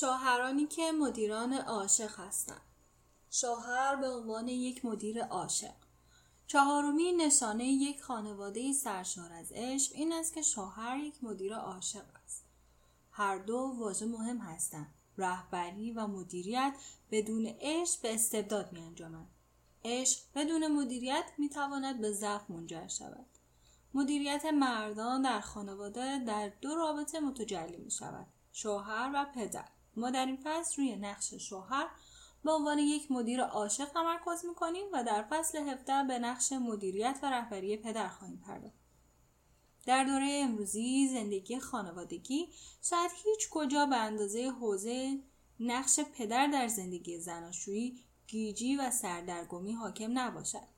شوهرانی 0.00 0.66
که 0.66 0.92
مدیران 0.92 1.52
عاشق 1.52 2.20
هستند 2.20 2.60
شوهر 3.30 3.96
به 3.96 4.08
عنوان 4.08 4.48
یک 4.48 4.84
مدیر 4.84 5.24
عاشق 5.24 5.74
چهارمین 6.46 7.20
نشانه 7.20 7.64
یک 7.64 8.02
خانواده 8.02 8.72
سرشار 8.72 9.32
از 9.32 9.52
عشق 9.52 9.92
این 9.94 10.12
است 10.12 10.34
که 10.34 10.42
شوهر 10.42 10.98
یک 10.98 11.24
مدیر 11.24 11.54
عاشق 11.54 12.04
است 12.24 12.44
هر 13.10 13.38
دو 13.38 13.74
واژه 13.78 14.06
مهم 14.06 14.38
هستند 14.38 14.94
رهبری 15.18 15.92
و 15.92 16.06
مدیریت 16.06 16.74
بدون 17.10 17.46
عشق 17.60 18.02
به 18.02 18.14
استبداد 18.14 18.72
می 18.72 18.80
انجامد. 18.80 19.26
عشق 19.84 20.20
بدون 20.34 20.66
مدیریت 20.66 21.24
می 21.38 21.48
تواند 21.48 22.00
به 22.00 22.12
ضعف 22.12 22.50
منجر 22.50 22.88
شود. 22.88 23.26
مدیریت 23.94 24.44
مردان 24.44 25.22
در 25.22 25.40
خانواده 25.40 26.18
در 26.18 26.52
دو 26.60 26.74
رابطه 26.74 27.20
متجلی 27.20 27.76
می 27.76 27.90
شود. 27.90 28.26
شوهر 28.52 29.10
و 29.14 29.26
پدر. 29.34 29.68
ما 29.98 30.10
در 30.10 30.26
این 30.26 30.38
فصل 30.44 30.82
روی 30.82 30.96
نقش 30.96 31.34
شوهر 31.34 31.88
به 32.44 32.52
عنوان 32.52 32.78
یک 32.78 33.10
مدیر 33.10 33.42
عاشق 33.42 33.84
تمرکز 33.84 34.44
می‌کنیم 34.44 34.86
و 34.92 35.04
در 35.04 35.22
فصل 35.30 35.58
17 35.58 36.04
به 36.04 36.18
نقش 36.18 36.52
مدیریت 36.52 37.18
و 37.22 37.30
رهبری 37.30 37.76
پدر 37.76 38.08
خواهیم 38.08 38.42
پرداخت. 38.46 38.78
در 39.86 40.04
دوره 40.04 40.40
امروزی 40.42 41.08
زندگی 41.08 41.60
خانوادگی 41.60 42.48
شاید 42.82 43.10
هیچ 43.24 43.48
کجا 43.50 43.86
به 43.86 43.96
اندازه 43.96 44.50
حوزه 44.50 45.18
نقش 45.60 46.00
پدر 46.00 46.46
در 46.46 46.68
زندگی 46.68 47.18
زناشویی 47.18 48.04
گیجی 48.26 48.76
و 48.76 48.90
سردرگمی 48.90 49.72
حاکم 49.72 50.18
نباشد. 50.18 50.68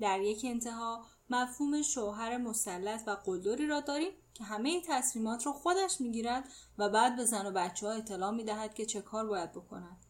در 0.00 0.20
یک 0.20 0.40
انتها 0.44 1.06
مفهوم 1.30 1.82
شوهر 1.82 2.36
مسلط 2.36 3.02
و 3.06 3.10
قلدری 3.10 3.66
را 3.66 3.80
داریم 3.80 4.12
که 4.38 4.44
همه 4.44 4.82
تصمیمات 4.86 5.46
را 5.46 5.52
خودش 5.52 6.00
می‌گیرد 6.00 6.48
و 6.78 6.88
بعد 6.88 7.16
به 7.16 7.24
زن 7.24 7.46
و 7.46 7.50
بچه 7.50 7.86
ها 7.86 7.92
اطلاع 7.92 8.30
می‌دهد 8.30 8.74
که 8.74 8.86
چه 8.86 9.00
کار 9.00 9.26
باید 9.26 9.52
بکنند. 9.52 10.06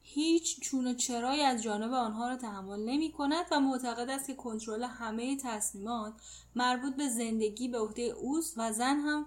هیچ 0.00 0.60
چون 0.60 0.86
و 0.86 0.94
چرایی 0.94 1.42
از 1.42 1.62
جانب 1.62 1.92
آنها 1.92 2.28
را 2.28 2.36
تحمل 2.36 2.78
نمی 2.78 3.12
کند 3.12 3.46
و 3.50 3.60
معتقد 3.60 4.10
است 4.10 4.26
که 4.26 4.34
کنترل 4.34 4.82
همه 4.82 5.36
تصمیمات 5.36 6.14
مربوط 6.54 6.96
به 6.96 7.08
زندگی 7.08 7.68
به 7.68 7.78
عهده 7.78 8.02
اوست 8.02 8.54
و 8.56 8.72
زن 8.72 9.00
هم 9.00 9.26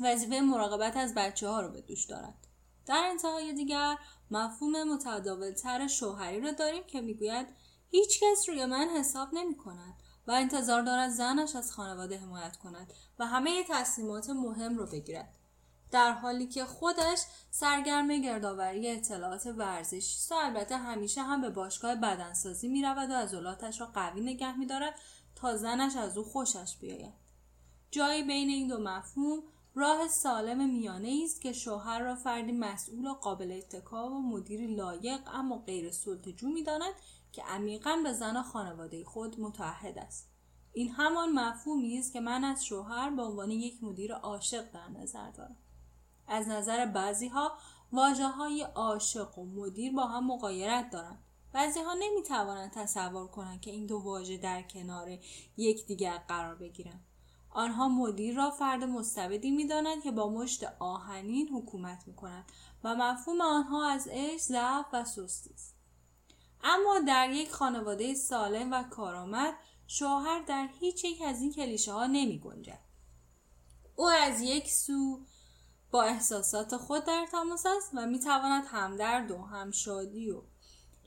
وظیفه 0.00 0.40
مراقبت 0.40 0.96
از 0.96 1.14
بچه 1.14 1.48
ها 1.48 1.60
را 1.60 1.68
به 1.68 1.80
دوش 1.80 2.04
دارد. 2.04 2.46
در 2.86 3.02
انتهای 3.10 3.52
دیگر 3.52 3.96
مفهوم 4.30 4.82
متداولتر 4.82 5.86
شوهری 5.86 6.40
را 6.40 6.50
داریم 6.50 6.84
که 6.86 7.00
می‌گوید 7.00 7.46
هیچ 7.90 8.20
کس 8.20 8.48
روی 8.48 8.64
من 8.64 8.88
حساب 8.88 9.28
نمی 9.32 9.56
کند 9.56 9.95
و 10.26 10.30
انتظار 10.30 10.82
دارد 10.82 11.10
زنش 11.10 11.56
از 11.56 11.72
خانواده 11.72 12.18
حمایت 12.18 12.56
کند 12.56 12.92
و 13.18 13.26
همه 13.26 13.64
تصمیمات 13.68 14.30
مهم 14.30 14.78
را 14.78 14.86
بگیرد. 14.86 15.28
در 15.90 16.12
حالی 16.12 16.46
که 16.46 16.64
خودش 16.64 17.22
سرگرم 17.50 18.08
گردآوری 18.20 18.90
اطلاعات 18.90 19.46
ورزشی 19.46 20.16
است 20.16 20.32
و 20.32 20.34
البته 20.34 20.76
همیشه 20.76 21.22
هم 21.22 21.40
به 21.40 21.50
باشگاه 21.50 21.94
بدنسازی 21.94 22.68
می 22.68 22.82
رود 22.82 23.10
و 23.10 23.14
عضلاتش 23.14 23.80
را 23.80 23.86
قوی 23.86 24.20
نگه 24.20 24.58
می 24.58 24.66
دارد 24.66 24.94
تا 25.34 25.56
زنش 25.56 25.96
از 25.96 26.18
او 26.18 26.24
خوشش 26.24 26.76
بیاید 26.80 27.14
جایی 27.90 28.22
بین 28.22 28.48
این 28.48 28.68
دو 28.68 28.78
مفهوم 28.78 29.42
راه 29.74 30.08
سالم 30.08 30.70
میانه 30.70 31.20
است 31.24 31.40
که 31.40 31.52
شوهر 31.52 32.00
را 32.00 32.14
فردی 32.14 32.52
مسئول 32.52 33.06
و 33.06 33.14
قابل 33.14 33.52
اتکا 33.52 34.10
و 34.10 34.22
مدیری 34.22 34.74
لایق 34.74 35.20
اما 35.26 35.58
غیر 35.58 35.90
سلطجو 35.90 36.48
می‌داند 36.48 36.94
که 37.36 37.42
عمیقا 37.42 38.00
به 38.04 38.12
زن 38.12 38.36
و 38.36 38.42
خانواده 38.42 39.04
خود 39.04 39.40
متعهد 39.40 39.98
است. 39.98 40.30
این 40.72 40.90
همان 40.90 41.32
مفهومی 41.32 41.98
است 41.98 42.12
که 42.12 42.20
من 42.20 42.44
از 42.44 42.64
شوهر 42.64 43.10
به 43.10 43.22
عنوان 43.22 43.50
یک 43.50 43.84
مدیر 43.84 44.14
عاشق 44.14 44.72
در 44.72 44.88
نظر 44.88 45.30
دارم. 45.30 45.56
از 46.26 46.48
نظر 46.48 46.86
بعضی 46.86 47.28
ها 47.28 47.52
واجه 47.92 48.28
های 48.28 48.62
عاشق 48.62 49.38
و 49.38 49.44
مدیر 49.44 49.92
با 49.92 50.06
هم 50.06 50.26
مقایرت 50.26 50.90
دارند. 50.90 51.22
بعضی 51.52 51.80
ها 51.80 51.94
نمی 51.94 52.22
توانند 52.22 52.70
تصور 52.70 53.26
کنند 53.26 53.60
که 53.60 53.70
این 53.70 53.86
دو 53.86 53.98
واژه 53.98 54.36
در 54.36 54.62
کنار 54.62 55.18
یکدیگر 55.56 56.18
قرار 56.28 56.54
بگیرند. 56.54 57.04
آنها 57.50 57.88
مدیر 57.88 58.36
را 58.36 58.50
فرد 58.50 58.84
مستبدی 58.84 59.50
می 59.50 59.66
دانند 59.66 60.02
که 60.02 60.10
با 60.10 60.30
مشت 60.30 60.64
آهنین 60.78 61.48
حکومت 61.48 62.06
می 62.06 62.14
کند 62.14 62.44
و 62.84 62.94
مفهوم 62.94 63.40
آنها 63.40 63.90
از 63.90 64.08
عشق 64.10 64.42
ضعف 64.42 64.86
و 64.92 65.04
سستی 65.04 65.54
است. 65.54 65.75
اما 66.68 66.98
در 67.06 67.30
یک 67.30 67.52
خانواده 67.52 68.14
سالم 68.14 68.72
و 68.72 68.82
کارآمد 68.82 69.54
شوهر 69.86 70.42
در 70.42 70.68
هیچ 70.80 71.04
یک 71.04 71.22
از 71.22 71.40
این 71.40 71.52
کلیشه 71.52 71.92
ها 71.92 72.06
نمی 72.06 72.38
گنجد. 72.38 72.78
او 73.96 74.08
از 74.08 74.40
یک 74.40 74.70
سو 74.70 75.20
با 75.90 76.02
احساسات 76.02 76.76
خود 76.76 77.04
در 77.04 77.26
تماس 77.32 77.66
است 77.66 77.90
و 77.94 78.06
می 78.06 78.18
تواند 78.18 78.64
همدرد 78.66 79.30
و 79.30 79.42
همشادی 79.42 80.30
و 80.30 80.42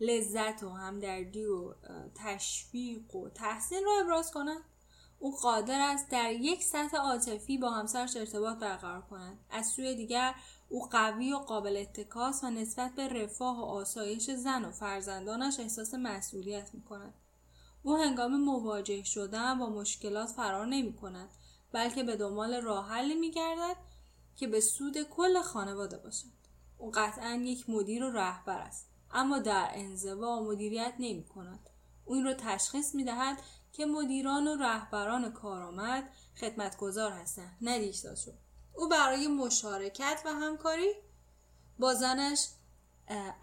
لذت 0.02 0.64
و 0.64 0.70
همدردی 0.70 1.46
و 1.46 1.74
تشویق 2.16 3.16
و 3.16 3.30
تحسین 3.30 3.84
را 3.86 3.92
ابراز 4.02 4.32
کند 4.32 4.62
او 5.20 5.36
قادر 5.36 5.80
است 5.82 6.10
در 6.10 6.32
یک 6.32 6.64
سطح 6.64 6.98
عاطفی 6.98 7.58
با 7.58 7.70
همسرش 7.70 8.18
ارتباط 8.18 8.58
برقرار 8.58 9.02
کند 9.02 9.38
از 9.50 9.68
سوی 9.68 9.96
دیگر 9.96 10.36
او 10.70 10.86
قوی 10.90 11.34
و 11.34 11.38
قابل 11.38 11.78
اتکاس 11.78 12.44
و 12.44 12.50
نسبت 12.50 12.96
به 12.96 13.08
رفاه 13.08 13.60
و 13.60 13.64
آسایش 13.64 14.32
زن 14.32 14.66
و 14.66 14.72
فرزندانش 14.72 15.60
احساس 15.60 15.94
مسئولیت 15.94 16.70
می 16.74 16.82
کند. 16.82 17.14
او 17.84 17.98
هنگام 17.98 18.44
مواجه 18.44 19.04
شدن 19.04 19.60
با 19.60 19.70
مشکلات 19.70 20.30
فرار 20.30 20.66
نمی 20.66 20.94
کند 20.94 21.30
بلکه 21.72 22.04
به 22.04 22.16
دنبال 22.16 22.62
راه 22.62 22.90
حلی 22.90 23.16
می 23.16 23.32
گردد 23.32 23.76
که 24.36 24.48
به 24.48 24.60
سود 24.60 25.04
کل 25.04 25.42
خانواده 25.42 25.98
باشد. 25.98 26.40
او 26.78 26.92
قطعا 26.92 27.34
یک 27.36 27.70
مدیر 27.70 28.04
و 28.04 28.10
رهبر 28.10 28.60
است 28.60 28.90
اما 29.12 29.40
در 29.40 29.70
انزوا 29.74 30.44
مدیریت 30.44 30.94
نمی 31.00 31.24
کند 31.24 31.70
او 32.06 32.16
این 32.16 32.26
را 32.26 32.34
تشخیص 32.34 32.96
می 32.96 33.04
دهد 33.04 33.42
که 33.74 33.86
مدیران 33.86 34.48
و 34.48 34.56
رهبران 34.56 35.32
کارآمد 35.32 36.10
خدمتگزار 36.40 37.12
هستند 37.12 37.58
نه 37.62 37.92
شد 37.92 38.49
او 38.80 38.88
برای 38.88 39.28
مشارکت 39.28 40.22
و 40.26 40.30
همکاری 40.30 40.94
با 41.80 41.94
زنش 41.94 42.48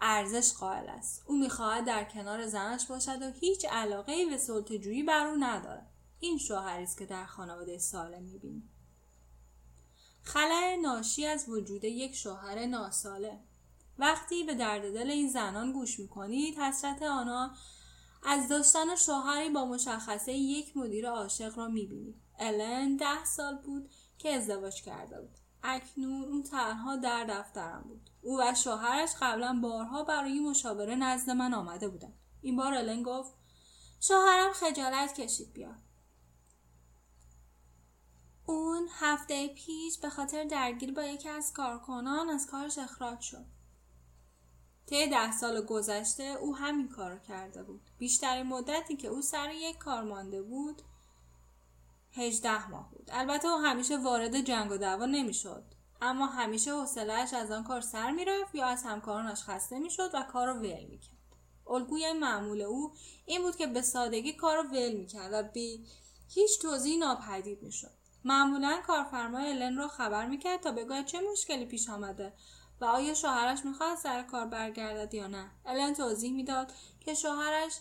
ارزش 0.01 0.53
قائل 0.53 0.89
است. 0.89 1.23
او 1.27 1.39
می‌خواهد 1.39 1.85
در 1.85 2.03
کنار 2.03 2.47
زنش 2.47 2.85
باشد 2.85 3.21
و 3.21 3.31
هیچ 3.31 3.65
علاقه 3.65 4.25
به 4.25 4.37
سلطه‌جویی 4.37 5.03
بر 5.03 5.27
او 5.27 5.35
ندارد. 5.39 5.89
این 6.19 6.37
شوهری 6.37 6.83
است 6.83 6.97
که 6.97 7.05
در 7.05 7.25
خانواده 7.25 7.77
سالم 7.77 8.23
می‌بینیم. 8.23 8.69
خلع 10.23 10.75
ناشی 10.81 11.25
از 11.25 11.49
وجود 11.49 11.83
یک 11.83 12.15
شوهر 12.15 12.65
ناساله. 12.65 13.39
وقتی 13.99 14.43
به 14.43 14.55
درد 14.55 14.93
دل 14.93 15.09
این 15.09 15.29
زنان 15.29 15.71
گوش 15.71 15.99
می‌کنید 15.99 16.57
حسرت 16.57 17.01
آنها 17.01 17.51
از 18.23 18.49
داشتن 18.49 18.95
شوهری 18.95 19.49
با 19.49 19.65
مشخصه 19.65 20.33
یک 20.33 20.77
مدیر 20.77 21.09
عاشق 21.09 21.57
را 21.57 21.67
می‌بینید. 21.67 22.21
الن 22.39 22.95
ده 22.95 23.25
سال 23.25 23.55
بود 23.55 23.89
که 24.17 24.33
ازدواج 24.33 24.81
کرده 24.81 25.21
بود 25.21 25.37
اکنون 25.63 26.23
اون 26.23 26.43
تنها 26.43 26.95
در 26.95 27.23
دفترم 27.23 27.81
بود 27.81 28.09
او 28.21 28.39
و 28.39 28.53
شوهرش 28.53 29.11
قبلا 29.21 29.59
بارها 29.61 30.03
برای 30.03 30.39
مشاوره 30.39 30.95
نزد 30.95 31.29
من 31.29 31.53
آمده 31.53 31.87
بودن 31.87 32.13
این 32.41 32.55
بار 32.55 32.73
الن 32.73 33.03
گفت 33.03 33.33
شوهرم 33.99 34.53
خجالت 34.53 35.13
کشید 35.13 35.53
بیاد 35.53 35.87
اون 38.49 38.87
هفته 38.91 39.47
پیش 39.47 39.99
به 39.99 40.09
خاطر 40.09 40.43
درگیر 40.43 40.93
با 40.93 41.03
یکی 41.03 41.29
از 41.29 41.53
کارکنان 41.53 42.29
از 42.29 42.47
کارش 42.47 42.77
اخراج 42.77 43.19
شد. 43.19 43.45
طی 44.85 45.07
ده 45.07 45.31
سال 45.31 45.61
گذشته 45.61 46.23
او 46.23 46.55
همین 46.55 46.89
کار 46.89 47.19
کرده 47.19 47.63
بود. 47.63 47.81
بیشترین 47.97 48.47
مدتی 48.47 48.95
که 48.95 49.07
او 49.07 49.21
سر 49.21 49.51
یک 49.51 49.77
کار 49.77 50.03
مانده 50.03 50.41
بود 50.41 50.81
هجده 52.17 52.69
ماه 52.69 52.91
بود. 52.91 53.09
البته 53.13 53.47
او 53.47 53.57
همیشه 53.57 53.97
وارد 53.97 54.41
جنگ 54.41 54.71
و 54.71 54.77
دعوا 54.77 55.05
نمی‌شد. 55.05 55.63
اما 56.01 56.25
همیشه 56.25 56.71
حوصلهاش 56.71 57.33
از 57.33 57.51
آن 57.51 57.63
کار 57.63 57.81
سر 57.81 58.11
می‌رفت 58.11 58.55
یا 58.55 58.65
از 58.65 58.83
همکارانش 58.83 59.43
خسته 59.43 59.79
می‌شد 59.79 60.09
و 60.13 60.23
کار 60.23 60.47
رو 60.47 60.53
ول 60.53 60.85
می‌کرد. 60.89 61.17
الگوی 61.69 62.13
معمول 62.13 62.61
او 62.61 62.93
این 63.25 63.41
بود 63.41 63.55
که 63.55 63.67
به 63.67 63.81
سادگی 63.81 64.33
کار 64.33 64.57
رو 64.57 64.63
ول 64.63 64.91
می‌کرد 64.91 65.33
و 65.33 65.43
بی 65.43 65.85
هیچ 66.29 66.61
توضیح 66.61 66.99
ناپدید 66.99 67.63
می‌شد. 67.63 67.91
معمولا 68.23 68.81
کارفرمای 68.87 69.49
الن 69.49 69.77
رو 69.77 69.87
خبر 69.87 70.25
می‌کرد 70.25 70.59
تا 70.59 70.71
بگوید 70.71 71.05
چه 71.05 71.19
مشکلی 71.31 71.65
پیش 71.65 71.89
آمده 71.89 72.33
و 72.81 72.85
آیا 72.85 73.13
شوهرش 73.13 73.65
می‌خواد 73.65 73.97
سر 73.97 74.23
کار 74.23 74.45
برگردد 74.45 75.13
یا 75.13 75.27
نه 75.27 75.51
الن 75.65 75.93
توضیح 75.93 76.33
می‌داد 76.33 76.71
که 76.99 77.13
شوهرش 77.13 77.79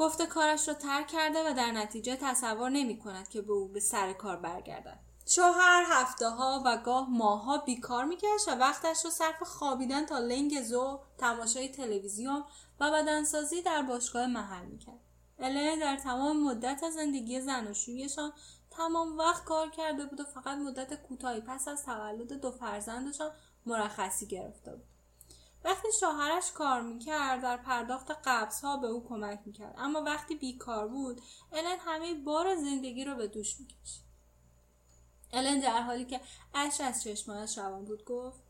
گفته 0.00 0.26
کارش 0.26 0.68
رو 0.68 0.74
ترک 0.74 1.06
کرده 1.06 1.50
و 1.50 1.54
در 1.54 1.72
نتیجه 1.72 2.16
تصور 2.16 2.70
نمی 2.70 2.98
کند 2.98 3.28
که 3.28 3.42
به 3.42 3.52
او 3.52 3.68
به 3.68 3.80
سر 3.80 4.12
کار 4.12 4.36
برگردد. 4.36 4.98
شوهر 5.26 5.84
هفته 5.86 6.28
ها 6.28 6.62
و 6.66 6.76
گاه 6.76 7.10
ماها 7.10 7.58
بیکار 7.58 8.04
میگشت 8.04 8.48
و 8.48 8.50
وقتش 8.50 9.04
رو 9.04 9.10
صرف 9.10 9.42
خوابیدن 9.42 10.06
تا 10.06 10.18
لنگ 10.18 10.62
زو 10.62 10.98
تماشای 11.18 11.68
تلویزیون 11.68 12.44
و 12.80 12.90
بدنسازی 12.90 13.62
در 13.62 13.82
باشگاه 13.82 14.26
محل 14.26 14.66
می‌کرد 14.66 15.00
الن 15.38 15.78
در 15.78 15.96
تمام 15.96 16.44
مدت 16.44 16.90
زندگی 16.90 17.40
زناشویشان 17.40 18.32
تمام 18.70 19.18
وقت 19.18 19.44
کار 19.44 19.70
کرده 19.70 20.06
بود 20.06 20.20
و 20.20 20.24
فقط 20.24 20.58
مدت 20.58 21.02
کوتاهی 21.02 21.40
پس 21.40 21.68
از 21.68 21.84
تولد 21.84 22.32
دو 22.32 22.50
فرزندشان 22.50 23.30
مرخصی 23.66 24.26
گرفته 24.26 24.70
بود. 24.70 24.89
وقتی 25.64 25.88
شوهرش 26.00 26.52
کار 26.52 26.80
می‌کرد 26.80 27.42
در 27.42 27.56
پرداخت 27.56 28.10
قبض 28.24 28.60
ها 28.60 28.76
به 28.76 28.86
او 28.86 29.08
کمک 29.08 29.40
می‌کرد. 29.46 29.74
اما 29.78 30.02
وقتی 30.02 30.34
بیکار 30.34 30.88
بود 30.88 31.22
الن 31.52 31.78
همه 31.78 32.14
بار 32.14 32.56
زندگی 32.56 33.04
رو 33.04 33.14
به 33.14 33.26
دوش 33.26 33.60
می‌کشید 33.60 34.10
الن 35.32 35.60
در 35.60 35.82
حالی 35.82 36.04
که 36.04 36.20
اش 36.54 36.80
از 36.80 37.02
چشمانش 37.02 37.58
روان 37.58 37.84
بود 37.84 38.04
گفت 38.04 38.40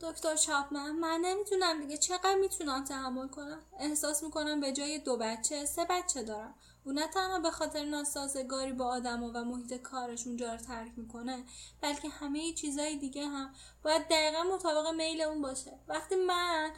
دکتر 0.00 0.36
چاپمن 0.36 0.90
من 0.90 1.20
نمی‌تونم 1.20 1.80
دیگه 1.80 1.96
چقدر 1.96 2.34
می‌تونم 2.34 2.84
تحمل 2.84 3.28
کنم؟ 3.28 3.62
احساس 3.78 4.22
می‌کنم 4.22 4.60
به 4.60 4.72
جای 4.72 4.98
دو 4.98 5.16
بچه 5.16 5.66
سه 5.66 5.86
بچه 5.90 6.22
دارم. 6.22 6.54
او 6.84 6.92
نه 6.92 7.06
تنها 7.06 7.38
به 7.38 7.50
خاطر 7.50 7.84
ناسازگاری 7.84 8.72
با 8.72 8.86
آدما 8.86 9.30
و 9.34 9.44
محیط 9.44 9.74
کارش 9.74 10.26
اونجا 10.26 10.52
رو 10.52 10.58
ترک 10.58 10.92
می‌کنه 10.96 11.44
بلکه 11.80 12.08
همه 12.08 12.52
چیزهای 12.52 12.96
دیگه 12.96 13.26
هم. 13.26 13.54
باید 13.82 14.08
دقیقا 14.08 14.42
مطابق 14.42 14.94
میل 14.94 15.20
اون 15.20 15.42
باشه. 15.42 15.78
وقتی 15.88 16.14
من 16.14 16.70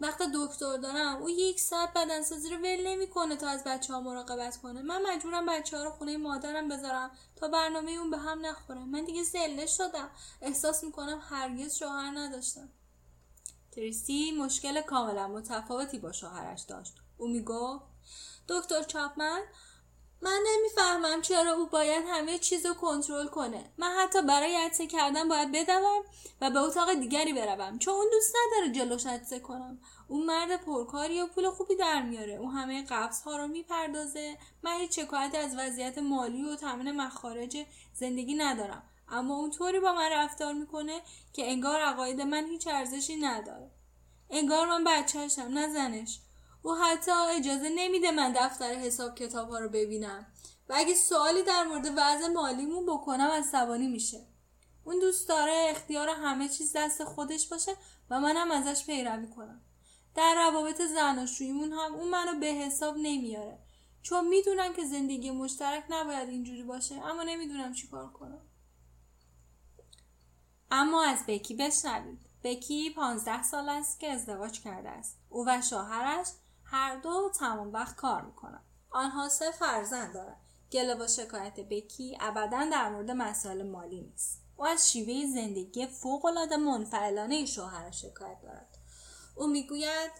وقت 0.00 0.22
دکتر 0.34 0.76
دارم 0.76 1.22
او 1.22 1.30
یک 1.30 1.60
ساعت 1.60 1.92
بدنسازی 1.94 2.50
رو 2.50 2.56
ول 2.56 2.86
نمی‌کنه 2.86 3.36
تا 3.36 3.48
از 3.48 3.64
بچه 3.64 3.92
ها 3.92 4.00
مراقبت 4.00 4.56
کنه. 4.56 4.82
من 4.82 5.02
مجبورم 5.02 5.46
بچه 5.46 5.76
ها 5.76 5.84
رو 5.84 5.90
خونه 5.90 6.16
مادرم 6.16 6.68
بذارم 6.68 7.10
تا 7.36 7.48
برنامه 7.48 7.90
اون 7.90 8.10
به 8.10 8.18
هم 8.18 8.46
نخوره. 8.46 8.84
من 8.84 9.04
دیگه 9.04 9.22
زله 9.22 9.66
شدم. 9.66 10.10
احساس 10.42 10.84
می‌کنم 10.84 11.22
هرگز 11.22 11.74
شوهر 11.74 12.10
نداشتم. 12.18 12.68
تریسی 13.72 14.32
مشکل 14.32 14.80
کاملا 14.80 15.28
متفاوتی 15.28 15.98
با 15.98 16.12
شوهرش 16.12 16.62
داشت. 16.62 16.94
او 17.18 17.28
می‌گفت 17.28 17.91
دکتر 18.60 18.82
چاپمن؟ 18.82 19.42
من 20.24 20.40
نمی‌فهمم 20.46 21.22
چرا 21.22 21.52
او 21.52 21.66
باید 21.66 22.04
همه 22.08 22.38
چیز 22.38 22.66
رو 22.66 22.74
کنترل 22.74 23.26
کنه. 23.26 23.72
من 23.78 23.96
حتی 23.98 24.22
برای 24.22 24.56
عدسه 24.56 24.86
کردن 24.86 25.28
باید 25.28 25.52
بدوم 25.52 26.02
و 26.40 26.50
به 26.50 26.58
اتاق 26.58 26.94
دیگری 26.94 27.32
بروم. 27.32 27.78
چون 27.78 27.94
اون 27.94 28.06
دوست 28.12 28.34
نداره 28.36 28.72
جلوش 28.72 29.06
عدسه 29.06 29.40
کنم. 29.40 29.80
اون 30.08 30.26
مرد 30.26 30.64
پرکاری 30.64 31.20
و 31.20 31.26
پول 31.26 31.50
خوبی 31.50 31.76
در 31.76 32.02
میاره. 32.02 32.32
اون 32.32 32.50
همه 32.50 32.84
قبض 32.84 33.22
ها 33.22 33.36
رو 33.36 33.48
می‌پردازه. 33.48 34.38
من 34.62 34.72
هیچ 34.72 35.00
شکایتی 35.00 35.36
از 35.36 35.56
وضعیت 35.58 35.98
مالی 35.98 36.44
و 36.44 36.56
تامین 36.56 36.92
مخارج 36.92 37.66
زندگی 37.94 38.34
ندارم. 38.34 38.82
اما 39.08 39.34
اون 39.34 39.50
طوری 39.50 39.80
با 39.80 39.92
من 39.92 40.10
رفتار 40.12 40.52
می‌کنه 40.52 41.02
که 41.32 41.50
انگار 41.50 41.80
عقاید 41.80 42.20
من 42.20 42.46
هیچ 42.46 42.66
ارزشی 42.66 43.16
نداره. 43.16 43.70
انگار 44.30 44.66
من 44.66 44.84
بچهشم 44.84 45.42
نه 45.42 45.68
زنش. 45.68 46.20
او 46.62 46.74
حتی 46.74 47.10
اجازه 47.10 47.68
نمیده 47.68 48.10
من 48.10 48.32
دفتر 48.32 48.74
حساب 48.74 49.14
کتاب 49.14 49.50
ها 49.50 49.58
رو 49.58 49.68
ببینم. 49.68 50.26
و 50.68 50.74
اگه 50.76 50.94
سوالی 50.94 51.42
در 51.42 51.64
مورد 51.64 51.86
وضع 51.96 52.28
مالیمون 52.28 52.86
بکنم 52.86 53.30
عصبانی 53.30 53.88
میشه. 53.88 54.26
اون 54.84 54.98
دوست 54.98 55.28
داره 55.28 55.66
اختیار 55.70 56.08
همه 56.08 56.48
چیز 56.48 56.72
دست 56.76 57.04
خودش 57.04 57.48
باشه 57.48 57.76
و 58.10 58.20
منم 58.20 58.50
ازش 58.50 58.86
پیروی 58.86 59.26
کنم. 59.26 59.60
در 60.14 60.34
روابط 60.34 60.82
زناشوییمون 60.82 61.72
هم 61.72 61.94
اون 61.94 62.08
منو 62.08 62.40
به 62.40 62.46
حساب 62.46 62.96
نمیاره. 62.96 63.58
چون 64.02 64.28
می‌دونم 64.28 64.72
که 64.72 64.84
زندگی 64.84 65.30
مشترک 65.30 65.84
نباید 65.88 66.28
اینجوری 66.28 66.62
باشه 66.62 66.94
اما 66.94 67.22
نمی‌دونم 67.22 67.72
چیکار 67.72 68.12
کنم. 68.12 68.42
اما 70.70 71.04
از 71.04 71.18
بکی 71.26 71.54
بشنوید. 71.54 72.18
بکی 72.44 72.90
پانزده 72.90 73.42
سال 73.42 73.68
است 73.68 74.00
که 74.00 74.10
ازدواج 74.10 74.60
کرده 74.60 74.88
است. 74.88 75.18
او 75.28 75.44
و 75.46 75.60
شوهرش 75.60 76.26
هر 76.72 76.96
دو 76.96 77.30
تمام 77.38 77.72
وقت 77.72 77.96
کار 77.96 78.22
می‌کنن. 78.22 78.62
آنها 78.90 79.28
سه 79.28 79.50
فرزند 79.50 80.14
دارند 80.14 80.40
گله 80.72 80.94
و 80.94 81.08
شکایت 81.08 81.60
بکی 81.60 82.18
ابدا 82.20 82.64
در 82.72 82.88
مورد 82.88 83.10
مسائل 83.10 83.70
مالی 83.70 84.00
نیست. 84.00 84.42
او 84.56 84.66
از 84.66 84.92
شیوه 84.92 85.26
زندگی 85.34 85.86
فوقالعاده 85.86 86.56
منفعلانه 86.56 87.46
شوهرش 87.46 88.02
شکایت 88.02 88.40
دارد. 88.42 88.78
او 89.34 89.46
می‌گوید 89.46 90.10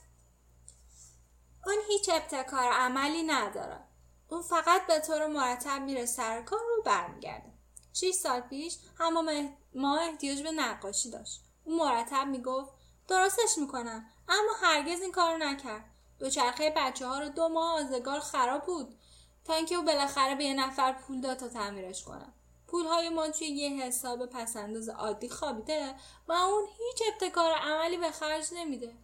اون 1.66 1.76
هیچ 1.88 2.08
ابتکار 2.08 2.72
عملی 2.72 3.22
نداره 3.22 3.81
اون 4.28 4.43
فقط 4.43 4.87
به 4.87 5.00
طور 5.00 5.26
مرتب 5.26 5.82
میره 5.82 6.06
سر 6.06 6.43
کار 6.43 6.60
رو 6.76 6.82
برمیگرده. 6.82 7.52
شیش 7.93 8.14
سال 8.14 8.40
پیش 8.40 8.78
همه 8.98 9.56
ما 9.75 9.98
احتیاج 9.98 10.43
به 10.43 10.52
نقاشی 10.52 11.10
داشت. 11.10 11.43
اون 11.64 11.78
مرتب 11.78 12.26
می‌گفت 12.26 12.72
درستش 13.08 13.58
می‌کنم 13.58 14.06
اما 14.28 14.52
هرگز 14.62 15.00
این 15.00 15.12
کارو 15.12 15.38
نکرد. 15.38 15.84
دوچرخه 16.22 16.72
بچه 16.76 17.06
ها 17.06 17.19
رو 17.19 17.28
دو 17.28 17.48
ماه 17.48 17.80
آزگار 17.80 18.20
خراب 18.20 18.66
بود 18.66 18.98
تا 19.44 19.54
اینکه 19.54 19.74
او 19.74 19.84
بالاخره 19.84 20.34
به 20.34 20.44
یه 20.44 20.54
نفر 20.54 20.92
پول 20.92 21.20
داد 21.20 21.36
تا 21.36 21.48
تعمیرش 21.48 22.04
کنم 22.04 22.32
پول 22.66 22.86
های 22.86 23.08
ما 23.08 23.28
توی 23.28 23.46
یه 23.46 23.82
حساب 23.82 24.26
پسنداز 24.26 24.88
عادی 24.88 25.28
خوابیده 25.28 25.94
و 26.28 26.32
اون 26.32 26.64
هیچ 26.64 27.02
ابتکار 27.12 27.52
عملی 27.52 27.96
به 27.96 28.10
خرج 28.10 28.44
نمیده. 28.54 28.94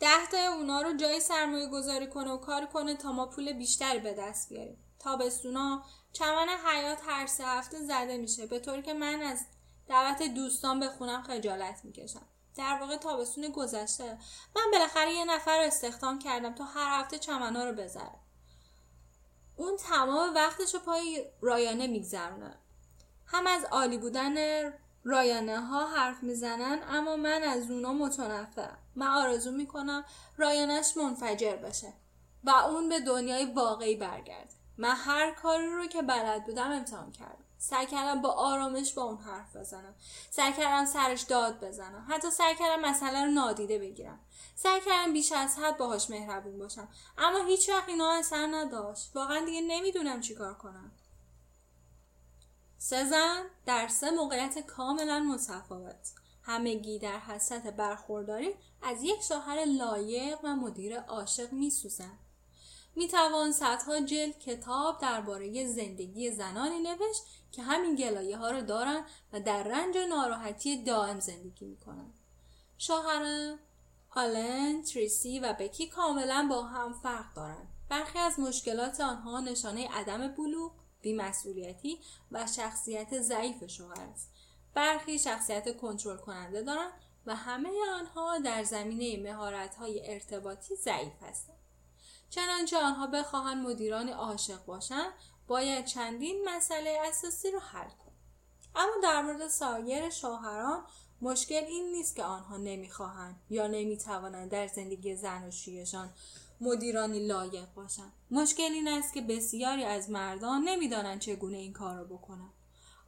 ده 0.00 0.26
تا 0.30 0.54
اونا 0.54 0.82
رو 0.82 0.96
جای 0.96 1.20
سرمایه 1.20 1.66
گذاری 1.66 2.06
کنه 2.06 2.30
و 2.30 2.36
کاری 2.36 2.66
کنه 2.66 2.96
تا 2.96 3.12
ما 3.12 3.26
پول 3.26 3.52
بیشتری 3.52 3.98
به 3.98 4.14
دست 4.14 4.48
بیاریم. 4.48 4.84
تابستونا 4.98 5.82
چمن 6.12 6.48
حیات 6.48 6.98
هر 7.06 7.26
سه 7.26 7.44
هفته 7.44 7.82
زده 7.82 8.16
میشه 8.16 8.46
به 8.46 8.58
طوری 8.58 8.82
که 8.82 8.94
من 8.94 9.22
از 9.22 9.46
دعوت 9.86 10.22
دوستان 10.22 10.80
به 10.80 10.88
خونم 10.88 11.22
خجالت 11.22 11.84
می‌کشم. 11.84 12.26
در 12.60 12.78
واقع 12.80 12.96
تابستون 12.96 13.48
گذشته. 13.48 14.18
من 14.56 14.62
بالاخره 14.72 15.12
یه 15.12 15.24
نفر 15.24 15.58
رو 15.58 15.64
استخدام 15.64 16.18
کردم 16.18 16.54
تا 16.54 16.64
هر 16.64 17.00
هفته 17.00 17.18
چمنا 17.18 17.64
رو 17.64 17.72
بذاره 17.72 18.14
اون 19.56 19.76
تمام 19.76 20.34
وقتش 20.34 20.74
رو 20.74 20.80
پای 20.80 21.24
رایانه 21.40 21.86
میگذرونه 21.86 22.54
هم 23.26 23.46
از 23.46 23.64
عالی 23.64 23.98
بودن 23.98 24.34
رایانه 25.04 25.60
ها 25.60 25.86
حرف 25.86 26.22
می‌زنن 26.22 26.80
اما 26.88 27.16
من 27.16 27.42
از 27.42 27.70
اونا 27.70 27.92
متنفرم. 27.92 28.78
من 28.96 29.06
آرزو 29.06 29.50
می‌کنم 29.50 30.04
رایانش 30.36 30.96
منفجر 30.96 31.56
بشه 31.56 31.92
و 32.44 32.50
اون 32.50 32.88
به 32.88 33.00
دنیای 33.00 33.44
واقعی 33.44 33.96
برگرده. 33.96 34.54
من 34.78 34.96
هر 34.96 35.30
کاری 35.30 35.66
رو 35.66 35.86
که 35.86 36.02
بلد 36.02 36.44
بودم 36.44 36.70
امتحان 36.70 37.12
کردم. 37.12 37.44
سعی 37.62 37.86
کردم 37.86 38.22
با 38.22 38.28
آرامش 38.28 38.92
با 38.92 39.02
اون 39.02 39.18
حرف 39.18 39.56
بزنم. 39.56 39.94
سعی 40.30 40.52
کردم 40.52 40.86
سرش 40.86 41.22
داد 41.22 41.64
بزنم. 41.64 42.06
حتی 42.08 42.30
سعی 42.30 42.54
کردم 42.54 42.80
مسئله 42.88 43.24
رو 43.24 43.30
نادیده 43.30 43.78
بگیرم. 43.78 44.20
سعی 44.54 44.80
کردم 44.80 45.12
بیش 45.12 45.32
از 45.32 45.56
حد 45.58 45.76
باهاش 45.76 46.10
مهربون 46.10 46.58
باشم. 46.58 46.88
اما 47.18 47.44
هیچ 47.44 47.68
وقت 47.68 47.88
اینا 47.88 48.12
اثر 48.12 48.46
نداشت. 48.46 49.10
واقعا 49.14 49.44
دیگه 49.44 49.60
نمی‌دونم 49.60 50.20
چیکار 50.20 50.54
کنم. 50.54 50.92
سه 52.78 53.04
زن 53.04 53.42
در 53.66 53.88
سه 53.88 54.10
موقعیت 54.10 54.58
کاملا 54.58 55.18
متفاوت. 55.18 56.12
همگی 56.42 56.98
در 56.98 57.18
حسرت 57.18 57.66
برخورداری 57.66 58.54
از 58.82 59.02
یک 59.02 59.22
شوهر 59.22 59.64
لایق 59.64 60.38
و 60.44 60.56
مدیر 60.56 61.00
عاشق 61.00 61.52
میسوزند. 61.52 62.18
می 63.00 63.08
توان 63.08 63.52
صدها 63.52 64.00
جلد 64.00 64.38
کتاب 64.38 65.00
درباره 65.00 65.66
زندگی 65.66 66.30
زنانی 66.30 66.78
نوشت 66.78 67.22
که 67.52 67.62
همین 67.62 67.94
گلایه 67.94 68.36
ها 68.36 68.50
رو 68.50 68.60
دارن 68.60 69.04
و 69.32 69.40
در 69.40 69.62
رنج 69.62 69.96
و 69.96 70.06
ناراحتی 70.06 70.84
دائم 70.84 71.20
زندگی 71.20 71.64
می‌کنن 71.64 72.12
شوهر 72.78 73.56
آلن، 74.10 74.82
تریسی 74.82 75.40
و 75.40 75.52
بکی 75.52 75.88
کاملا 75.88 76.46
با 76.50 76.62
هم 76.62 76.92
فرق 76.92 77.34
دارند. 77.34 77.68
برخی 77.88 78.18
از 78.18 78.40
مشکلات 78.40 79.00
آنها 79.00 79.40
نشانه 79.40 79.88
عدم 79.88 80.28
بلوغ، 80.28 80.72
بیمسئولیتی 81.02 81.98
و 82.32 82.46
شخصیت 82.46 83.20
ضعیف 83.20 83.66
شوهر 83.66 84.00
است. 84.00 84.30
برخی 84.74 85.18
شخصیت 85.18 85.76
کنترل 85.76 86.16
کننده 86.16 86.62
دارند 86.62 86.92
و 87.26 87.36
همه 87.36 87.70
آنها 87.94 88.38
در 88.38 88.64
زمینه 88.64 89.32
مهارت 89.32 89.74
های 89.74 90.12
ارتباطی 90.12 90.76
ضعیف 90.76 91.22
هستند. 91.22 91.59
چنانچه 92.30 92.78
آنها 92.78 93.06
بخواهند 93.06 93.66
مدیران 93.66 94.08
عاشق 94.08 94.64
باشند 94.64 95.12
باید 95.46 95.84
چندین 95.84 96.48
مسئله 96.48 96.98
اساسی 97.08 97.50
رو 97.50 97.58
حل 97.58 97.88
کن 97.88 98.12
اما 98.74 98.92
در 99.02 99.22
مورد 99.22 99.48
سایر 99.48 100.10
شوهران 100.10 100.84
مشکل 101.22 101.64
این 101.64 101.92
نیست 101.92 102.16
که 102.16 102.24
آنها 102.24 102.56
نمی‌خواهند 102.56 103.40
یا 103.50 103.66
نمی‌توانند 103.66 104.50
در 104.50 104.66
زندگی 104.66 105.16
زناشویشان 105.16 106.10
مدیرانی 106.60 107.26
لایق 107.26 107.74
باشند. 107.74 108.12
مشکل 108.30 108.72
این 108.72 108.88
است 108.88 109.14
که 109.14 109.20
بسیاری 109.20 109.84
از 109.84 110.10
مردان 110.10 110.62
نمی‌دانند 110.62 111.20
چگونه 111.20 111.56
این 111.56 111.72
کار 111.72 111.96
را 111.96 112.04
بکنند. 112.04 112.52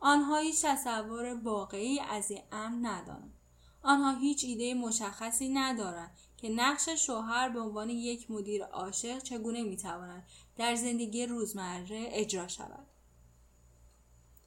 آنها 0.01 0.37
هیچ 0.37 0.65
تصور 0.65 1.41
واقعی 1.45 2.01
از 2.01 2.31
این 2.31 2.43
امر 2.53 2.89
ندارند. 2.89 3.35
آنها 3.83 4.19
هیچ 4.19 4.45
ایده 4.45 4.75
مشخصی 4.75 5.49
ندارند 5.49 6.11
که 6.37 6.49
نقش 6.49 6.89
شوهر 6.89 7.49
به 7.49 7.61
عنوان 7.61 7.91
یک 7.91 8.31
مدیر 8.31 8.65
عاشق 8.65 9.19
چگونه 9.19 9.63
می‌تواند 9.63 10.27
در 10.57 10.75
زندگی 10.75 11.27
روزمره 11.27 12.09
اجرا 12.13 12.49
شود. 12.49 12.87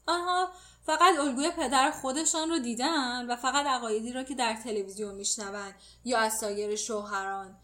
آنها 0.08 0.50
فقط 0.86 1.20
الگوی 1.20 1.52
پدر 1.52 1.92
خودشان 1.92 2.50
رو 2.50 2.60
دیدن 2.60 3.26
و 3.32 3.36
فقط 3.36 3.66
عقایدی 3.66 4.14
را 4.14 4.24
که 4.24 4.36
در 4.36 4.54
تلویزیون 4.54 5.16
میشنوند 5.16 5.76
یا 6.06 6.20
از 6.20 6.34
سایر 6.34 6.76
شوهران 6.76 7.58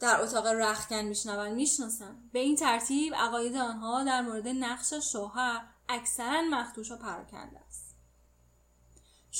در 0.00 0.20
اتاق 0.20 0.46
رخکن 0.46 1.02
میشنوند 1.02 1.52
می‌شناسند. 1.52 2.30
به 2.32 2.38
این 2.38 2.56
ترتیب 2.56 3.14
عقاید 3.14 3.56
آنها 3.56 4.04
در 4.04 4.22
مورد 4.22 4.48
نقش 4.48 4.94
شوهر 4.94 5.66
اکثرا 5.88 6.42
مخدوش 6.42 6.90
و 6.90 6.96
پراکنده 6.96 7.60
است. 7.68 7.87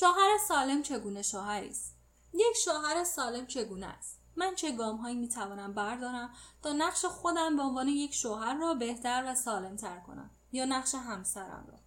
شوهر 0.00 0.38
سالم 0.48 0.82
چگونه 0.82 1.22
شوهری 1.22 1.68
است؟ 1.68 1.96
یک 2.34 2.56
شوهر 2.64 3.04
سالم 3.04 3.46
چگونه 3.46 3.86
است؟ 3.86 4.20
من 4.36 4.54
چه 4.54 4.72
گام 4.72 4.96
هایی 4.96 5.16
می 5.16 5.28
توانم 5.28 5.74
بردارم 5.74 6.34
تا 6.62 6.72
نقش 6.72 7.04
خودم 7.04 7.56
به 7.56 7.62
عنوان 7.62 7.88
یک 7.88 8.14
شوهر 8.14 8.54
را 8.54 8.74
بهتر 8.74 9.24
و 9.26 9.34
سالم 9.34 9.76
تر 9.76 10.00
کنم 10.00 10.30
یا 10.52 10.64
نقش 10.64 10.94
همسرم 10.94 11.66
را؟ 11.72 11.78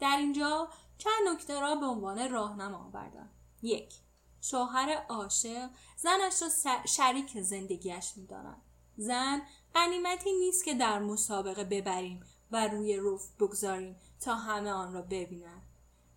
در 0.00 0.16
اینجا 0.16 0.68
چند 0.98 1.28
نکته 1.28 1.60
را 1.60 1.74
به 1.74 1.86
عنوان 1.86 2.30
راهنما 2.30 2.78
آوردم. 2.78 3.30
یک 3.62 3.94
شوهر 4.40 5.04
عاشق 5.08 5.70
زنش 5.96 6.42
را 6.42 6.48
شریک 6.86 7.40
زندگیش 7.40 8.16
می‌داند. 8.16 8.62
زن 8.96 9.42
قنیمتی 9.74 10.32
نیست 10.32 10.64
که 10.64 10.74
در 10.74 10.98
مسابقه 10.98 11.64
ببریم 11.64 12.24
و 12.50 12.68
روی 12.68 12.96
روف 12.96 13.30
بگذاریم 13.40 13.96
تا 14.20 14.34
همه 14.34 14.70
آن 14.70 14.92
را 14.92 15.02
ببینند 15.02 15.67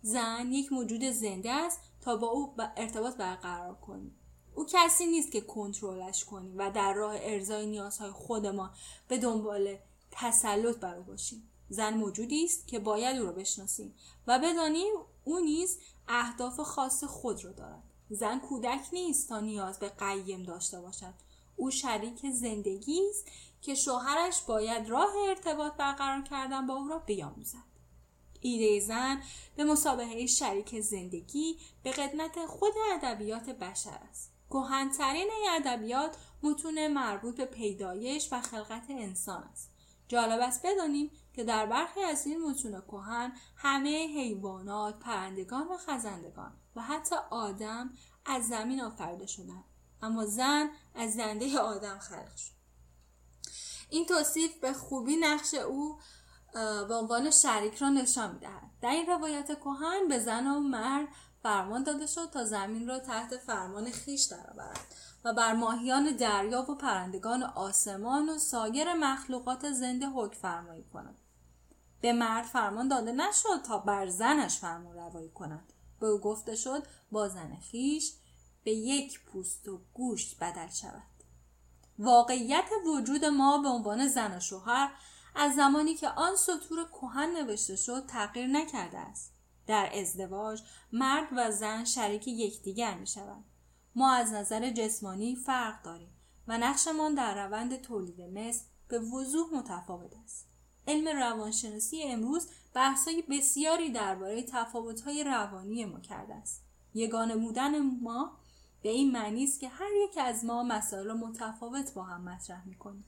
زن 0.02 0.52
یک 0.52 0.72
موجود 0.72 1.04
زنده 1.04 1.50
است 1.50 1.80
تا 2.00 2.16
با 2.16 2.26
او 2.26 2.54
ارتباط 2.76 3.16
برقرار 3.16 3.74
کنیم 3.74 4.16
او 4.54 4.66
کسی 4.68 5.06
نیست 5.06 5.32
که 5.32 5.40
کنترلش 5.40 6.24
کنیم 6.24 6.54
و 6.58 6.70
در 6.70 6.92
راه 6.92 7.14
ارزای 7.20 7.66
نیازهای 7.66 8.10
خودمان 8.10 8.70
به 9.08 9.18
دنبال 9.18 9.76
تسلط 10.10 10.76
بر 10.76 10.96
او 10.96 11.02
باشیم 11.02 11.48
زن 11.68 11.94
موجودی 11.94 12.44
است 12.44 12.68
که 12.68 12.78
باید 12.78 13.16
او 13.16 13.26
را 13.26 13.32
بشناسیم 13.32 13.94
و 14.26 14.38
بدانیم 14.38 14.92
او 15.24 15.38
نیز 15.38 15.78
اهداف 16.08 16.60
خاص 16.60 17.04
خود 17.04 17.44
را 17.44 17.52
دارد. 17.52 17.82
زن 18.10 18.38
کودک 18.38 18.88
نیست 18.92 19.28
تا 19.28 19.40
نیاز 19.40 19.78
به 19.78 19.88
قیم 19.88 20.42
داشته 20.42 20.80
باشد. 20.80 21.14
او 21.56 21.70
شریک 21.70 22.30
زندگی 22.30 23.00
است 23.10 23.26
که 23.62 23.74
شوهرش 23.74 24.42
باید 24.42 24.88
راه 24.88 25.10
ارتباط 25.28 25.72
برقرار 25.72 26.22
کردن 26.22 26.66
با 26.66 26.74
او 26.74 26.88
را 26.88 26.98
بیاموزد. 26.98 27.71
ایده 28.42 28.80
زن 28.80 29.22
به 29.56 29.64
مسابقه 29.64 30.26
شریک 30.26 30.80
زندگی 30.80 31.58
به 31.82 31.90
قدمت 31.90 32.46
خود 32.46 32.72
ادبیات 32.92 33.50
بشر 33.50 33.98
است. 34.10 34.32
کهنترین 34.50 35.28
ادبیات 35.50 36.16
متون 36.42 36.86
مربوط 36.86 37.36
به 37.36 37.44
پیدایش 37.44 38.28
و 38.32 38.40
خلقت 38.40 38.84
انسان 38.88 39.42
است. 39.42 39.70
جالب 40.08 40.40
است 40.40 40.66
بدانیم 40.66 41.10
که 41.32 41.44
در 41.44 41.66
برخی 41.66 42.02
از 42.02 42.26
این 42.26 42.42
متون 42.42 42.80
کهن 42.80 43.32
همه 43.56 44.06
حیوانات 44.06 44.98
پرندگان 44.98 45.68
و 45.68 45.76
خزندگان 45.76 46.52
و 46.76 46.82
حتی 46.82 47.16
آدم 47.30 47.90
از 48.26 48.48
زمین 48.48 48.80
آفریده 48.80 49.26
شدند. 49.26 49.64
اما 50.02 50.26
زن 50.26 50.70
از 50.94 51.14
زنده 51.14 51.58
آدم 51.58 51.98
خلق 51.98 52.36
شد. 52.36 52.62
این 53.90 54.06
توصیف 54.06 54.56
به 54.56 54.72
خوبی 54.72 55.16
نقش 55.16 55.54
او 55.54 55.98
به 56.88 56.94
عنوان 56.94 57.30
شریک 57.30 57.74
را 57.74 57.88
نشان 57.88 58.32
می‌دهد. 58.32 58.70
در 58.80 58.90
این 58.90 59.06
روایت 59.06 59.58
کهن 59.60 60.08
به 60.08 60.18
زن 60.18 60.46
و 60.46 60.60
مرد 60.60 61.08
فرمان 61.42 61.82
داده 61.82 62.06
شد 62.06 62.30
تا 62.30 62.44
زمین 62.44 62.88
را 62.88 62.98
تحت 62.98 63.36
فرمان 63.36 63.90
خیش 63.90 64.22
درآورد 64.22 64.80
و 65.24 65.34
بر 65.34 65.52
ماهیان 65.52 66.16
دریا 66.16 66.70
و 66.70 66.74
پرندگان 66.74 67.42
آسمان 67.42 68.28
و 68.28 68.38
سایر 68.38 68.94
مخلوقات 68.94 69.72
زنده 69.72 70.06
حکم 70.06 70.34
فرمایی 70.34 70.84
کند 70.92 71.18
به 72.00 72.12
مرد 72.12 72.44
فرمان 72.44 72.88
داده 72.88 73.12
نشد 73.12 73.62
تا 73.66 73.78
بر 73.78 74.08
زنش 74.08 74.58
فرمان 74.58 74.96
روایی 74.96 75.30
کند 75.30 75.72
به 76.00 76.06
او 76.06 76.18
گفته 76.18 76.56
شد 76.56 76.86
با 77.12 77.28
زن 77.28 77.56
خیش 77.56 78.12
به 78.64 78.70
یک 78.72 79.24
پوست 79.24 79.68
و 79.68 79.80
گوشت 79.94 80.38
بدل 80.40 80.68
شود. 80.68 81.02
واقعیت 81.98 82.64
وجود 82.86 83.24
ما 83.24 83.58
به 83.58 83.68
عنوان 83.68 84.08
زن 84.08 84.36
و 84.36 84.40
شوهر 84.40 84.90
از 85.34 85.54
زمانی 85.54 85.94
که 85.94 86.08
آن 86.08 86.36
سطور 86.36 86.84
کهن 86.84 87.30
نوشته 87.30 87.76
شد 87.76 88.06
تغییر 88.06 88.46
نکرده 88.46 88.98
است. 88.98 89.32
در 89.66 89.90
ازدواج 89.94 90.62
مرد 90.92 91.28
و 91.36 91.50
زن 91.50 91.84
شریک 91.84 92.28
یکدیگر 92.28 92.94
می 92.94 93.06
شوند 93.06 93.44
ما 93.94 94.12
از 94.12 94.32
نظر 94.32 94.70
جسمانی 94.70 95.36
فرق 95.36 95.82
داریم 95.82 96.16
و 96.48 96.58
نقشمان 96.58 97.14
در 97.14 97.46
روند 97.46 97.80
تولید 97.80 98.20
مثل 98.20 98.64
به 98.88 98.98
وضوح 98.98 99.54
متفاوت 99.54 100.12
است. 100.24 100.48
علم 100.88 101.18
روانشناسی 101.18 102.02
امروز 102.02 102.48
بحثای 102.74 103.22
بسیاری 103.22 103.92
درباره 103.92 104.42
تفاوت‌های 104.42 105.24
روانی 105.24 105.84
ما 105.84 106.00
کرده 106.00 106.34
است. 106.34 106.64
یگانه 106.94 107.36
بودن 107.36 107.80
ما 107.80 108.38
به 108.82 108.88
این 108.88 109.12
معنی 109.12 109.44
است 109.44 109.60
که 109.60 109.68
هر 109.68 109.90
یک 110.04 110.18
از 110.18 110.44
ما 110.44 110.62
مسائل 110.62 111.12
متفاوت 111.12 111.94
با 111.94 112.02
هم 112.02 112.20
مطرح 112.20 112.68
می‌کنیم 112.68 113.04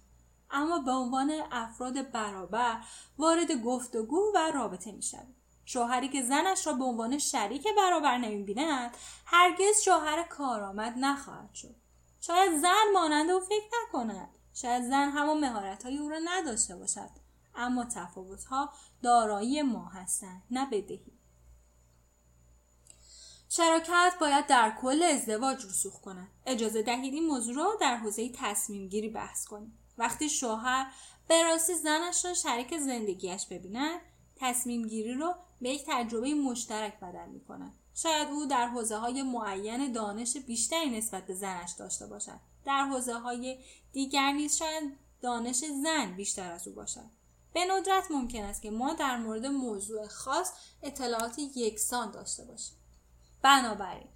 اما 0.55 0.79
به 0.79 0.91
عنوان 0.91 1.33
افراد 1.53 2.11
برابر 2.11 2.85
وارد 3.19 3.53
گفتگو 3.53 4.33
و 4.35 4.51
رابطه 4.55 4.93
می‌شویم. 4.93 5.37
شوهری 5.65 6.09
که 6.09 6.23
زنش 6.23 6.67
را 6.67 6.73
به 6.73 6.85
عنوان 6.85 7.19
شریک 7.19 7.67
برابر 7.77 8.19
نمی‌بیند 8.19 8.97
هرگز 9.27 9.81
شوهر 9.85 10.23
کارآمد 10.23 10.95
نخواهد 10.97 11.55
شد. 11.55 11.75
شاید 12.21 12.59
زن 12.59 12.93
مانند 12.95 13.31
او 13.31 13.41
فکر 13.41 13.69
نکند. 13.89 14.29
شاید 14.55 14.83
زن 14.83 15.11
همان 15.11 15.41
مهارت 15.41 15.85
های 15.85 15.99
او 15.99 16.09
را 16.09 16.19
نداشته 16.25 16.77
باشد. 16.77 17.11
اما 17.55 17.85
تفاوت 17.85 18.45
ها 18.45 18.73
دارایی 19.03 19.63
ما 19.63 19.85
هستند 19.85 20.43
نه 20.51 20.67
بدهی. 20.67 21.13
شراکت 23.49 24.13
باید 24.21 24.47
در 24.47 24.77
کل 24.83 25.03
ازدواج 25.03 25.67
رسوخ 25.67 26.01
کند. 26.01 26.29
اجازه 26.47 26.83
دهید 26.83 27.15
این 27.15 27.27
موضوع 27.27 27.55
را 27.55 27.73
در 27.81 27.97
حوزه 27.97 28.33
تصمیم 28.35 28.89
گیری 28.89 29.09
بحث 29.09 29.45
کنیم. 29.45 29.79
وقتی 29.99 30.29
شوهر 30.31 30.93
به 31.29 31.43
راستی 31.43 31.75
زنش 31.75 32.25
را 32.25 32.35
شریک 32.35 32.79
زندگیش 32.79 33.47
ببیند 33.47 34.01
تصمیم 34.37 34.89
گیری 34.89 35.15
رو 35.15 35.35
به 35.61 35.71
یک 35.71 35.85
تجربه 35.87 36.35
مشترک 36.35 37.01
بدل 37.01 37.29
می 37.29 37.41
کند. 37.41 37.73
شاید 37.95 38.29
او 38.29 38.47
در 38.47 38.67
حوزه 38.67 38.97
های 38.97 39.23
معین 39.23 39.93
دانش 39.93 40.37
بیشتری 40.37 40.91
نسبت 40.91 41.27
به 41.27 41.35
زنش 41.35 41.73
داشته 41.73 42.07
باشد. 42.07 42.41
در 42.65 42.85
حوزه 42.85 43.15
های 43.15 43.59
دیگر 43.93 44.33
نیز 44.33 44.57
شاید 44.57 44.97
دانش 45.21 45.57
زن 45.57 46.17
بیشتر 46.17 46.53
از 46.53 46.69
او 46.69 46.75
باشد. 46.75 47.11
به 47.53 47.65
ندرت 47.65 48.11
ممکن 48.11 48.45
است 48.45 48.63
که 48.63 48.71
ما 48.71 48.95
در 48.95 49.17
مورد 49.17 49.47
موضوع 49.47 50.07
خاص 50.07 50.53
اطلاعات 50.83 51.39
یکسان 51.39 52.11
داشته 52.11 52.45
باشیم. 52.45 52.77
بنابراین 53.43 54.09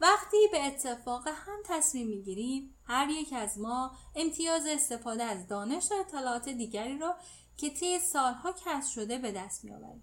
وقتی 0.00 0.36
به 0.52 0.66
اتفاق 0.66 1.28
هم 1.28 1.58
تصمیم 1.64 2.08
می‌گیریم 2.08 2.74
هر 2.86 3.10
یک 3.10 3.32
از 3.32 3.58
ما 3.58 3.96
امتیاز 4.14 4.66
استفاده 4.66 5.24
از 5.24 5.46
دانش 5.48 5.92
و 5.92 5.94
اطلاعات 5.94 6.48
دیگری 6.48 6.98
را 6.98 7.16
که 7.56 7.70
طی 7.70 7.98
سالها 7.98 8.52
کسب 8.52 8.90
شده 8.90 9.18
به 9.18 9.32
دست 9.32 9.64
میآوریم. 9.64 10.02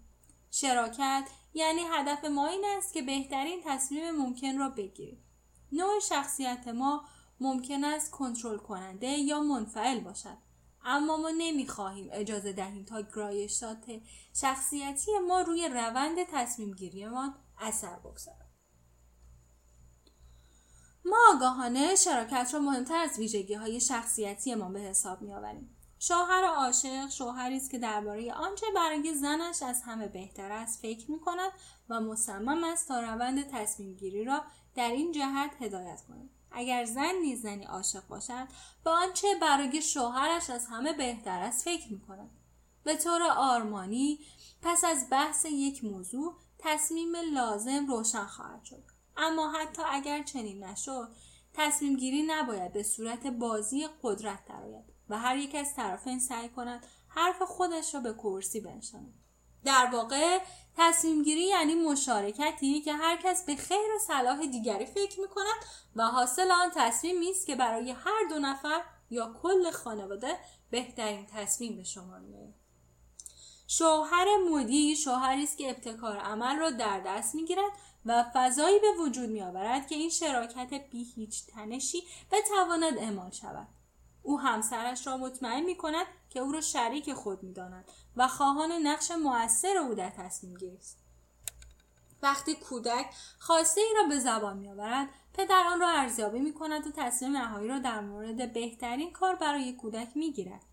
شراکت 0.51 1.29
یعنی 1.53 1.81
هدف 1.91 2.25
ما 2.25 2.47
این 2.47 2.65
است 2.77 2.93
که 2.93 3.01
بهترین 3.01 3.61
تصمیم 3.65 4.11
ممکن 4.11 4.57
را 4.57 4.69
بگیریم. 4.69 5.23
نوع 5.71 5.99
شخصیت 5.99 6.67
ما 6.67 7.05
ممکن 7.39 7.83
است 7.83 8.11
کنترل 8.11 8.57
کننده 8.57 9.07
یا 9.07 9.39
منفعل 9.39 9.99
باشد. 9.99 10.37
اما 10.85 11.17
ما 11.17 11.29
نمی‌خواهیم 11.37 12.09
اجازه 12.11 12.53
دهیم 12.53 12.85
تا 12.85 13.01
گرایشات 13.01 14.01
شخصیتی 14.41 15.11
ما 15.27 15.41
روی 15.41 15.67
روند 15.67 16.17
تصمیم 16.23 16.71
گیریمان 16.73 17.35
اثر 17.59 17.99
بگذارد. 17.99 18.42
ما 21.05 21.17
آگاهانه 21.33 21.95
شراکت 21.95 22.49
را 22.53 22.59
مهمتر 22.59 22.97
از 22.97 23.19
ویژگی 23.19 23.53
های 23.53 23.81
شخصیتی 23.81 24.55
ما 24.55 24.69
به 24.69 24.79
حساب 24.79 25.21
می 25.21 25.33
آوریم. 25.33 25.75
شوهر 25.99 26.43
عاشق 26.43 27.09
شوهری 27.09 27.57
است 27.57 27.71
که 27.71 27.77
درباره 27.77 28.33
آنچه 28.33 28.65
برای 28.75 29.15
زنش 29.15 29.63
از 29.63 29.81
همه 29.81 30.07
بهتر 30.07 30.51
است 30.51 30.81
فکر 30.81 31.11
می 31.11 31.19
کند 31.19 31.51
و 31.89 31.99
مصمم 31.99 32.63
است 32.63 32.87
تا 32.87 32.99
روند 32.99 33.51
تصمیم 33.51 33.93
گیری 33.93 34.25
را 34.25 34.41
در 34.75 34.91
این 34.91 35.11
جهت 35.11 35.51
هدایت 35.59 36.01
کند. 36.07 36.29
اگر 36.51 36.85
زن 36.85 37.15
نیز 37.21 37.41
زنی 37.41 37.63
عاشق 37.63 38.07
باشد 38.07 38.47
به 38.83 38.89
آنچه 38.89 39.27
برای 39.41 39.81
شوهرش 39.81 40.49
از 40.49 40.67
همه 40.67 40.93
بهتر 40.93 41.41
است 41.41 41.65
فکر 41.65 41.93
می 41.93 41.99
کند. 41.99 42.29
به 42.83 42.95
طور 42.95 43.21
آرمانی 43.23 44.19
پس 44.61 44.83
از 44.83 45.07
بحث 45.11 45.45
یک 45.45 45.83
موضوع 45.83 46.35
تصمیم 46.59 47.15
لازم 47.33 47.87
روشن 47.87 48.25
خواهد 48.25 48.63
شد 48.63 48.92
اما 49.17 49.51
حتی 49.51 49.81
اگر 49.85 50.23
چنین 50.23 50.63
نشد 50.63 51.07
تصمیم 51.53 51.97
گیری 51.97 52.23
نباید 52.23 52.73
به 52.73 52.83
صورت 52.83 53.27
بازی 53.27 53.87
قدرت 54.03 54.45
درآید 54.45 54.93
و 55.09 55.19
هر 55.19 55.37
یک 55.37 55.55
از 55.55 55.75
طرفین 55.75 56.19
سعی 56.19 56.49
کند 56.49 56.85
حرف 57.07 57.41
خودش 57.41 57.95
را 57.95 58.01
به 58.01 58.13
کرسی 58.13 58.61
بنشاند. 58.61 59.13
در 59.65 59.89
واقع 59.93 60.39
تصمیم 60.77 61.23
گیری 61.23 61.41
یعنی 61.41 61.75
مشارکتی 61.75 62.81
که 62.81 62.93
هر 62.93 63.17
کس 63.23 63.45
به 63.45 63.55
خیر 63.55 63.95
و 63.95 63.99
صلاح 64.07 64.45
دیگری 64.45 64.85
فکر 64.85 65.19
می 65.19 65.27
کند 65.27 65.65
و 65.95 66.07
حاصل 66.07 66.51
آن 66.51 66.71
تصمیم 66.75 67.15
است 67.29 67.47
که 67.47 67.55
برای 67.55 67.91
هر 67.91 68.27
دو 68.29 68.39
نفر 68.39 68.81
یا 69.09 69.35
کل 69.41 69.71
خانواده 69.71 70.39
بهترین 70.69 71.25
تصمیم 71.25 71.75
به 71.75 71.83
شما 71.83 72.19
میآید 72.19 72.53
شوهر 73.67 74.27
مدی 74.51 74.95
شوهری 74.95 75.43
است 75.43 75.57
که 75.57 75.69
ابتکار 75.69 76.17
عمل 76.17 76.55
را 76.55 76.69
در 76.69 76.99
دست 76.99 77.35
می‌گیرد 77.35 77.71
و 78.05 78.25
فضایی 78.33 78.79
به 78.79 78.87
وجود 78.99 79.29
می 79.29 79.41
آورد 79.41 79.87
که 79.87 79.95
این 79.95 80.09
شراکت 80.09 80.89
بی 80.89 81.03
هیچ 81.03 81.45
تنشی 81.47 82.03
بتواند 82.31 82.97
اعمال 82.97 83.31
شود 83.31 83.67
او 84.23 84.39
همسرش 84.39 85.07
را 85.07 85.17
مطمئن 85.17 85.63
می 85.63 85.77
کند 85.77 86.05
که 86.29 86.39
او 86.39 86.51
را 86.51 86.61
شریک 86.61 87.13
خود 87.13 87.43
می 87.43 87.53
داند 87.53 87.91
و 88.15 88.27
خواهان 88.27 88.71
نقش 88.71 89.11
موثر 89.11 89.77
او 89.77 89.93
در 89.93 90.09
تصمیم 90.09 90.53
گیری 90.53 90.77
است. 90.77 90.97
وقتی 92.21 92.55
کودک 92.55 93.05
خواسته 93.39 93.81
ای 93.81 93.93
را 93.97 94.07
به 94.09 94.19
زبان 94.19 94.57
می 94.57 94.69
آورد 94.69 95.09
پدر 95.33 95.63
آن 95.67 95.79
را 95.79 95.89
ارزیابی 95.89 96.39
می 96.39 96.53
کند 96.53 96.87
و 96.87 96.91
تصمیم 96.91 97.37
نهایی 97.37 97.67
را 97.67 97.79
در 97.79 97.99
مورد 97.99 98.53
بهترین 98.53 99.11
کار 99.11 99.35
برای 99.35 99.73
کودک 99.73 100.17
می 100.17 100.31
گیرد. 100.31 100.65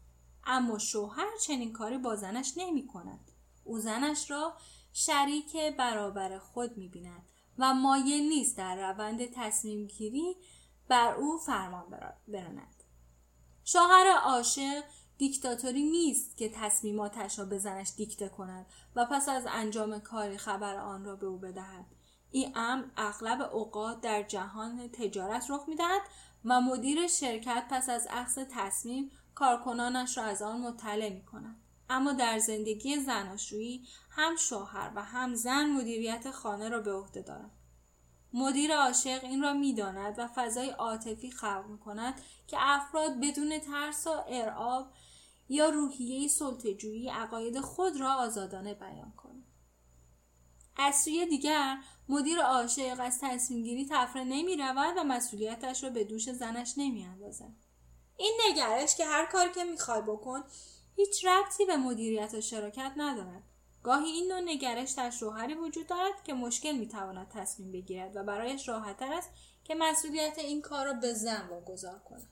اما 0.46 0.78
شوهر 0.78 1.26
چنین 1.46 1.72
کاری 1.72 1.98
با 1.98 2.16
زنش 2.16 2.52
نمی 2.56 2.86
کند. 2.86 3.30
او 3.64 3.78
زنش 3.78 4.30
را 4.30 4.54
شریک 4.92 5.56
برابر 5.78 6.38
خود 6.38 6.76
می 6.76 6.88
بیند 6.88 7.22
و 7.58 7.74
مایل 7.74 8.28
نیست 8.28 8.58
در 8.58 8.92
روند 8.92 9.26
تصمیم 9.34 9.86
گیری 9.86 10.36
بر 10.88 11.14
او 11.14 11.38
فرمان 11.38 12.12
براند. 12.28 12.84
شوهر 13.64 14.06
عاشق 14.24 14.84
دیکتاتوری 15.18 15.82
نیست 15.82 16.36
که 16.36 16.48
تصمیماتش 16.48 17.38
را 17.38 17.44
به 17.44 17.58
زنش 17.58 17.92
دیکته 17.96 18.28
کند 18.28 18.66
و 18.96 19.06
پس 19.06 19.28
از 19.28 19.46
انجام 19.48 19.98
کاری 19.98 20.38
خبر 20.38 20.76
آن 20.76 21.04
را 21.04 21.16
به 21.16 21.26
او 21.26 21.38
بدهد 21.38 21.86
این 22.30 22.52
امر 22.54 22.84
اغلب 22.96 23.40
اوقات 23.54 24.00
در 24.00 24.22
جهان 24.22 24.88
تجارت 24.88 25.50
رخ 25.50 25.64
می‌دهد 25.68 26.02
و 26.44 26.60
مدیر 26.60 27.06
شرکت 27.06 27.64
پس 27.70 27.88
از 27.88 28.06
اخذ 28.10 28.38
تصمیم 28.50 29.10
کارکنانش 29.34 30.18
را 30.18 30.24
از 30.24 30.42
آن 30.42 30.60
مطلع 30.60 31.08
می 31.08 31.24
کند. 31.24 31.59
اما 31.90 32.12
در 32.12 32.38
زندگی 32.38 33.00
زناشویی 33.00 33.86
هم 34.10 34.36
شوهر 34.36 34.92
و 34.94 35.02
هم 35.02 35.34
زن 35.34 35.66
مدیریت 35.66 36.30
خانه 36.30 36.68
را 36.68 36.80
به 36.80 36.92
عهده 36.92 37.22
دارند 37.22 37.50
مدیر 38.32 38.76
عاشق 38.76 39.24
این 39.24 39.42
را 39.42 39.52
می‌داند 39.52 40.14
و 40.18 40.28
فضای 40.34 40.70
عاطفی 40.70 41.30
خلق 41.30 41.64
می 41.68 41.78
کند 41.78 42.14
که 42.46 42.56
افراد 42.60 43.20
بدون 43.20 43.58
ترس 43.58 44.06
و 44.06 44.10
ارعاب 44.28 44.92
یا 45.48 45.68
روحیه 45.68 46.28
سلطه‌جویی 46.28 47.08
عقاید 47.08 47.60
خود 47.60 48.00
را 48.00 48.14
آزادانه 48.14 48.74
بیان 48.74 49.12
کنند 49.16 49.46
از 50.76 50.96
سوی 50.96 51.26
دیگر 51.26 51.76
مدیر 52.08 52.40
عاشق 52.40 52.96
از 53.00 53.18
تصمیم 53.20 53.62
گیری 53.62 53.88
تفره 53.90 54.24
نمی 54.24 54.56
رود 54.56 54.96
و 54.96 55.04
مسئولیتش 55.04 55.84
را 55.84 55.90
به 55.90 56.04
دوش 56.04 56.30
زنش 56.30 56.74
نمی 56.76 57.04
اندازد. 57.04 57.52
این 58.16 58.40
نگرش 58.48 58.96
که 58.96 59.06
هر 59.06 59.26
کاری 59.26 59.52
که 59.52 59.64
می‌خوای 59.64 60.02
بکن 60.02 60.44
هیچ 60.96 61.24
ربطی 61.24 61.64
به 61.64 61.76
مدیریت 61.76 62.34
و 62.34 62.40
شراکت 62.40 62.92
ندارد. 62.96 63.42
گاهی 63.82 64.10
این 64.10 64.32
نوع 64.32 64.40
نگرش 64.40 64.90
در 64.90 65.10
شوهری 65.10 65.54
وجود 65.54 65.86
دارد 65.86 66.24
که 66.24 66.34
مشکل 66.34 66.72
می‌تواند 66.72 67.28
تصمیم 67.28 67.72
بگیرد 67.72 68.16
و 68.16 68.22
برایش 68.22 68.68
راحتتر 68.68 69.12
است 69.12 69.30
که 69.64 69.74
مسئولیت 69.74 70.38
این 70.38 70.62
کار 70.62 70.86
را 70.86 70.92
به 70.92 71.14
زن 71.14 71.48
واگذار 71.48 71.98
کند. 71.98 72.28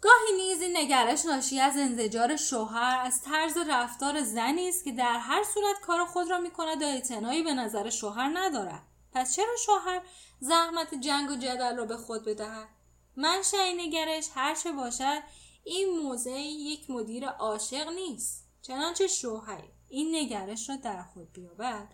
گاهی 0.00 0.36
نیز 0.36 0.62
این 0.62 0.76
نگرش 0.76 1.26
ناشی 1.26 1.60
از 1.60 1.76
انزجار 1.76 2.36
شوهر 2.36 3.06
از 3.06 3.22
طرز 3.22 3.56
رفتار 3.68 4.22
زنی 4.22 4.68
است 4.68 4.84
که 4.84 4.92
در 4.92 5.18
هر 5.18 5.44
صورت 5.54 5.80
کار 5.82 6.04
خود 6.04 6.30
را 6.30 6.38
می‌کند 6.38 6.82
و 6.82 6.86
اعتنایی 6.86 7.42
به 7.42 7.54
نظر 7.54 7.90
شوهر 7.90 8.30
ندارد. 8.34 8.82
پس 9.12 9.36
چرا 9.36 9.56
شوهر 9.66 10.02
زحمت 10.40 10.94
جنگ 10.94 11.30
و 11.30 11.36
جدل 11.36 11.76
را 11.76 11.84
به 11.84 11.96
خود 11.96 12.24
بدهد؟ 12.24 12.68
منشأ 13.16 13.62
این 13.62 13.80
نگرش 13.80 14.28
هرچه 14.34 14.72
باشد 14.72 15.22
این 15.64 15.98
موضع 15.98 16.40
یک 16.40 16.90
مدیر 16.90 17.28
عاشق 17.28 17.88
نیست. 17.88 18.48
چنانچه 18.62 19.06
شوهر. 19.06 19.62
این 19.88 20.14
نگرش 20.14 20.68
را 20.68 20.76
در 20.76 21.02
خود 21.02 21.32
بیابد 21.32 21.88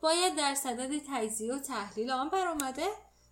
باید 0.00 0.36
در 0.36 0.54
صدد 0.54 0.98
تجزیه 1.08 1.54
و 1.54 1.58
تحلیل 1.58 2.10
آن 2.10 2.28
برآمده 2.28 2.86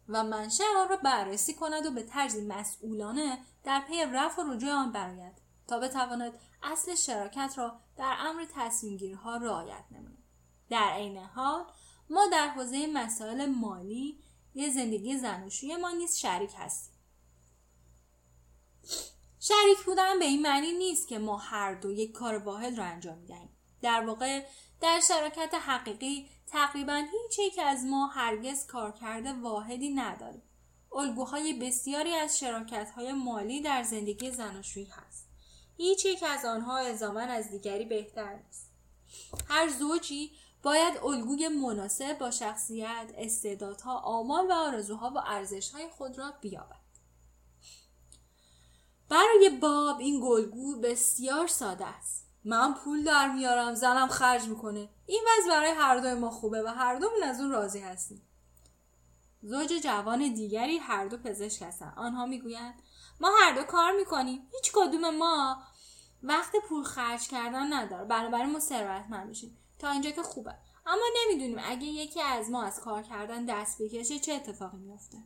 و 0.08 0.24
منشأ 0.24 0.64
آن 0.76 0.88
را 0.88 0.96
بررسی 0.96 1.54
کند 1.54 1.86
و 1.86 1.90
به 1.90 2.02
طرزی 2.02 2.46
مسئولانه 2.46 3.38
در 3.64 3.82
پی 3.88 4.04
رفع 4.04 4.42
و 4.42 4.52
رجوع 4.52 4.72
آن 4.72 4.92
براید 4.92 5.42
تا 5.68 5.78
بتواند 5.78 6.32
اصل 6.62 6.94
شراکت 6.94 7.54
را 7.56 7.80
در 7.96 8.16
امر 8.18 8.46
تصمیم 8.54 9.14
ها 9.14 9.36
رعایت 9.36 9.84
نماید. 9.90 10.22
در 10.70 10.92
عین 10.92 11.16
حال 11.16 11.64
ما 12.10 12.26
در 12.32 12.48
حوزه 12.48 12.87
مسائل 12.87 13.46
مالی 13.46 14.18
یه 14.54 14.70
زندگی 14.70 15.18
زناشوی 15.18 15.76
ما 15.76 15.90
نیز 15.90 16.16
شریک 16.16 16.50
هستیم. 16.57 16.94
شریک 19.44 19.78
بودن 19.87 20.18
به 20.18 20.24
این 20.24 20.42
معنی 20.42 20.72
نیست 20.72 21.09
که 21.09 21.18
ما 21.18 21.37
هر 21.37 21.74
دو 21.74 21.92
یک 21.92 22.12
کار 22.12 22.38
واحد 22.38 22.78
را 22.78 22.85
انجام 22.85 23.18
می‌دهیم. 23.18 23.48
در 23.83 24.07
واقع 24.07 24.44
در 24.81 25.00
شراکت 25.09 25.55
حقیقی 25.55 26.28
تقریبا 26.46 26.94
هیچ 27.12 27.55
که 27.55 27.62
از 27.62 27.85
ما 27.85 28.07
هرگز 28.07 28.66
کارکرد 28.66 29.26
واحدی 29.26 29.90
نداریم. 29.90 30.42
الگوهای 30.92 31.52
بسیاری 31.52 32.14
از 32.14 32.38
شراکت 32.38 32.90
های 32.90 33.12
مالی 33.12 33.61
در 33.62 33.83
زندگی 33.83 34.31
زناشویی 34.31 34.87
هست. 34.87 35.28
هیچ 35.76 36.05
یک 36.05 36.22
از 36.22 36.44
آنها 36.44 36.78
الزاما 36.78 37.20
از 37.20 37.50
دیگری 37.50 37.85
بهتر 37.85 38.37
نیست. 38.37 38.70
هر 39.48 39.68
زوجی 39.68 40.33
باید 40.62 40.98
الگوی 41.05 41.48
مناسب 41.48 42.18
با 42.18 42.31
شخصیت 42.31 43.12
استعدادها 43.14 43.98
آمال 43.98 44.46
و 44.46 44.52
آرزوها 44.52 45.11
و 45.11 45.18
ارزشهای 45.26 45.88
خود 45.88 46.18
را 46.18 46.33
بیابد. 46.40 46.82
برای 49.12 49.51
باب 49.61 49.98
این 49.98 50.20
گلگو 50.20 50.81
بسیار 50.81 51.46
ساده 51.46 51.87
است. 51.87 52.27
من 52.44 52.75
پول 52.75 53.05
در 53.05 53.33
میارم 53.33 53.75
زنم 53.75 54.09
خرج 54.09 54.48
می‌کنه. 54.48 54.88
این 55.07 55.22
وضع 55.29 55.51
برای 55.51 55.70
هر 55.70 55.96
دوی 55.96 56.14
ما 56.14 56.31
خوبه 56.31 56.62
و 56.62 56.66
هر 56.66 56.94
دومون 56.94 57.22
از 57.22 57.40
اون 57.40 57.51
راضی 57.51 57.81
هستیم. 57.81 58.22
زوج 59.42 59.72
جوان 59.85 60.35
دیگری 60.35 60.79
هر 60.79 61.07
دو 61.07 61.16
پزشک 61.16 61.62
هستند 61.62 61.94
آنها 61.96 62.27
می‌گویند 62.27 62.83
ما 63.20 63.31
هر 63.40 63.53
دو 63.55 63.62
کار 63.62 63.92
می‌کنیم. 63.92 64.48
هیچ 64.53 64.72
کدوم 64.75 65.16
ما 65.16 65.62
وقت 66.22 66.53
پول 66.68 66.85
خرج 66.85 67.29
کردن 67.29 67.72
نداره 67.72 68.05
بنابراین 68.05 68.53
ما 68.53 68.61
ثروتمند 68.61 69.29
میشیم. 69.29 69.59
تا 69.79 69.90
اینجا 69.90 70.11
که 70.11 70.22
خوبه. 70.22 70.55
اما 70.87 71.05
نمی‌دونیم 71.16 71.61
اگه 71.64 71.87
یکی 71.87 72.22
از 72.22 72.51
ما 72.51 72.62
از 72.62 72.81
کار 72.81 73.03
کردن 73.03 73.44
دست 73.44 73.83
بکشه 73.83 74.18
چه 74.18 74.33
اتفاقی 74.33 74.79
میفته 74.79 75.18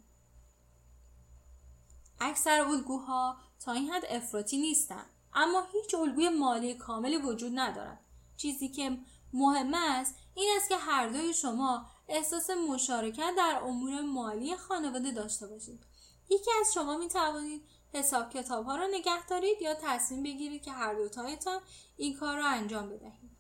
اکثر 2.21 2.61
الگوها 2.61 3.37
تا 3.61 3.73
این 3.73 3.91
حد 3.91 4.05
افراطی 4.09 4.59
نیستن 4.59 5.05
اما 5.35 5.67
هیچ 5.73 5.95
الگوی 5.95 6.29
مالی 6.29 6.75
کاملی 6.75 7.17
وجود 7.17 7.53
ندارد. 7.55 8.01
چیزی 8.37 8.69
که 8.69 8.99
مهم 9.33 9.75
است 9.75 10.15
این 10.35 10.53
است 10.57 10.69
که 10.69 10.77
هر 10.77 11.09
دوی 11.09 11.35
شما 11.35 11.87
احساس 12.09 12.51
مشارکت 12.51 13.35
در 13.37 13.61
امور 13.65 14.01
مالی 14.01 14.57
خانواده 14.57 15.11
داشته 15.11 15.47
باشید. 15.47 15.85
یکی 16.31 16.51
از 16.61 16.75
شما 16.75 16.97
می 16.97 17.09
توانید 17.09 17.63
حساب 17.93 18.31
کتاب 18.31 18.67
ها 18.67 18.77
را 18.77 18.87
نگه 18.87 19.27
دارید 19.27 19.63
یا 19.63 19.75
تصمیم 19.75 20.23
بگیرید 20.23 20.63
که 20.63 20.73
هر 20.73 20.95
دوتایتان 20.95 21.61
این 21.97 22.17
کار 22.17 22.37
را 22.37 22.47
انجام 22.47 22.89
بدهید. 22.89 23.37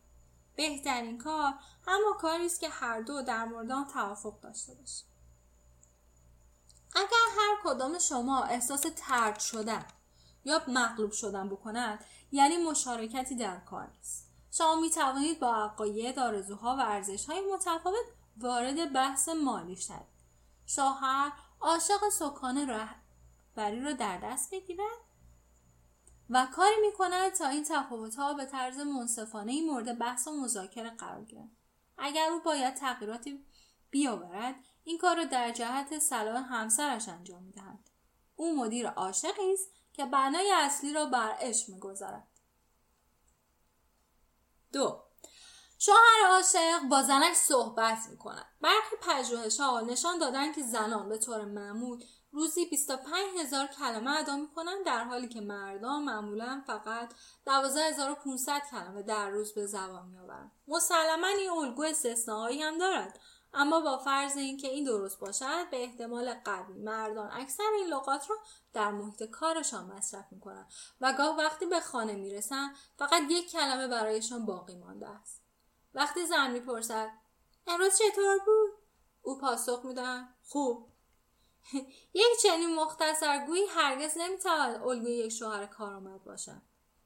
بهترین 0.57 1.19
کار 1.19 1.55
اما 1.87 2.13
کاری 2.21 2.47
است 2.47 2.61
که 2.61 2.69
هر 2.69 3.01
دو 3.01 3.23
در 3.23 3.45
مورد 3.45 3.71
آن 3.71 3.87
توافق 3.87 4.41
داشته 4.41 4.75
باشید. 4.75 5.07
اگر 6.95 7.27
هر 7.39 7.57
کدام 7.65 7.99
شما 7.99 8.43
احساس 8.43 8.87
ترد 8.97 9.39
شدن 9.39 9.85
یا 10.47 10.63
مغلوب 10.69 11.13
شدن 11.13 11.49
بکند 11.49 12.05
یعنی 12.33 12.57
مشارکتی 12.57 13.37
در 13.37 13.61
کار 13.61 13.91
نیست. 13.97 14.31
شما 14.53 14.81
می 14.81 14.91
توانید 14.91 15.41
با 15.41 15.55
عقاید 15.55 16.19
آرزوها 16.19 16.77
و 16.77 16.81
ارزشهای 16.81 17.41
متفاوت 17.53 18.07
وارد 18.37 18.93
بحث 18.93 19.29
مالی 19.29 19.77
شوید. 19.77 20.17
شوهر 20.67 21.33
عاشق 21.61 22.09
سکان 22.13 22.71
رهبری 22.71 23.81
را 23.81 23.93
در 23.93 24.19
دست 24.19 24.55
بگیرد 24.55 25.07
و 26.31 26.47
کاری 26.53 26.77
می 26.87 26.93
کند 26.93 27.33
تا 27.33 27.49
این 27.49 27.67
ها 28.19 28.35
به 28.35 28.45
طرز 28.45 28.79
منصفانه 28.79 29.63
مورد 29.67 29.99
بحث 29.99 30.29
و 30.29 30.31
مذاکره 30.31 30.91
قرار 30.91 31.25
گیرد. 31.25 31.51
اگر 31.99 32.29
او 32.33 32.41
باید 32.41 32.75
تغییراتی 32.75 33.45
بیاورد 33.91 34.55
این 34.85 34.99
کار 34.99 35.17
را 35.17 35.25
در 35.25 35.53
جهت 35.53 35.99
صلاح 35.99 36.45
همسرش 36.49 37.09
انجام 37.09 37.43
می‌دهد. 37.43 37.91
او 38.37 38.57
مدیر 38.57 38.89
عاشقی 38.89 39.53
است 39.53 39.76
که 39.97 40.07
بنای 40.07 40.53
اصلی 40.53 40.93
را 40.93 41.07
بر 41.07 41.37
عشق 41.41 41.69
می‌گذارد 41.69 42.29
دو 44.73 45.03
شوهر 45.79 46.31
عاشق 46.31 46.89
با 46.91 47.03
زنش 47.03 47.37
صحبت 47.37 47.99
می 48.11 48.19
کند. 48.19 48.47
برخی 48.61 48.97
پژوهش 49.03 49.61
ها 49.61 49.81
نشان 49.81 50.19
دادن 50.19 50.53
که 50.53 50.63
زنان 50.63 51.09
به 51.09 51.19
طور 51.19 51.45
معمول 51.45 52.05
روزی 52.33 52.67
25 52.67 53.25
هزار 53.41 53.67
کلمه 53.67 54.11
ادا 54.11 54.37
می 54.37 54.49
کنند 54.49 54.87
در 54.87 55.05
حالی 55.05 55.29
که 55.29 55.41
مردان 55.41 56.03
معمولا 56.03 56.63
فقط 56.67 57.15
12500 57.47 58.63
کلمه 58.71 59.03
در 59.03 59.31
روز 59.31 59.55
به 59.55 59.67
زبان 59.67 60.09
می 60.09 60.19
آورند. 60.19 60.53
مسلما 60.69 61.27
این 61.27 61.51
الگو 61.51 61.83
استثناهایی 61.83 62.63
هم 62.63 62.79
دارد 62.79 63.21
اما 63.59 63.81
با 63.81 63.99
فرض 63.99 64.37
اینکه 64.37 64.69
این 64.69 64.85
درست 64.85 65.19
باشد 65.19 65.71
به 65.71 65.83
احتمال 65.83 66.35
قوی 66.35 66.75
مردان 66.75 67.31
اکثر 67.33 67.71
این 67.79 67.87
لغات 67.87 68.31
را 68.31 68.37
در 68.73 68.90
محیط 68.90 69.23
کارشان 69.23 69.85
مصرف 69.85 70.25
می‌کنند 70.31 70.73
و 71.01 71.12
گاه 71.19 71.38
وقتی 71.38 71.66
به 71.66 71.81
خانه 71.81 72.12
می‌رسند 72.12 72.77
فقط 72.99 73.23
یک 73.31 73.51
کلمه 73.51 73.88
برایشان 73.88 74.47
باقی 74.47 74.75
مانده 74.75 75.09
است. 75.09 75.42
وقتی 75.95 76.27
زن 76.27 76.51
می‌پرسد 76.51 77.11
امروز 77.66 77.99
چطور 77.99 78.38
بود؟ 78.38 78.71
او 79.23 79.38
پاسخ 79.38 79.85
میدن 79.85 80.29
خوب. 80.45 80.88
یک 82.14 82.40
چنین 82.42 82.75
مختصرگویی 82.75 83.66
هرگز 83.66 84.12
نمی‌تواند 84.19 84.83
الگوی 84.83 85.12
یک 85.12 85.33
شوهر 85.33 85.66
کارآمد 85.66 86.25
باشد. 86.25 86.62